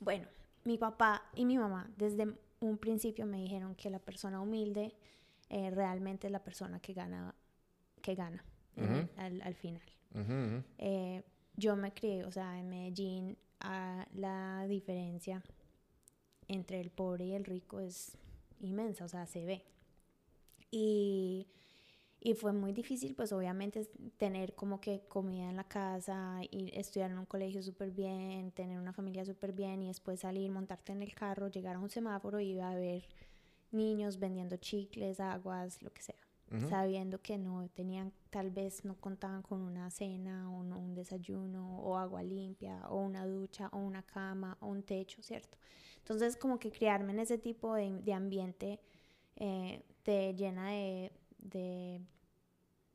Bueno, 0.00 0.26
mi 0.64 0.76
papá 0.76 1.22
y 1.34 1.44
mi 1.44 1.56
mamá 1.56 1.88
desde 1.96 2.26
un 2.60 2.78
principio 2.78 3.24
me 3.26 3.38
dijeron 3.38 3.74
que 3.74 3.88
la 3.88 4.00
persona 4.00 4.40
humilde 4.40 4.94
eh, 5.48 5.70
realmente 5.70 6.26
es 6.26 6.32
la 6.32 6.42
persona 6.42 6.80
que 6.80 6.92
gana, 6.92 7.34
que 8.02 8.14
gana 8.14 8.44
al, 9.16 9.54
final. 9.54 9.82
Eh, 10.78 11.22
yo 11.56 11.76
me 11.76 11.92
crié, 11.94 12.24
o 12.24 12.30
sea, 12.30 12.58
en 12.58 12.68
Medellín 12.68 13.38
la 13.60 14.66
diferencia 14.68 15.42
entre 16.48 16.80
el 16.80 16.90
pobre 16.90 17.26
y 17.26 17.32
el 17.32 17.44
rico 17.44 17.80
es 17.80 18.16
inmensa, 18.60 19.04
o 19.04 19.08
sea, 19.08 19.26
se 19.26 19.44
ve. 19.44 19.64
Y, 20.70 21.46
y, 22.20 22.34
fue 22.34 22.52
muy 22.52 22.72
difícil, 22.72 23.14
pues 23.14 23.32
obviamente 23.32 23.88
tener 24.16 24.54
como 24.54 24.80
que 24.80 25.00
comida 25.08 25.48
en 25.48 25.56
la 25.56 25.64
casa, 25.64 26.40
y 26.50 26.70
estudiar 26.78 27.10
en 27.10 27.18
un 27.18 27.26
colegio 27.26 27.62
súper 27.62 27.90
bien, 27.90 28.52
tener 28.52 28.78
una 28.78 28.92
familia 28.92 29.24
súper 29.24 29.52
bien 29.52 29.82
y 29.82 29.88
después 29.88 30.20
salir, 30.20 30.50
montarte 30.50 30.92
en 30.92 31.02
el 31.02 31.14
carro, 31.14 31.48
llegar 31.48 31.76
a 31.76 31.80
un 31.80 31.90
semáforo 31.90 32.40
y 32.40 32.58
a 32.60 32.74
ver 32.74 33.08
niños 33.72 34.18
vendiendo 34.18 34.56
chicles, 34.56 35.20
aguas, 35.20 35.82
lo 35.82 35.92
que 35.92 36.02
sea 36.02 36.25
sabiendo 36.68 37.20
que 37.20 37.38
no 37.38 37.68
tenían, 37.70 38.12
tal 38.30 38.50
vez 38.50 38.84
no 38.84 38.94
contaban 38.94 39.42
con 39.42 39.62
una 39.62 39.90
cena 39.90 40.50
o 40.50 40.60
un 40.60 40.94
desayuno 40.94 41.80
o 41.80 41.96
agua 41.96 42.22
limpia 42.22 42.88
o 42.88 43.00
una 43.00 43.26
ducha 43.26 43.68
o 43.72 43.78
una 43.78 44.02
cama 44.02 44.56
o 44.60 44.68
un 44.68 44.82
techo, 44.82 45.22
¿cierto? 45.22 45.58
Entonces 45.98 46.36
como 46.36 46.58
que 46.58 46.70
criarme 46.70 47.12
en 47.12 47.18
ese 47.18 47.36
tipo 47.38 47.74
de, 47.74 48.12
ambiente 48.12 48.80
eh, 49.34 49.82
te 50.04 50.34
llena 50.34 50.70
de, 50.70 51.12
de 51.38 52.00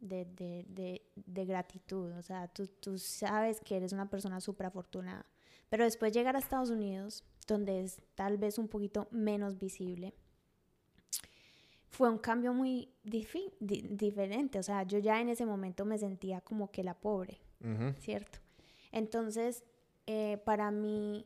de, 0.02 1.02
de, 1.16 1.46
gratitud. 1.46 2.12
O 2.18 2.22
sea, 2.22 2.48
tú, 2.48 2.68
tú, 2.68 2.98
sabes 2.98 3.60
que 3.62 3.78
eres 3.78 3.94
una 3.94 4.10
persona 4.10 4.42
súper 4.42 4.68
afortunada. 4.68 5.26
Pero 5.70 5.84
después 5.86 6.12
llegar 6.12 6.36
a 6.36 6.40
Estados 6.40 6.70
Unidos, 6.70 7.24
donde 7.48 7.84
es 7.84 8.02
tal 8.16 8.38
vez 8.38 8.58
un 8.58 8.68
poquito 8.68 9.08
menos 9.12 9.58
visible, 9.58 10.14
fue 11.92 12.10
un 12.10 12.18
cambio 12.18 12.54
muy 12.54 12.90
diferente. 13.04 14.60
O 14.60 14.64
sea, 14.64 14.84
yo 14.84 14.98
ya 14.98 15.22
en 15.22 15.30
ese 15.30 15.46
momento 15.46 15.86
me 15.86 15.98
sentía 15.98 16.42
como 16.42 16.72
que 16.72 16.84
la 16.84 16.94
pobre, 16.94 17.38
¿cierto? 18.00 18.40
Entonces, 18.92 19.64
eh, 20.08 20.42
para 20.46 20.72
mí, 20.72 21.26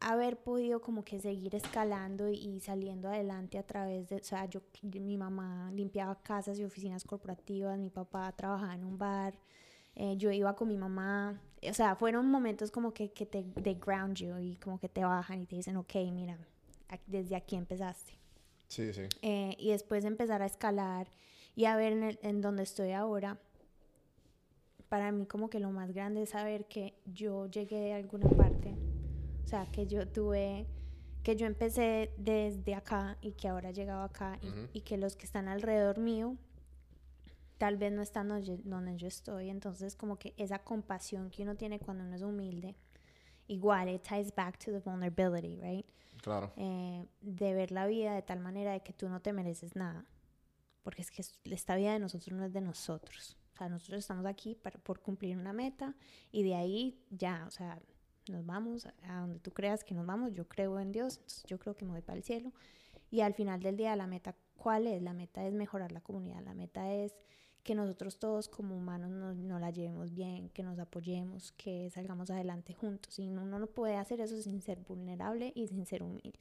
haber 0.00 0.36
podido 0.36 0.80
como 0.80 1.04
que 1.04 1.20
seguir 1.20 1.54
escalando 1.54 2.28
y, 2.28 2.60
saliendo 2.60 3.08
adelante 3.08 3.58
a 3.58 3.62
través 3.62 4.08
de, 4.08 4.16
o 4.16 4.24
sea, 4.24 4.46
yo, 4.46 4.60
mi 4.82 5.16
mamá 5.16 5.70
limpiaba 5.72 6.20
casas 6.22 6.58
y 6.58 6.64
oficinas 6.64 7.04
corporativas, 7.04 7.78
mi 7.78 7.90
papá 7.90 8.30
trabajaba 8.32 8.74
en 8.74 8.84
un 8.84 8.98
bar, 8.98 9.34
eh, 9.94 10.16
yo 10.18 10.30
iba 10.30 10.54
con 10.54 10.68
mi 10.68 10.76
mamá, 10.76 11.40
o 11.62 11.72
sea, 11.72 11.96
fueron 11.96 12.30
momentos 12.30 12.70
como 12.70 12.92
que, 12.92 13.12
que 13.12 13.24
te 13.24 13.42
ground 13.74 14.16
you 14.16 14.38
y 14.38 14.56
como 14.56 14.78
que 14.78 14.88
te 14.88 15.02
bajan 15.04 15.40
y 15.40 15.46
te 15.46 15.56
dicen, 15.56 15.76
ok, 15.76 15.94
mira, 16.12 16.38
desde 17.06 17.34
aquí 17.34 17.56
empezaste. 17.56 18.25
Sí, 18.68 18.92
sí. 18.92 19.02
Eh, 19.22 19.54
y 19.58 19.70
después 19.70 20.04
empezar 20.04 20.42
a 20.42 20.46
escalar 20.46 21.08
y 21.54 21.64
a 21.66 21.76
ver 21.76 21.92
en, 21.92 22.18
en 22.22 22.40
donde 22.40 22.62
estoy 22.62 22.92
ahora, 22.92 23.38
para 24.88 25.12
mí 25.12 25.26
como 25.26 25.50
que 25.50 25.60
lo 25.60 25.70
más 25.70 25.92
grande 25.92 26.22
es 26.22 26.30
saber 26.30 26.66
que 26.66 26.94
yo 27.06 27.46
llegué 27.46 27.92
a 27.92 27.96
alguna 27.96 28.28
parte, 28.28 28.74
o 29.44 29.48
sea, 29.48 29.66
que 29.66 29.86
yo 29.86 30.06
tuve, 30.06 30.66
que 31.22 31.36
yo 31.36 31.46
empecé 31.46 32.12
desde 32.16 32.74
acá 32.74 33.16
y 33.20 33.32
que 33.32 33.48
ahora 33.48 33.70
he 33.70 33.72
llegado 33.72 34.02
acá 34.02 34.38
y, 34.72 34.80
que 34.82 34.96
los 34.96 35.16
que 35.16 35.26
están 35.26 35.48
alrededor 35.48 35.98
mío 35.98 36.36
tal 37.58 37.76
vez 37.78 37.92
no 37.92 38.02
están 38.02 38.28
donde 38.28 38.96
yo 38.96 39.08
estoy, 39.08 39.50
entonces 39.50 39.96
como 39.96 40.18
que 40.18 40.34
esa 40.36 40.58
compasión 40.58 41.30
que 41.30 41.42
uno 41.42 41.56
tiene 41.56 41.78
cuando 41.78 42.04
uno 42.04 42.14
es 42.14 42.22
humilde, 42.22 42.76
igual, 43.48 43.88
it 43.88 44.02
ties 44.02 44.34
back 44.34 44.58
to 44.58 44.72
the 44.72 44.80
vulnerability, 44.80 45.56
right? 45.56 45.86
Claro. 46.22 46.52
Eh, 46.56 47.06
de 47.20 47.54
ver 47.54 47.70
la 47.70 47.86
vida 47.86 48.14
de 48.14 48.22
tal 48.22 48.40
manera 48.40 48.72
de 48.72 48.80
que 48.80 48.92
tú 48.92 49.08
no 49.08 49.20
te 49.20 49.32
mereces 49.32 49.76
nada, 49.76 50.04
porque 50.82 51.02
es 51.02 51.10
que 51.10 51.22
esta 51.44 51.76
vida 51.76 51.92
de 51.92 51.98
nosotros 51.98 52.36
no 52.36 52.44
es 52.44 52.52
de 52.52 52.60
nosotros. 52.60 53.36
O 53.54 53.56
sea, 53.58 53.68
nosotros 53.68 54.00
estamos 54.00 54.26
aquí 54.26 54.54
para, 54.54 54.78
por 54.78 55.00
cumplir 55.00 55.36
una 55.36 55.52
meta 55.52 55.94
y 56.30 56.42
de 56.42 56.54
ahí 56.54 57.00
ya, 57.10 57.44
o 57.46 57.50
sea, 57.50 57.80
nos 58.28 58.44
vamos 58.44 58.86
a 59.04 59.20
donde 59.20 59.38
tú 59.38 59.52
creas 59.52 59.84
que 59.84 59.94
nos 59.94 60.06
vamos. 60.06 60.32
Yo 60.32 60.48
creo 60.48 60.78
en 60.80 60.92
Dios, 60.92 61.16
entonces 61.16 61.44
yo 61.44 61.58
creo 61.58 61.74
que 61.74 61.84
me 61.84 61.92
voy 61.92 62.02
para 62.02 62.18
el 62.18 62.24
cielo. 62.24 62.52
Y 63.10 63.20
al 63.20 63.34
final 63.34 63.62
del 63.62 63.76
día, 63.76 63.94
la 63.96 64.06
meta, 64.06 64.34
¿cuál 64.56 64.86
es? 64.86 65.00
La 65.00 65.12
meta 65.12 65.46
es 65.46 65.54
mejorar 65.54 65.92
la 65.92 66.00
comunidad. 66.00 66.42
La 66.42 66.54
meta 66.54 66.92
es 66.92 67.16
que 67.66 67.74
nosotros 67.74 68.18
todos 68.18 68.48
como 68.48 68.76
humanos 68.76 69.10
nos, 69.10 69.36
no 69.36 69.58
la 69.58 69.70
llevemos 69.70 70.14
bien, 70.14 70.48
que 70.50 70.62
nos 70.62 70.78
apoyemos, 70.78 71.50
que 71.56 71.90
salgamos 71.90 72.30
adelante 72.30 72.72
juntos. 72.74 73.18
Y 73.18 73.28
uno 73.28 73.44
no 73.44 73.66
puede 73.66 73.96
hacer 73.96 74.20
eso 74.20 74.40
sin 74.40 74.62
ser 74.62 74.78
vulnerable 74.78 75.52
y 75.54 75.66
sin 75.66 75.84
ser 75.84 76.04
humilde. 76.04 76.38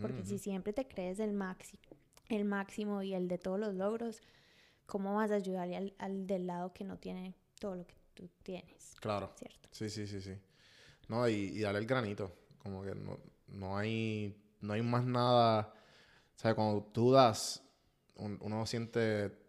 Porque 0.00 0.24
si 0.24 0.38
siempre 0.38 0.72
te 0.72 0.88
crees 0.88 1.20
el 1.20 1.34
máximo, 1.34 1.82
el 2.30 2.46
máximo 2.46 3.02
y 3.02 3.12
el 3.12 3.28
de 3.28 3.36
todos 3.36 3.60
los 3.60 3.74
logros, 3.74 4.22
¿cómo 4.86 5.14
vas 5.14 5.30
a 5.30 5.34
ayudarle 5.34 5.76
al, 5.76 5.94
al, 5.98 6.26
del 6.26 6.46
lado 6.46 6.72
que 6.72 6.84
no 6.84 6.96
tiene 6.96 7.34
todo 7.60 7.76
lo 7.76 7.86
que 7.86 7.94
tú 8.14 8.30
tienes? 8.42 8.94
Claro. 8.98 9.30
¿Cierto? 9.36 9.68
Sí, 9.70 9.90
sí, 9.90 10.06
sí, 10.06 10.22
sí. 10.22 10.32
No, 11.08 11.28
y, 11.28 11.34
y 11.34 11.60
darle 11.60 11.80
el 11.80 11.86
granito. 11.86 12.32
Como 12.62 12.82
que 12.82 12.94
no, 12.94 13.18
no, 13.48 13.76
hay, 13.76 14.34
no 14.62 14.72
hay 14.72 14.80
más 14.80 15.04
nada. 15.04 15.74
O 16.34 16.38
sea, 16.38 16.54
cuando 16.54 16.82
tú 16.84 17.12
das, 17.12 17.62
uno 18.16 18.64
siente. 18.64 19.43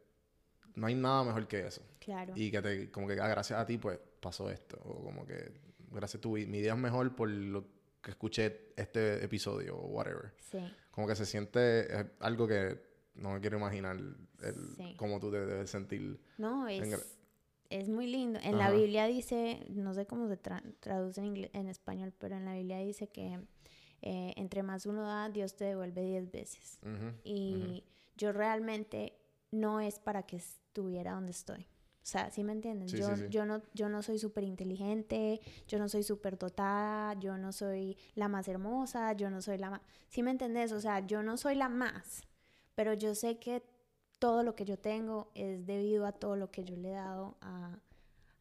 No 0.76 0.88
hay 0.88 0.96
nada 0.96 1.24
mejor 1.24 1.48
que 1.48 1.66
eso. 1.66 1.82
Claro. 2.00 2.34
Y 2.36 2.52
que 2.52 2.62
te, 2.62 2.92
como 2.92 3.08
que 3.08 3.14
ah, 3.14 3.28
gracias 3.28 3.60
a 3.60 3.66
ti, 3.66 3.78
pues 3.78 4.00
pasó 4.20 4.50
esto. 4.50 4.78
O 4.84 5.04
como 5.04 5.26
que 5.26 5.52
gracias 5.92 6.20
a 6.20 6.22
tu 6.22 6.32
mi 6.32 6.62
día 6.62 6.74
es 6.74 6.80
mejor 6.80 7.16
por 7.16 7.30
lo 7.30 7.66
que 8.02 8.12
escuché 8.12 8.74
este 8.76 9.24
episodio 9.24 9.78
o 9.78 9.88
whatever. 9.88 10.34
Sí. 10.40 10.60
Como 10.92 11.08
que 11.08 11.16
se 11.16 11.26
siente 11.26 11.94
es 11.94 12.06
algo 12.20 12.48
que 12.48 12.80
no 13.16 13.32
me 13.32 13.40
quiero 13.40 13.58
imaginar 13.58 13.98
el, 13.98 14.96
cómo 14.98 15.20
tú 15.20 15.32
te 15.32 15.46
debes 15.46 15.70
sentir. 15.70 16.20
No, 16.38 16.68
es, 16.68 17.16
es 17.70 17.90
muy 17.90 18.08
lindo. 18.08 18.40
En 18.44 18.58
la 18.58 18.72
Biblia 18.72 19.06
dice, 19.08 19.66
no 19.70 19.94
sé 19.94 20.06
cómo 20.06 20.28
se 20.28 20.38
traduce 20.38 21.22
en, 21.22 21.50
en, 21.54 21.68
español, 21.68 22.14
pero 22.18 22.36
en 22.36 22.46
la 22.46 22.54
Biblia 22.54 22.80
dice 22.80 23.08
que 23.08 23.40
eh, 24.02 24.34
entre 24.36 24.64
más 24.64 24.86
uno 24.86 25.04
da, 25.04 25.30
Dios 25.30 25.56
te 25.56 25.66
devuelve 25.66 26.02
diez 26.02 26.32
veces. 26.32 26.80
y 27.24 27.84
yo 28.18 28.32
realmente 28.32 29.18
no 29.52 29.80
es 29.80 30.00
para 30.00 30.24
que 30.24 30.42
estuviera 30.76 31.14
donde 31.14 31.32
estoy. 31.32 31.62
O 31.62 32.08
sea, 32.08 32.30
¿sí 32.30 32.44
me 32.44 32.52
entiendes? 32.52 32.92
yo, 32.92 33.16
yo, 33.30 33.46
no, 33.46 33.64
yo 33.74 33.90
no 33.90 34.04
soy 34.04 34.20
súper 34.20 34.44
inteligente, 34.44 35.42
yo 35.68 35.80
no 35.80 35.90
soy 35.90 36.04
súper 36.04 36.38
dotada, 36.38 37.16
yo 37.20 37.36
no 37.38 37.52
soy 37.52 37.98
la 38.14 38.28
más 38.28 38.48
hermosa, 38.48 39.14
yo 39.14 39.32
no 39.32 39.42
soy 39.42 39.58
la 39.58 39.72
más... 39.72 39.82
¿Sí 40.10 40.22
me 40.22 40.30
entiendes? 40.30 40.72
O 40.72 40.80
sea, 40.80 41.00
yo 41.00 41.24
no 41.24 41.36
soy 41.36 41.56
la 41.56 41.68
más 41.68 42.24
pero 42.76 42.94
yo 42.94 43.16
sé 43.16 43.40
que 43.40 43.64
todo 44.20 44.44
lo 44.44 44.56
que 44.56 44.66
yo 44.66 44.78
tengo 44.78 45.32
es 45.34 45.66
debido 45.66 46.06
a 46.06 46.12
todo 46.12 46.36
lo 46.36 46.52
que 46.52 46.64
yo 46.64 46.76
le 46.76 46.90
he 46.90 46.94
dado 46.94 47.38
a, 47.42 47.80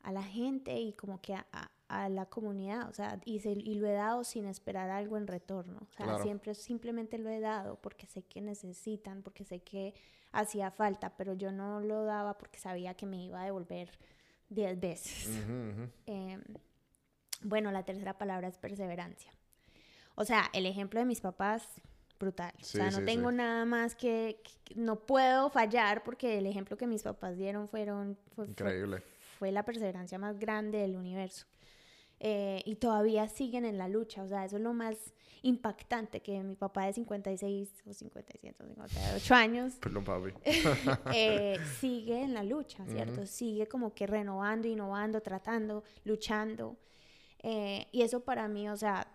a 0.03 0.13
la 0.13 0.23
gente 0.23 0.79
y 0.79 0.93
como 0.93 1.21
que 1.21 1.35
a, 1.35 1.47
a, 1.89 2.09
la 2.09 2.27
comunidad, 2.27 2.89
o 2.89 2.93
sea, 2.93 3.21
y, 3.25 3.41
y, 3.49 3.75
lo 3.77 3.87
he 3.87 3.93
dado 3.93 4.25
sin 4.25 4.47
esperar 4.47 4.91
algo 4.91 5.17
en 5.17 5.27
retorno, 5.27 5.87
o 5.89 5.93
sea, 5.93 6.19
siempre 6.19 6.55
simplemente 6.55 7.19
lo 7.19 7.31
he 7.31 7.41
dado 7.41 7.81
porque 7.81 8.07
sé 8.07 8.23
que 8.23 8.41
necesitan, 8.41 9.23
porque 9.23 9.45
sé 9.45 9.61
que 9.61 9.95
hacía 10.35 10.71
falta, 10.71 11.17
pero 11.17 11.35
yo 11.35 11.53
no 11.53 11.81
lo 11.81 12.05
daba 12.05 12.37
porque 12.37 12.59
sabía 12.59 12.95
que 12.95 13.07
me 13.07 13.25
iba 13.25 13.41
a 13.41 13.45
devolver 13.45 13.91
diez 14.49 14.79
veces. 14.79 15.29
Em, 16.07 16.43
bueno, 17.43 17.71
la 17.71 17.85
tercera 17.85 18.19
palabra 18.19 18.49
es 18.49 18.59
perseverancia. 18.59 19.33
O 20.15 20.25
sea, 20.25 20.51
el 20.53 20.67
ejemplo 20.67 21.01
de 21.01 21.07
mis 21.07 21.21
papás 21.21 21.69
brutal. 22.19 22.53
o 22.61 22.65
sea, 22.65 22.91
no 22.91 23.05
tengo 23.05 23.33
nada 23.33 23.65
más 23.65 23.95
que, 23.95 24.41
no 24.75 24.97
puedo 25.01 25.51
fallar 25.51 26.03
porque 26.05 26.39
el 26.39 26.47
ejemplo 26.47 26.77
que 26.77 26.87
mis 26.87 27.03
papás 27.03 27.37
dieron 27.37 27.69
fueron 27.69 28.17
fue, 28.35 28.47
increíble. 28.47 29.03
Fue, 29.39 29.53
la 29.53 29.65
perseverancia 29.65 30.19
más 30.19 30.39
grande 30.39 30.79
del 30.79 30.97
universo. 30.97 31.47
Eh, 32.21 32.63
y 32.65 32.77
todavía 32.77 33.29
siguen 33.29 33.65
en 33.65 33.77
la 33.77 33.89
lucha, 33.89 34.23
o 34.23 34.29
sea, 34.29 34.45
eso 34.45 34.57
es 34.57 34.63
lo 34.63 34.73
más 34.73 34.97
impactante 35.43 36.21
que 36.23 36.43
mi 36.43 36.57
papá 36.57 36.87
de 36.87 36.95
56 36.95 37.83
o 37.87 37.93
57 37.93 38.63
o 38.63 38.67
58 38.67 39.35
años 39.35 39.75
Perdón, 39.81 40.05
papi. 40.05 40.33
eh, 41.15 41.59
sigue 41.81 42.23
en 42.23 42.33
la 42.33 42.43
lucha, 42.43 42.87
¿cierto? 42.87 43.27
Sigue 43.27 43.67
como 43.67 43.95
que 43.95 44.07
renovando, 44.07 44.67
innovando, 44.69 45.21
tratando, 45.21 45.85
luchando. 46.05 46.79
Eh, 47.43 47.87
y 47.93 48.01
eso 48.03 48.21
para 48.21 48.49
mí, 48.49 48.71
o 48.71 48.77
sea, 48.77 49.07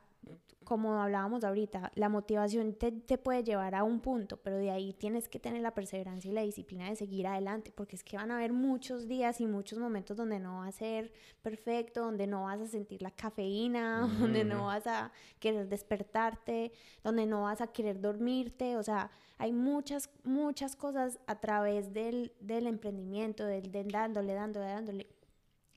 como 0.69 1.01
hablábamos 1.01 1.43
ahorita, 1.43 1.91
la 1.95 2.09
motivación 2.09 2.75
te, 2.75 2.91
te, 2.91 3.17
puede 3.17 3.43
llevar 3.43 3.73
a 3.73 3.83
un 3.83 4.01
punto, 4.01 4.37
pero 4.37 4.57
de 4.57 4.69
ahí 4.69 4.93
tienes 4.93 5.27
que 5.27 5.39
tener 5.39 5.63
la 5.63 5.73
perseverancia 5.73 6.29
y 6.29 6.33
la 6.33 6.43
disciplina 6.43 6.87
de 6.87 6.95
seguir 6.95 7.25
adelante, 7.25 7.71
porque 7.73 7.95
es 7.95 8.03
que 8.03 8.17
van 8.17 8.29
a 8.29 8.35
haber 8.35 8.53
muchos 8.53 9.07
días 9.07 9.41
y 9.41 9.47
muchos 9.47 9.79
momentos 9.79 10.15
donde 10.15 10.39
no 10.39 10.59
va 10.59 10.67
a 10.67 10.71
ser 10.71 11.11
perfecto, 11.41 12.01
donde 12.01 12.27
no 12.27 12.43
vas 12.43 12.59
a 12.61 12.67
sentir 12.67 13.01
la 13.01 13.09
cafeína, 13.09 14.01
donde 14.19 14.43
no 14.43 14.67
vas 14.67 14.85
a 14.85 15.11
querer 15.39 15.67
despertarte, 15.67 16.71
donde 17.03 17.25
no 17.25 17.41
vas 17.41 17.61
a 17.61 17.67
querer 17.67 17.99
dormirte, 17.99 18.77
o 18.77 18.83
sea, 18.83 19.09
hay 19.39 19.53
muchas, 19.53 20.11
muchas 20.23 20.75
cosas 20.75 21.19
a 21.25 21.39
través 21.39 21.93
del, 21.93 22.31
del 22.41 22.67
emprendimiento, 22.67 23.43
del, 23.43 23.71
del 23.71 23.87
dándole, 23.87 24.33
dándole, 24.33 24.67
dándole, 24.67 25.07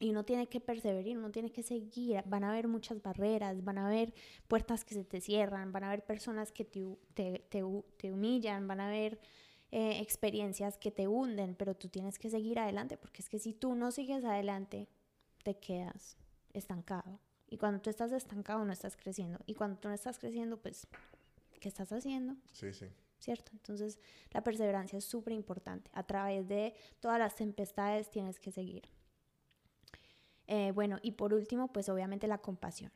y 0.02 0.10
uno 0.10 0.24
tiene 0.24 0.48
que 0.48 0.58
perseverar, 0.58 1.16
uno 1.16 1.30
tiene 1.30 1.52
que 1.52 1.62
seguir. 1.62 2.20
Van 2.26 2.42
a 2.42 2.50
haber 2.50 2.66
muchas 2.66 3.00
barreras, 3.00 3.62
van 3.62 3.78
a 3.78 3.86
haber 3.86 4.12
puertas 4.48 4.84
que 4.84 4.94
se 4.94 5.04
te 5.04 5.20
cierran, 5.20 5.70
van 5.70 5.84
a 5.84 5.86
haber 5.86 6.04
personas 6.04 6.50
que 6.50 6.64
te, 6.64 6.84
te, 7.14 7.38
te, 7.48 8.12
humillan, 8.12 8.66
van 8.66 8.80
a 8.80 8.88
haber 8.88 9.20
eh, 9.70 10.00
experiencias 10.00 10.76
que 10.76 10.90
te 10.90 11.06
hunden, 11.06 11.54
pero 11.54 11.76
tú 11.76 11.88
tienes 11.88 12.18
que 12.18 12.30
seguir 12.30 12.58
adelante, 12.58 12.96
porque 12.96 13.22
es 13.22 13.28
que 13.28 13.38
si 13.38 13.54
tú 13.54 13.76
no 13.76 13.92
sigues 13.92 14.24
adelante, 14.24 14.88
te 15.44 15.56
quedas 15.58 16.16
estancado. 16.52 17.20
Y 17.48 17.56
cuando 17.58 17.80
tú 17.80 17.88
estás 17.88 18.10
estancado, 18.10 18.64
no 18.64 18.72
estás 18.72 18.96
creciendo. 18.96 19.38
Y 19.46 19.54
cuando 19.54 19.78
tú 19.78 19.86
no 19.86 19.94
estás 19.94 20.18
creciendo, 20.18 20.56
pues, 20.56 20.88
¿qué 21.60 21.68
estás 21.68 21.92
haciendo? 21.92 22.34
Sí, 22.50 22.72
sí. 22.72 22.86
¿Cierto? 23.20 23.52
Entonces, 23.52 24.00
la 24.32 24.42
perseverancia 24.42 24.98
es 24.98 25.04
súper 25.04 25.32
importante. 25.32 25.92
A 25.94 26.02
través 26.02 26.48
de 26.48 26.74
todas 26.98 27.20
las 27.20 27.36
tempestades 27.36 28.10
tienes 28.10 28.40
que 28.40 28.50
seguir. 28.50 28.82
Eh, 30.54 30.70
bueno, 30.72 30.98
y 31.00 31.12
por 31.12 31.32
último, 31.32 31.72
pues 31.72 31.88
obviamente 31.88 32.28
la 32.28 32.36
compasión. 32.36 32.92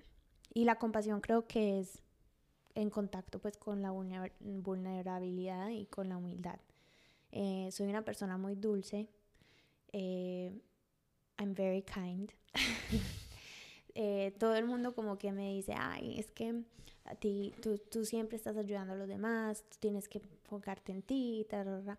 Y 0.53 0.65
la 0.65 0.79
compasión 0.79 1.23
creo 1.23 1.47
que 1.47 1.81
es 1.81 2.03
en 2.75 2.91
contacto 2.91 3.39
pues 3.39 3.57
con 3.57 3.81
la 3.81 3.93
vulnerabilidad 3.93 5.71
y 5.71 5.87
con 5.87 6.11
la 6.11 6.19
humildad. 6.19 6.61
Eh, 7.33 7.71
soy 7.73 7.87
una 7.89 8.05
persona 8.05 8.37
muy 8.37 8.57
dulce. 8.57 9.09
Eh, 9.91 10.53
I'm 11.39 11.55
very 11.55 11.81
kind. 11.81 12.31
todo 14.39 14.55
el 14.55 14.67
mundo 14.67 14.95
como 14.95 15.17
que 15.17 15.33
me 15.33 15.55
dice, 15.55 15.73
ay, 15.79 16.21
es 16.21 16.31
que 16.33 16.63
a 17.07 17.15
ti, 17.15 17.55
tú, 17.63 17.79
tú, 17.79 18.05
siempre 18.05 18.37
estás 18.37 18.59
ayudando 18.59 18.93
a 18.93 18.97
los 18.97 19.09
demás, 19.09 19.65
tú 19.71 19.79
tienes 19.81 20.09
que 20.09 20.19
enfocarte 20.19 20.93
en 20.93 21.01
ti, 21.01 21.47
tarara 21.49 21.99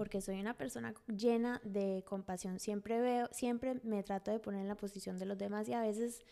porque 0.00 0.22
soy 0.22 0.40
una 0.40 0.54
persona 0.54 0.94
llena 1.14 1.60
de 1.62 2.02
compasión. 2.08 2.58
Siempre 2.58 3.02
veo, 3.02 3.28
siempre 3.32 3.74
me 3.82 4.02
trato 4.02 4.30
de 4.30 4.38
poner 4.38 4.62
en 4.62 4.68
la 4.68 4.74
posición 4.74 5.18
de 5.18 5.26
los 5.26 5.36
demás 5.36 5.68
y 5.68 5.74
a 5.74 5.82
veces 5.82 6.22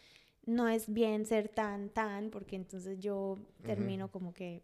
no 0.47 0.69
es 0.71 0.91
bien 0.91 1.27
ser 1.27 1.51
tan, 1.51 1.91
tan, 1.91 2.31
porque 2.31 2.57
entonces 2.57 2.99
yo 2.99 3.37
termino 3.63 4.11
como 4.11 4.33
que, 4.33 4.63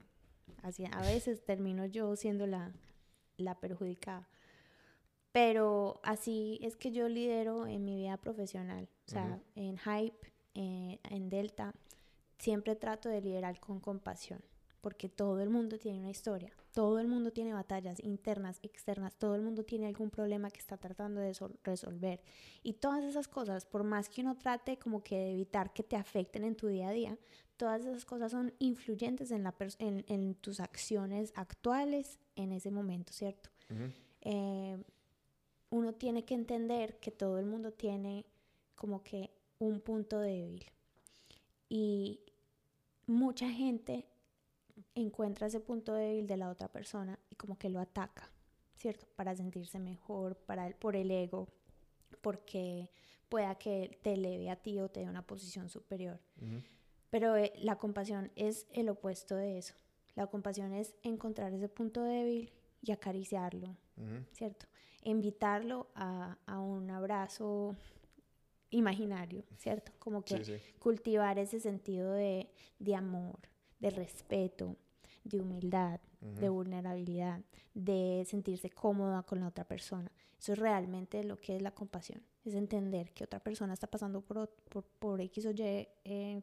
así, 0.63 0.87
a 0.91 1.03
veces 1.03 1.45
termino 1.45 1.85
yo 1.85 2.17
siendo 2.17 2.47
la, 2.47 2.73
la 3.37 3.61
perjudicada. 3.61 4.27
Pero 5.33 6.01
así 6.03 6.59
es 6.63 6.75
que 6.75 6.91
yo 6.91 7.07
lidero 7.07 7.67
en 7.67 7.85
mi 7.85 7.97
vida 7.97 8.17
profesional. 8.17 8.89
O 9.07 9.11
sea, 9.11 9.39
en 9.55 9.77
Hype, 9.77 10.33
eh, 10.55 10.99
en 11.11 11.29
Delta, 11.29 11.75
siempre 12.39 12.75
trato 12.75 13.11
de 13.11 13.21
liderar 13.21 13.61
con 13.61 13.81
compasión, 13.81 14.41
porque 14.85 15.09
todo 15.09 15.41
el 15.41 15.49
mundo 15.49 15.79
tiene 15.79 15.99
una 15.99 16.11
historia. 16.11 16.53
Todo 16.75 16.99
el 16.99 17.09
mundo 17.09 17.33
tiene 17.33 17.55
batallas 17.55 18.01
internas, 18.01 18.59
externas, 18.63 19.17
todo 19.17 19.35
el 19.35 19.41
mundo 19.41 19.65
tiene 19.65 19.87
algún 19.87 20.11
problema 20.11 20.51
que 20.51 20.61
está 20.61 20.77
tratando 20.77 21.23
de 21.23 21.33
resolver. 21.63 22.21
Y 22.63 22.75
todas 22.75 23.03
esas 23.03 23.27
cosas, 23.27 23.65
por 23.65 23.83
más 23.83 24.11
que 24.11 24.21
uno 24.21 24.37
trate 24.37 24.77
como 24.77 25.03
que 25.03 25.17
de 25.17 25.33
evitar 25.33 25.73
que 25.73 25.85
te 25.85 25.97
afecten 25.97 26.45
en 26.45 26.55
tu 26.55 26.67
día 26.67 26.89
a 26.89 26.93
día, 26.93 27.19
todas 27.57 27.81
esas 27.81 28.05
cosas 28.05 28.31
son 28.31 28.53
influyentes 28.59 29.31
en, 29.31 29.43
la 29.43 29.55
en, 29.79 30.05
en 30.07 30.35
tus 30.35 30.61
acciones 30.61 31.33
actuales 31.35 32.19
en 32.37 32.53
ese 32.53 32.71
momento, 32.71 33.11
¿cierto? 33.15 33.49
Eh, 34.21 34.77
uno 35.71 35.95
tiene 35.95 36.27
que 36.27 36.35
entender 36.35 37.01
que 37.01 37.11
todo 37.11 37.39
el 37.39 37.47
mundo 37.47 37.73
tiene 37.73 38.27
como 38.75 39.03
que 39.03 39.31
un 39.59 39.81
punto 39.81 40.21
débil. 40.21 40.67
Y 41.71 42.21
mucha 43.07 43.49
gente 43.49 44.05
encuentra 44.95 45.47
ese 45.47 45.61
punto 45.61 45.95
débil 45.95 46.27
de 46.27 46.37
la 46.37 46.51
otra 46.51 46.69
persona 46.69 47.19
y 47.31 47.35
como 47.37 47.59
que 47.59 47.69
lo 47.69 47.81
ataca, 47.81 48.31
¿cierto? 48.77 49.07
Para 49.17 49.35
sentirse 49.35 49.79
mejor, 49.79 50.37
para 50.37 50.67
el, 50.67 50.75
por 50.75 50.97
el 50.97 51.11
ego, 51.11 51.49
porque 52.21 52.91
pueda 53.29 53.57
que 53.57 53.99
te 54.03 54.15
eleve 54.15 54.51
a 54.51 54.57
ti 54.57 54.79
o 54.79 54.89
te 54.89 55.01
dé 55.01 55.09
una 55.09 55.27
posición 55.27 55.69
superior. 55.69 56.21
Pero 57.11 57.37
eh, 57.37 57.53
la 57.59 57.77
compasión 57.77 58.31
es 58.37 58.67
el 58.73 58.89
opuesto 58.89 59.37
de 59.37 59.59
eso. 59.59 59.75
La 60.15 60.27
compasión 60.29 60.73
es 60.73 60.95
encontrar 61.03 61.53
ese 61.53 61.69
punto 61.69 62.03
débil 62.03 62.53
y 62.83 62.93
acariciarlo, 62.93 63.77
¿cierto? 64.33 64.67
Invitarlo 65.03 65.89
a, 65.95 66.39
a, 66.47 66.61
un 66.61 66.91
abrazo 66.91 67.75
imaginario, 68.71 69.45
¿cierto? 69.59 69.93
Como 69.99 70.25
que 70.25 70.61
cultivar 70.79 71.39
ese 71.39 71.61
sentido 71.61 72.13
de, 72.13 72.49
de, 72.79 72.95
amor, 72.95 73.39
de 73.81 73.91
respeto, 73.91 74.77
de 75.25 75.41
humildad, 75.41 76.01
de 76.21 76.49
vulnerabilidad, 76.49 77.41
de 77.75 78.25
sentirse 78.27 78.71
cómoda 78.71 79.23
con 79.23 79.41
la 79.41 79.49
otra 79.49 79.65
persona. 79.65 80.11
Eso 80.39 80.53
es 80.53 80.59
realmente 80.59 81.25
lo 81.25 81.37
que 81.37 81.57
es 81.57 81.63
la 81.63 81.73
compasión, 81.73 82.23
es 82.45 82.55
entender 82.55 83.13
que 83.13 83.25
otra 83.25 83.41
persona 83.41 83.73
está 83.73 83.87
pasando 83.87 84.21
por, 84.21 84.49
por, 84.69 84.85
por 84.85 85.21
X 85.21 85.47
o 85.47 85.51
Y 85.51 85.89
eh, 86.05 86.43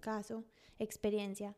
caso, 0.00 0.44
experiencia, 0.78 1.54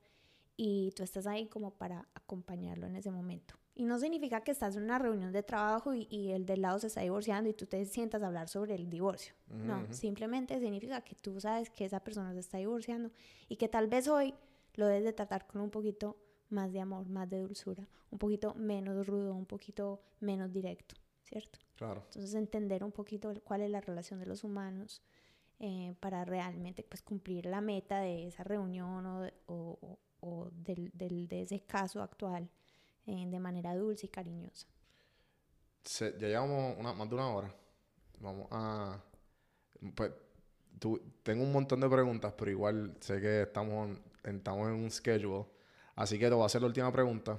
y 0.57 0.93
tú 0.93 1.03
estás 1.03 1.27
ahí 1.27 1.47
como 1.47 1.71
para 1.71 2.07
acompañarlo 2.15 2.87
en 2.87 2.97
ese 2.97 3.11
momento. 3.11 3.55
Y 3.75 3.87
no 3.87 3.99
significa 3.99 4.43
que 4.43 4.51
estás 4.51 4.77
en 4.77 4.83
una 4.83 4.99
reunión 4.99 5.33
de 5.33 5.43
trabajo 5.43 5.95
y, 5.95 6.33
el 6.33 6.45
del 6.45 6.61
lado 6.61 6.79
se 6.79 6.89
está 6.89 7.01
divorciando 7.01 7.49
y 7.49 7.55
tú 7.55 7.65
te 7.65 7.83
sientas 7.87 8.23
a 8.23 8.27
hablar 8.27 8.49
sobre 8.49 8.75
el 8.75 8.91
divorcio. 8.91 9.33
No, 9.49 9.91
simplemente 9.91 10.61
significa 10.61 11.01
que 11.01 11.15
tú 11.15 11.41
sabes 11.41 11.71
que 11.71 11.87
esa 11.87 12.01
persona 12.01 12.35
se 12.35 12.41
está 12.41 12.59
divorciando 12.59 13.11
y 13.49 13.57
que 13.57 13.69
tal 13.69 13.87
vez 13.87 14.07
hoy 14.07 14.35
lo 14.75 14.87
debes 14.87 15.05
de 15.05 15.15
tratar 15.15 15.47
con 15.47 15.63
un 15.63 15.71
poquito 15.71 16.19
más 16.51 16.73
de 16.73 16.81
amor, 16.81 17.09
más 17.09 17.29
de 17.29 17.41
dulzura, 17.41 17.87
un 18.11 18.19
poquito 18.19 18.55
menos 18.55 19.07
rudo, 19.07 19.35
un 19.35 19.47
poquito 19.47 20.01
menos 20.21 20.53
directo, 20.53 20.95
¿cierto? 21.23 21.59
Claro. 21.77 22.03
Entonces 22.07 22.35
entender 22.35 22.85
un 22.85 22.93
poquito 22.93 23.33
cuál 23.45 23.63
es 23.63 23.71
la 23.71 23.81
relación 23.81 24.21
de 24.21 24.27
los 24.27 24.45
humanos 24.45 25.03
eh, 25.59 25.95
para 26.01 26.25
realmente 26.25 26.83
pues 26.83 27.03
cumplir 27.03 27.47
la 27.47 27.61
meta 27.61 28.01
de 28.01 28.27
esa 28.27 28.45
reunión 28.45 29.07
o, 29.07 29.29
o, 29.47 29.99
o 30.21 30.51
del, 30.53 30.91
del, 30.95 31.29
de 31.29 31.43
ese 31.43 31.61
caso 31.61 32.03
actual 32.03 32.49
eh, 33.07 33.27
de 33.27 33.39
manera 33.39 33.75
dulce 33.75 34.07
y 34.07 34.09
cariñosa. 34.09 34.67
ya 35.99 36.29
llevamos 36.29 36.77
una, 36.79 36.93
más 36.93 37.09
de 37.09 37.15
una 37.15 37.29
hora. 37.29 37.55
Vamos 38.21 38.47
a... 38.51 39.03
Pues 39.95 40.13
tengo 41.23 41.43
un 41.43 41.53
montón 41.53 41.81
de 41.81 41.89
preguntas, 41.89 42.35
pero 42.37 42.51
igual 42.51 42.97
sé 43.01 43.21
que 43.21 43.43
estamos, 43.43 43.99
estamos 44.25 44.69
en 44.69 44.75
un 44.75 44.91
schedule. 44.91 45.47
Así 46.01 46.19
que 46.19 46.29
te 46.29 46.35
voy 46.35 46.45
a 46.45 46.47
hacer 46.47 46.63
la 46.63 46.69
última 46.69 46.91
pregunta 46.91 47.39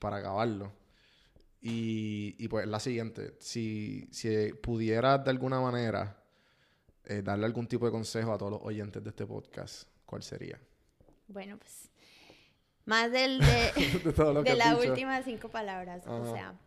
para 0.00 0.16
acabarlo. 0.16 0.72
Y, 1.60 2.34
y 2.36 2.48
pues 2.48 2.66
la 2.66 2.80
siguiente. 2.80 3.36
Si, 3.38 4.08
si 4.10 4.52
pudieras 4.54 5.22
de 5.22 5.30
alguna 5.30 5.60
manera 5.60 6.20
eh, 7.04 7.22
darle 7.22 7.46
algún 7.46 7.68
tipo 7.68 7.86
de 7.86 7.92
consejo 7.92 8.32
a 8.32 8.38
todos 8.38 8.50
los 8.50 8.62
oyentes 8.64 9.04
de 9.04 9.10
este 9.10 9.24
podcast, 9.24 9.84
¿cuál 10.04 10.24
sería? 10.24 10.58
Bueno, 11.28 11.56
pues 11.58 11.90
más 12.86 13.12
del 13.12 13.38
de, 13.38 14.42
de, 14.42 14.56
las 14.56 14.84
últimas 14.84 15.24
cinco 15.24 15.48
palabras. 15.48 16.04
O 16.08 16.34
sea, 16.34 16.58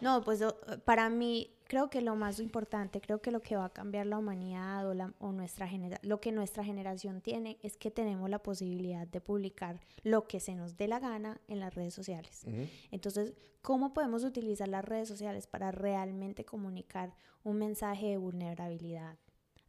no, 0.00 0.22
pues 0.22 0.40
para 0.84 1.10
mí 1.10 1.52
creo 1.70 1.88
que 1.88 2.00
lo 2.00 2.16
más 2.16 2.40
importante, 2.40 3.00
creo 3.00 3.22
que 3.22 3.30
lo 3.30 3.42
que 3.42 3.54
va 3.54 3.66
a 3.66 3.72
cambiar 3.72 4.04
la 4.04 4.18
humanidad 4.18 4.88
o, 4.88 4.92
la, 4.92 5.14
o 5.20 5.30
nuestra 5.30 5.68
generación, 5.68 6.08
lo 6.10 6.20
que 6.20 6.32
nuestra 6.32 6.64
generación 6.64 7.20
tiene 7.20 7.58
es 7.62 7.76
que 7.76 7.92
tenemos 7.92 8.28
la 8.28 8.40
posibilidad 8.40 9.06
de 9.06 9.20
publicar 9.20 9.78
lo 10.02 10.26
que 10.26 10.40
se 10.40 10.56
nos 10.56 10.76
dé 10.76 10.88
la 10.88 10.98
gana 10.98 11.40
en 11.46 11.60
las 11.60 11.72
redes 11.72 11.94
sociales. 11.94 12.42
Entonces, 12.90 13.34
¿cómo 13.62 13.94
podemos 13.94 14.24
utilizar 14.24 14.66
las 14.66 14.84
redes 14.84 15.06
sociales 15.06 15.46
para 15.46 15.70
realmente 15.70 16.44
comunicar 16.44 17.14
un 17.44 17.58
mensaje 17.58 18.08
de 18.08 18.16
vulnerabilidad, 18.16 19.16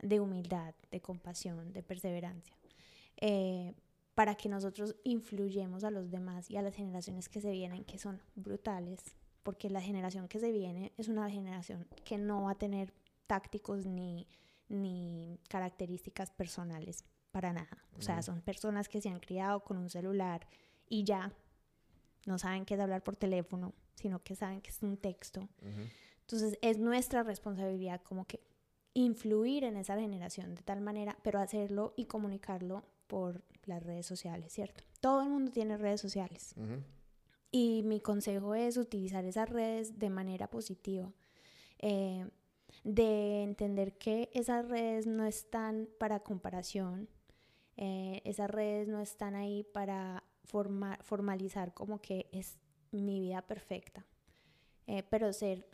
de 0.01 0.19
humildad, 0.19 0.73
de 0.89 1.01
compasión, 1.01 1.71
de 1.71 1.83
perseverancia? 1.83 2.57
Eh, 3.17 3.75
para 4.15 4.33
que 4.33 4.49
nosotros 4.49 4.95
influyemos 5.03 5.83
a 5.83 5.91
los 5.91 6.09
demás 6.09 6.49
y 6.49 6.57
a 6.57 6.63
las 6.63 6.73
generaciones 6.73 7.29
que 7.29 7.41
se 7.41 7.51
vienen, 7.51 7.83
que 7.83 7.99
son 7.99 8.19
brutales, 8.33 9.15
porque 9.43 9.69
la 9.69 9.81
generación 9.81 10.27
que 10.27 10.39
se 10.39 10.51
viene 10.51 10.93
es 10.97 11.07
una 11.07 11.29
generación 11.29 11.87
que 12.03 12.17
no 12.17 12.43
va 12.43 12.51
a 12.51 12.57
tener 12.57 12.93
tácticos 13.27 13.85
ni, 13.85 14.27
ni 14.69 15.39
características 15.49 16.31
personales 16.31 17.03
para 17.31 17.53
nada. 17.53 17.85
O 17.97 18.01
sea, 18.01 18.21
son 18.21 18.41
personas 18.41 18.89
que 18.89 19.01
se 19.01 19.09
han 19.09 19.19
criado 19.19 19.61
con 19.61 19.77
un 19.77 19.89
celular 19.89 20.47
y 20.87 21.03
ya 21.03 21.31
no 22.25 22.37
saben 22.37 22.65
qué 22.65 22.73
es 22.73 22.79
hablar 22.79 23.03
por 23.03 23.15
teléfono, 23.15 23.73
sino 23.95 24.21
que 24.23 24.35
saben 24.35 24.61
que 24.61 24.69
es 24.69 24.81
un 24.81 24.97
texto. 24.97 25.47
Entonces 26.21 26.57
es 26.61 26.77
nuestra 26.77 27.23
responsabilidad 27.23 28.01
como 28.01 28.25
que 28.25 28.41
influir 28.93 29.63
en 29.63 29.77
esa 29.77 29.97
generación 29.97 30.55
de 30.55 30.63
tal 30.63 30.81
manera, 30.81 31.17
pero 31.23 31.39
hacerlo 31.39 31.93
y 31.95 32.05
comunicarlo 32.05 32.83
por 33.07 33.43
las 33.65 33.83
redes 33.83 34.05
sociales, 34.05 34.51
¿cierto? 34.51 34.83
Todo 34.99 35.21
el 35.21 35.29
mundo 35.29 35.51
tiene 35.51 35.77
redes 35.77 36.01
sociales. 36.01 36.55
Y 37.51 37.83
mi 37.83 37.99
consejo 37.99 38.55
es 38.55 38.77
utilizar 38.77 39.25
esas 39.25 39.49
redes 39.49 39.99
de 39.99 40.09
manera 40.09 40.49
positiva. 40.49 41.11
Eh, 41.79 42.25
de 42.83 43.43
entender 43.43 43.97
que 43.97 44.29
esas 44.33 44.67
redes 44.67 45.05
no 45.05 45.25
están 45.25 45.89
para 45.99 46.21
comparación, 46.21 47.09
eh, 47.77 48.21
esas 48.25 48.49
redes 48.49 48.87
no 48.87 49.01
están 49.01 49.35
ahí 49.35 49.63
para 49.63 50.23
formalizar 50.43 51.73
como 51.73 52.01
que 52.01 52.27
es 52.31 52.59
mi 52.91 53.19
vida 53.19 53.41
perfecta, 53.41 54.05
eh, 54.87 55.03
pero 55.09 55.31
ser 55.31 55.67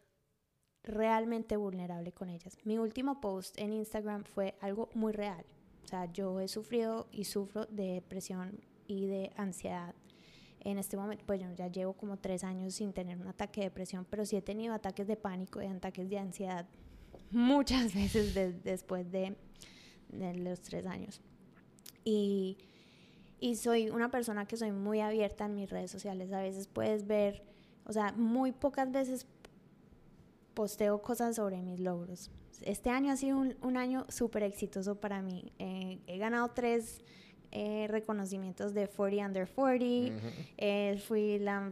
realmente 0.84 1.58
vulnerable 1.58 2.12
con 2.12 2.30
ellas. 2.30 2.58
Mi 2.64 2.78
último 2.78 3.20
post 3.20 3.58
en 3.60 3.74
Instagram 3.74 4.24
fue 4.24 4.56
algo 4.62 4.90
muy 4.94 5.14
real. 5.14 5.46
O 5.84 5.88
sea, 5.88 6.12
yo 6.12 6.40
he 6.40 6.48
sufrido 6.48 7.08
y 7.12 7.24
sufro 7.26 7.66
de 7.66 7.94
depresión 7.94 8.60
y 8.88 9.08
de 9.08 9.32
ansiedad. 9.36 9.96
En 10.62 10.78
este 10.78 10.98
momento, 10.98 11.24
pues 11.26 11.40
yo 11.42 11.48
ya 11.56 11.68
llevo 11.68 11.94
como 11.94 12.18
tres 12.18 12.44
años 12.44 12.74
sin 12.74 12.94
tener 12.94 13.18
un 13.18 13.28
ataque 13.28 13.62
de 13.62 13.68
depresión, 13.68 14.06
pero 14.10 14.26
sí 14.26 14.36
he 14.36 14.42
tenido 14.42 14.74
ataques 14.74 15.08
de 15.08 15.16
pánico 15.16 15.62
y 15.62 15.66
ataques 15.66 16.10
de 16.10 16.20
ansiedad 16.20 16.66
muchas 17.32 17.94
veces 17.96 18.34
después 18.64 19.12
de, 19.12 19.36
de, 20.10 20.34
los 20.36 20.62
tres 20.62 20.86
años. 20.86 21.22
Y, 22.04 22.58
y 23.40 23.56
soy 23.56 23.90
una 23.90 24.10
persona 24.10 24.46
que 24.46 24.58
soy 24.58 24.72
muy 24.72 25.00
abierta 25.00 25.46
en 25.46 25.56
mis 25.56 25.70
redes 25.70 25.92
sociales. 25.92 26.32
A 26.32 26.42
veces 26.42 26.68
puedes 26.68 27.06
ver, 27.06 27.44
o 27.86 27.94
sea, 27.94 28.12
muy 28.14 28.52
pocas 28.52 28.92
veces 28.92 29.28
posteo 30.54 31.02
cosas 31.02 31.36
sobre 31.36 31.62
mis 31.62 31.80
logros 31.80 32.32
este 32.64 32.90
año 32.90 33.12
ha 33.12 33.18
sido 33.18 33.38
un, 33.38 33.78
año 33.78 34.06
súper 34.10 34.44
exitoso 34.44 34.96
para 34.96 35.22
mí. 35.22 35.52
Eh, 35.60 36.00
he 36.08 36.18
ganado 36.18 36.50
tres 36.50 37.02
eh, 37.58 37.88
reconocimientos 37.88 38.76
de 38.76 38.88
40 38.88 39.26
Under 39.26 39.50
40, 39.50 40.16
eh, 40.58 41.02
fui 41.08 41.40
la, 41.40 41.72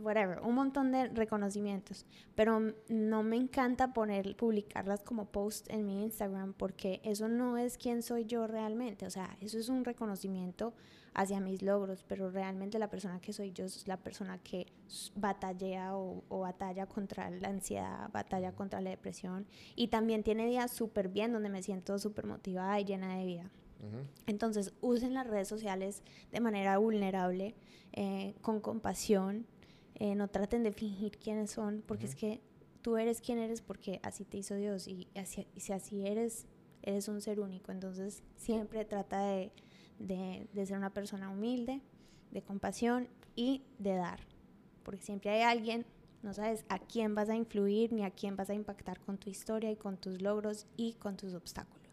whatever, 0.00 0.40
un 0.40 0.54
montón 0.54 0.92
de 0.92 1.08
reconocimientos, 1.08 2.06
pero 2.34 2.72
no 2.88 3.22
me 3.22 3.36
encanta 3.36 3.92
poner, 3.92 4.34
publicarlas 4.34 5.02
como 5.02 5.26
post 5.26 5.68
en 5.68 5.84
mi 5.84 6.04
Instagram 6.04 6.54
porque 6.54 7.02
eso 7.04 7.28
no 7.28 7.58
es 7.58 7.76
quién 7.76 8.02
soy 8.02 8.24
yo 8.24 8.46
realmente, 8.46 9.04
o 9.04 9.10
sea, 9.10 9.36
eso 9.42 9.58
es 9.58 9.68
un 9.68 9.84
reconocimiento 9.84 10.72
hacia 11.12 11.38
mis 11.38 11.60
logros, 11.60 12.02
pero 12.08 12.30
realmente 12.30 12.78
la 12.78 12.88
persona 12.88 13.20
que 13.20 13.34
soy 13.34 13.52
yo 13.52 13.66
es 13.66 13.86
la 13.86 13.98
persona 13.98 14.38
que 14.38 14.66
batalla 15.16 15.96
o, 15.96 16.22
batalla 16.30 16.86
contra 16.86 17.28
la 17.28 17.48
ansiedad, 17.48 18.10
batalla 18.10 18.52
contra 18.52 18.80
la 18.80 18.90
depresión. 18.90 19.46
Y 19.74 19.88
también 19.88 20.22
tiene 20.22 20.46
días 20.46 20.70
súper 20.70 21.08
bien 21.08 21.32
donde 21.32 21.48
me 21.48 21.62
siento 21.62 21.98
súper 21.98 22.26
motivada 22.26 22.78
y 22.80 22.84
llena 22.84 23.16
de 23.16 23.24
vida. 23.24 23.50
Entonces, 24.26 24.72
usen 24.80 25.14
las 25.14 25.26
redes 25.26 25.48
sociales 25.48 26.02
de 26.32 26.40
manera 26.40 26.78
vulnerable, 26.78 27.54
eh, 27.92 28.34
con 28.42 28.60
compasión, 28.60 29.46
eh, 29.94 30.14
no 30.14 30.28
traten 30.28 30.62
de 30.62 30.72
fingir 30.72 31.18
quiénes 31.18 31.50
son, 31.50 31.82
porque 31.86 32.06
es 32.06 32.14
que 32.14 32.40
tú 32.82 32.96
eres 32.96 33.20
quien 33.20 33.38
eres 33.38 33.62
porque 33.62 34.00
así 34.02 34.24
te 34.24 34.38
hizo 34.38 34.54
Dios 34.54 34.88
y, 34.88 35.08
así, 35.14 35.46
y 35.54 35.60
si 35.60 35.72
así 35.72 36.06
eres, 36.06 36.46
eres 36.82 37.08
un 37.08 37.20
ser 37.20 37.40
único. 37.40 37.72
Entonces, 37.72 38.22
siempre 38.36 38.84
trata 38.84 39.24
de 39.26 39.52
de, 39.98 40.66
ser 40.66 40.76
una 40.76 40.90
persona 40.90 41.30
humilde, 41.30 41.80
de 42.30 42.42
compasión 42.42 43.08
y 43.34 43.62
de 43.78 43.94
dar. 43.94 44.20
Porque 44.82 45.02
siempre 45.02 45.30
hay 45.30 45.42
alguien, 45.42 45.86
no 46.22 46.32
sabes 46.32 46.64
a 46.68 46.78
quién 46.78 47.14
vas 47.14 47.28
a 47.28 47.36
influir 47.36 47.92
ni 47.92 48.04
a 48.04 48.10
quién 48.10 48.36
vas 48.36 48.50
a 48.50 48.54
impactar 48.54 49.00
con 49.00 49.18
tu 49.18 49.30
historia 49.30 49.70
y 49.70 49.76
con 49.76 49.96
tus 49.96 50.22
logros 50.22 50.66
y 50.76 50.94
con 50.94 51.16
tus 51.16 51.34
obstáculos. 51.34 51.85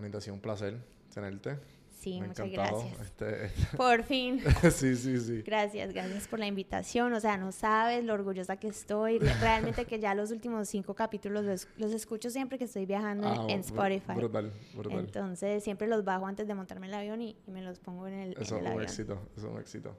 Juanita, 0.00 0.16
ha 0.16 0.20
sido 0.22 0.34
un 0.34 0.40
placer 0.40 0.78
tenerte. 1.12 1.58
Sí, 2.00 2.18
muchas 2.22 2.50
gracias. 2.50 3.00
Este, 3.02 3.44
este. 3.44 3.66
Por 3.76 4.02
fin. 4.04 4.40
sí, 4.70 4.96
sí, 4.96 5.20
sí. 5.20 5.42
Gracias, 5.42 5.92
gracias 5.92 6.26
por 6.26 6.38
la 6.38 6.46
invitación. 6.46 7.12
O 7.12 7.20
sea, 7.20 7.36
no 7.36 7.52
sabes 7.52 8.02
lo 8.02 8.14
orgullosa 8.14 8.56
que 8.56 8.68
estoy. 8.68 9.18
Realmente 9.18 9.84
que 9.84 10.00
ya 10.00 10.14
los 10.14 10.30
últimos 10.30 10.70
cinco 10.70 10.94
capítulos 10.94 11.68
los, 11.76 11.92
escucho 11.92 12.30
siempre 12.30 12.56
que 12.56 12.64
estoy 12.64 12.86
viajando 12.86 13.46
en 13.46 13.58
ah, 13.58 13.62
Spotify. 13.62 14.14
Brutal, 14.14 14.50
brutal. 14.74 15.00
Entonces, 15.00 15.62
siempre 15.62 15.86
los 15.86 16.02
bajo 16.02 16.26
antes 16.26 16.48
de 16.48 16.54
montarme 16.54 16.86
el 16.86 16.94
avión 16.94 17.20
y, 17.20 17.36
me 17.46 17.60
los 17.60 17.78
pongo 17.78 18.06
en 18.06 18.14
el, 18.14 18.32
eso 18.40 18.56
es 18.56 18.62
un 18.62 18.80
éxito, 18.80 19.20
eso 19.36 19.48
es 19.48 19.52
un 19.52 19.60
éxito. 19.60 19.96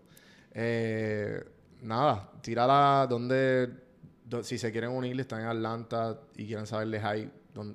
Eh, 0.53 1.43
nada, 1.83 2.31
tírala 2.41 3.05
donde, 3.07 3.69
si 4.41 4.57
se 4.57 4.71
quieren 4.71 4.89
unir, 4.89 5.19
están 5.19 5.41
en 5.41 5.47
Atlanta 5.47 6.19
y 6.35 6.47
quieren 6.47 6.65
saber 6.65 6.87
de 6.87 6.99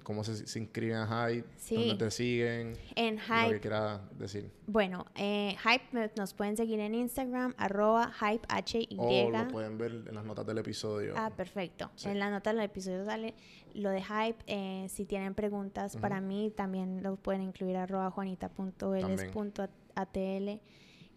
Cómo 0.03 0.25
se, 0.25 0.59
inscriben 0.59 0.97
a 0.97 1.29
Hype, 1.29 1.47
dónde 1.71 1.95
te 1.97 2.11
siguen, 2.11 2.79
en 2.95 3.19
Hype. 3.19 3.43
Lo 3.43 3.51
que 3.51 3.61
quiera 3.61 4.01
decir. 4.19 4.51
Bueno, 4.67 5.05
eh, 5.15 5.55
Hype 5.63 6.11
nos 6.17 6.33
pueden 6.33 6.57
seguir 6.57 6.81
en 6.81 6.95
Instagram, 6.95 7.55
arroba 7.59 8.11
Hype 8.13 8.47
H 8.49 8.87
Y. 8.89 8.97
O 8.99 9.31
lo 9.31 9.49
pueden 9.49 9.77
ver 9.77 10.05
en 10.09 10.15
las 10.15 10.25
notas 10.25 10.47
del 10.47 10.59
episodio. 10.59 11.15
Ah, 11.17 11.31
perfecto. 11.31 11.91
En 12.05 12.19
las 12.19 12.31
notas 12.31 12.55
del 12.55 12.65
episodio 12.65 13.05
sale 13.05 13.35
lo 13.75 13.91
de 13.91 14.03
Hype. 14.03 14.43
Eh, 14.47 14.87
si 14.89 15.05
tienen 15.05 15.35
preguntas 15.35 15.97
para 15.99 16.21
mí, 16.21 16.53
también 16.57 17.03
lo 17.03 17.17
pueden 17.17 17.43
incluir 17.43 17.77
arroba 17.77 18.11
juanita.ls.atl. 18.11 20.61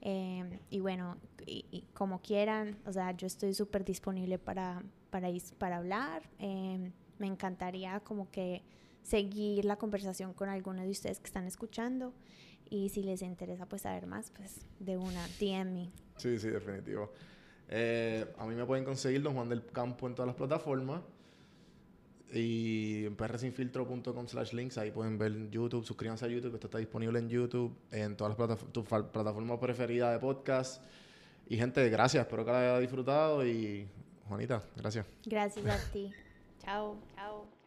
Eh, 0.02 0.60
y 0.70 0.80
bueno, 0.80 1.18
y, 1.46 1.86
como 1.94 2.22
quieran, 2.22 2.78
o 2.86 2.92
sea, 2.92 3.12
yo 3.12 3.28
estoy 3.28 3.54
súper 3.54 3.86
disponible 3.86 4.38
para, 4.38 4.84
para, 5.10 5.30
para 5.58 5.78
hablar. 5.78 6.24
Eh, 6.40 6.92
me 7.20 7.28
encantaría 7.28 8.00
como 8.02 8.30
que 8.32 8.64
seguir 9.04 9.66
la 9.66 9.78
conversación 9.78 10.34
con 10.34 10.50
alguno 10.50 10.82
de 10.82 10.90
ustedes 10.90 11.20
que 11.20 11.28
están 11.28 11.46
escuchando 11.46 12.14
y 12.70 12.90
si 12.90 13.04
les 13.04 13.22
interesa 13.22 13.66
pues 13.66 13.84
saber 13.84 14.06
más, 14.08 14.32
pues 14.32 14.62
de 14.80 14.98
una, 14.98 15.26
DM 15.40 15.90
Sí, 16.18 16.38
sí, 16.38 16.50
definitivo. 16.50 17.12
Eh, 17.70 18.26
a 18.38 18.46
mí 18.46 18.56
me 18.56 18.66
pueden 18.66 18.84
conseguir 18.84 19.22
Don 19.22 19.34
Juan 19.34 19.50
del 19.50 19.66
Campo 19.66 20.08
en 20.08 20.16
todas 20.16 20.28
las 20.28 20.36
plataformas 20.36 21.02
y 22.32 23.06
en 23.06 23.16
prsinfiltro.com 23.16 24.28
slash 24.28 24.54
links 24.54 24.78
ahí 24.78 24.92
pueden 24.92 25.18
ver 25.18 25.50
YouTube, 25.50 25.86
suscríbanse 25.86 26.26
a 26.26 26.28
YouTube, 26.28 26.54
esto 26.54 26.68
está 26.68 26.78
disponible 26.78 27.18
en 27.20 27.30
YouTube, 27.30 27.76
en 27.92 28.16
todas 28.16 28.38
las 28.38 29.04
plataformas 29.04 29.58
preferidas 29.60 30.14
de 30.14 30.20
podcast. 30.20 30.84
Y 31.48 31.58
gente, 31.58 31.88
gracias, 31.90 32.22
espero 32.26 32.46
que 32.46 32.52
la 32.52 32.60
haya 32.60 32.80
disfrutado 32.80 33.46
y 33.46 33.88
Juanita, 34.28 34.64
gracias. 34.76 35.08
Gracias 35.26 35.66
a 35.66 35.92
ti. 35.92 36.12
Chao. 36.64 36.98
Chao. 37.16 37.59